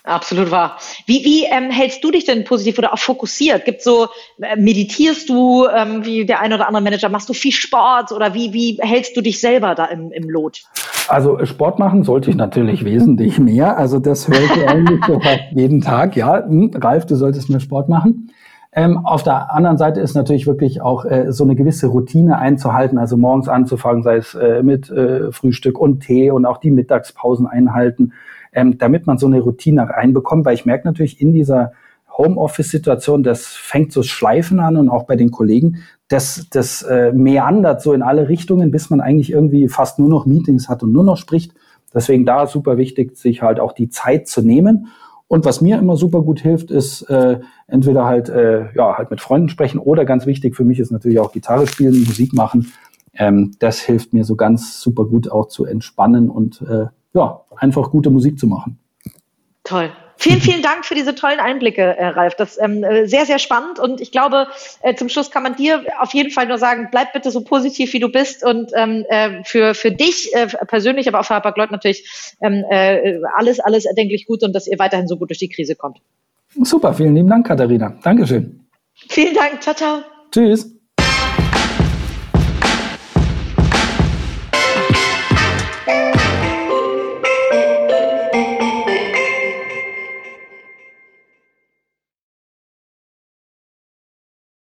Absolut 0.05 0.51
wahr. 0.51 0.77
Wie, 1.07 1.25
wie 1.25 1.45
ähm, 1.45 1.71
hältst 1.71 2.05
du 2.05 2.11
dich 2.11 2.27
denn 2.27 2.45
positiv 2.45 2.79
oder 2.79 2.93
auch 2.93 2.99
fokussiert? 2.99 3.65
Gibt 3.65 3.81
so, 3.81 4.09
äh, 4.39 4.55
meditierst 4.55 5.31
du, 5.31 5.67
ähm, 5.67 6.05
wie 6.05 6.27
der 6.27 6.41
ein 6.41 6.53
oder 6.53 6.69
andere 6.69 6.83
Manager, 6.83 7.09
machst 7.09 7.31
du 7.31 7.33
viel 7.33 7.53
Sport 7.53 8.13
oder 8.13 8.35
wie, 8.35 8.53
wie 8.53 8.79
hältst 8.83 9.17
du 9.17 9.23
dich 9.23 9.41
selber 9.41 9.75
da 9.75 9.87
im, 9.87 10.13
im 10.13 10.29
Lot? 10.29 10.61
Also 11.09 11.43
Sport 11.47 11.79
machen 11.79 12.05
sollte 12.05 12.29
ich 12.29 12.37
natürlich 12.37 12.85
wesentlich 12.85 13.39
mehr. 13.39 13.79
Also 13.79 13.99
das 13.99 14.29
höre 14.29 14.43
ich 14.43 14.69
eigentlich 14.69 15.01
so 15.07 15.23
jeden 15.55 15.81
Tag. 15.81 16.17
Ja, 16.17 16.45
hm, 16.45 16.73
Ralf, 16.75 17.07
du 17.07 17.17
solltest 17.17 17.49
mehr 17.49 17.61
Sport 17.61 17.89
machen. 17.89 18.31
Ähm, 18.77 19.07
auf 19.07 19.23
der 19.23 19.55
anderen 19.55 19.79
Seite 19.79 20.01
ist 20.01 20.15
natürlich 20.15 20.47
wirklich 20.47 20.83
auch 20.83 21.05
äh, 21.05 21.33
so 21.33 21.45
eine 21.45 21.55
gewisse 21.55 21.87
Routine 21.87 22.39
einzuhalten, 22.39 22.99
also 22.99 23.17
morgens 23.17 23.49
anzufangen, 23.49 24.03
sei 24.03 24.17
es 24.17 24.35
äh, 24.35 24.63
mit 24.63 24.91
äh, 24.91 25.31
Frühstück 25.31 25.79
und 25.79 26.01
Tee 26.01 26.31
und 26.31 26.45
auch 26.45 26.59
die 26.59 26.73
Mittagspausen 26.73 27.47
einhalten 27.47 28.13
ähm, 28.55 28.79
damit 28.79 29.07
man 29.07 29.19
so 29.19 29.27
eine 29.27 29.41
Routine 29.41 29.89
reinbekommt, 29.89 30.45
weil 30.45 30.55
ich 30.55 30.65
merke 30.65 30.87
natürlich 30.87 31.21
in 31.21 31.33
dieser 31.33 31.73
Homeoffice-Situation, 32.17 33.25
das 33.25 33.47
fängt 33.47 33.93
so 33.93 34.05
Schleifen 34.05 34.61
an 34.61 34.77
und 34.77 34.89
auch 34.89 35.05
bei 35.05 35.17
den 35.17 35.33
Kollegen, 35.33 35.79
das, 36.09 36.47
das 36.51 36.83
äh, 36.83 37.13
meandert 37.13 37.83
so 37.83 37.93
in 37.93 38.03
alle 38.03 38.29
Richtungen, 38.29 38.71
bis 38.71 38.89
man 38.89 39.01
eigentlich 39.01 39.33
irgendwie 39.33 39.69
fast 39.69 39.99
nur 39.99 40.09
noch 40.09 40.25
Meetings 40.25 40.69
hat 40.69 40.85
und 40.85 40.93
nur 40.93 41.03
noch 41.03 41.17
spricht. 41.17 41.53
Deswegen 41.93 42.25
da 42.25 42.47
super 42.47 42.77
wichtig, 42.77 43.17
sich 43.17 43.43
halt 43.43 43.59
auch 43.59 43.73
die 43.73 43.89
Zeit 43.89 44.29
zu 44.29 44.43
nehmen. 44.43 44.89
Und 45.27 45.45
was 45.45 45.61
mir 45.61 45.79
immer 45.79 45.97
super 45.97 46.23
gut 46.23 46.41
hilft, 46.41 46.71
ist 46.71 47.03
äh, 47.03 47.41
entweder 47.67 48.05
halt 48.05 48.29
äh, 48.29 48.73
ja 48.75 48.97
halt 48.99 49.11
mit 49.11 49.21
Freunden 49.21 49.49
sprechen 49.49 49.79
oder 49.79 50.05
ganz 50.05 50.27
wichtig 50.27 50.55
für 50.55 50.65
mich 50.65 50.79
ist 50.79 50.93
natürlich 50.93 51.19
auch 51.19 51.33
Gitarre 51.33 51.67
spielen, 51.67 52.05
Musik 52.05 52.33
machen. 52.35 52.73
Ähm, 53.15 53.53
das 53.59 53.81
hilft 53.81 54.13
mir 54.13 54.25
so 54.25 54.37
ganz 54.37 54.81
super 54.81 55.07
gut 55.07 55.31
auch 55.31 55.49
zu 55.49 55.65
entspannen 55.65 56.29
und 56.29 56.63
äh, 56.63 56.87
ja, 57.15 57.41
einfach 57.57 57.91
gute 57.91 58.11
Musik 58.11 58.39
zu 58.39 58.47
machen. 58.47 58.79
Toll. 59.63 59.91
Vielen, 60.17 60.41
vielen 60.41 60.63
Dank 60.63 60.85
für 60.85 60.95
diese 60.95 61.15
tollen 61.15 61.41
Einblicke, 61.41 61.83
äh, 61.83 62.07
Ralf. 62.07 62.35
Das 62.37 62.59
ähm, 62.61 62.85
äh, 62.85 63.07
sehr, 63.07 63.27
sehr 63.27 63.39
spannend. 63.39 63.79
Und 63.79 64.01
ich 64.01 64.13
glaube, 64.13 64.47
äh, 64.83 64.95
zum 64.95 65.09
Schluss 65.09 65.31
kann 65.31 65.43
man 65.43 65.57
dir 65.57 65.85
auf 66.01 66.15
jeden 66.15 66.31
Fall 66.31 66.47
nur 66.47 66.59
sagen, 66.59 66.89
bleib 66.91 67.13
bitte 67.13 67.31
so 67.31 67.43
positiv, 67.43 67.93
wie 67.93 68.01
du 68.01 68.09
bist. 68.09 68.45
Und 68.45 68.71
ähm, 68.75 69.05
äh, 69.09 69.43
für, 69.45 69.75
für 69.75 69.91
dich 69.91 70.33
äh, 70.35 70.47
persönlich, 70.67 71.09
aber 71.09 71.21
auch 71.21 71.25
für 71.25 71.35
Hapag-Lloyd 71.35 71.71
natürlich 71.71 72.35
ähm, 72.43 72.65
äh, 72.71 73.19
alles, 73.37 73.61
alles 73.61 73.85
erdenklich 73.87 74.27
gut 74.27 74.43
und 74.43 74.53
dass 74.55 74.67
ihr 74.67 74.79
weiterhin 74.79 75.09
so 75.09 75.17
gut 75.17 75.31
durch 75.31 75.39
die 75.39 75.49
Krise 75.49 75.75
kommt. 75.75 75.99
Super, 76.63 76.95
vielen 76.95 77.17
lieben 77.17 77.29
Dank, 77.29 77.47
Katharina. 77.47 77.99
Dankeschön. 78.03 78.67
Vielen 79.09 79.35
Dank. 79.35 79.63
Ciao, 79.63 79.75
ciao. 79.75 79.99
Tschüss. 80.31 80.74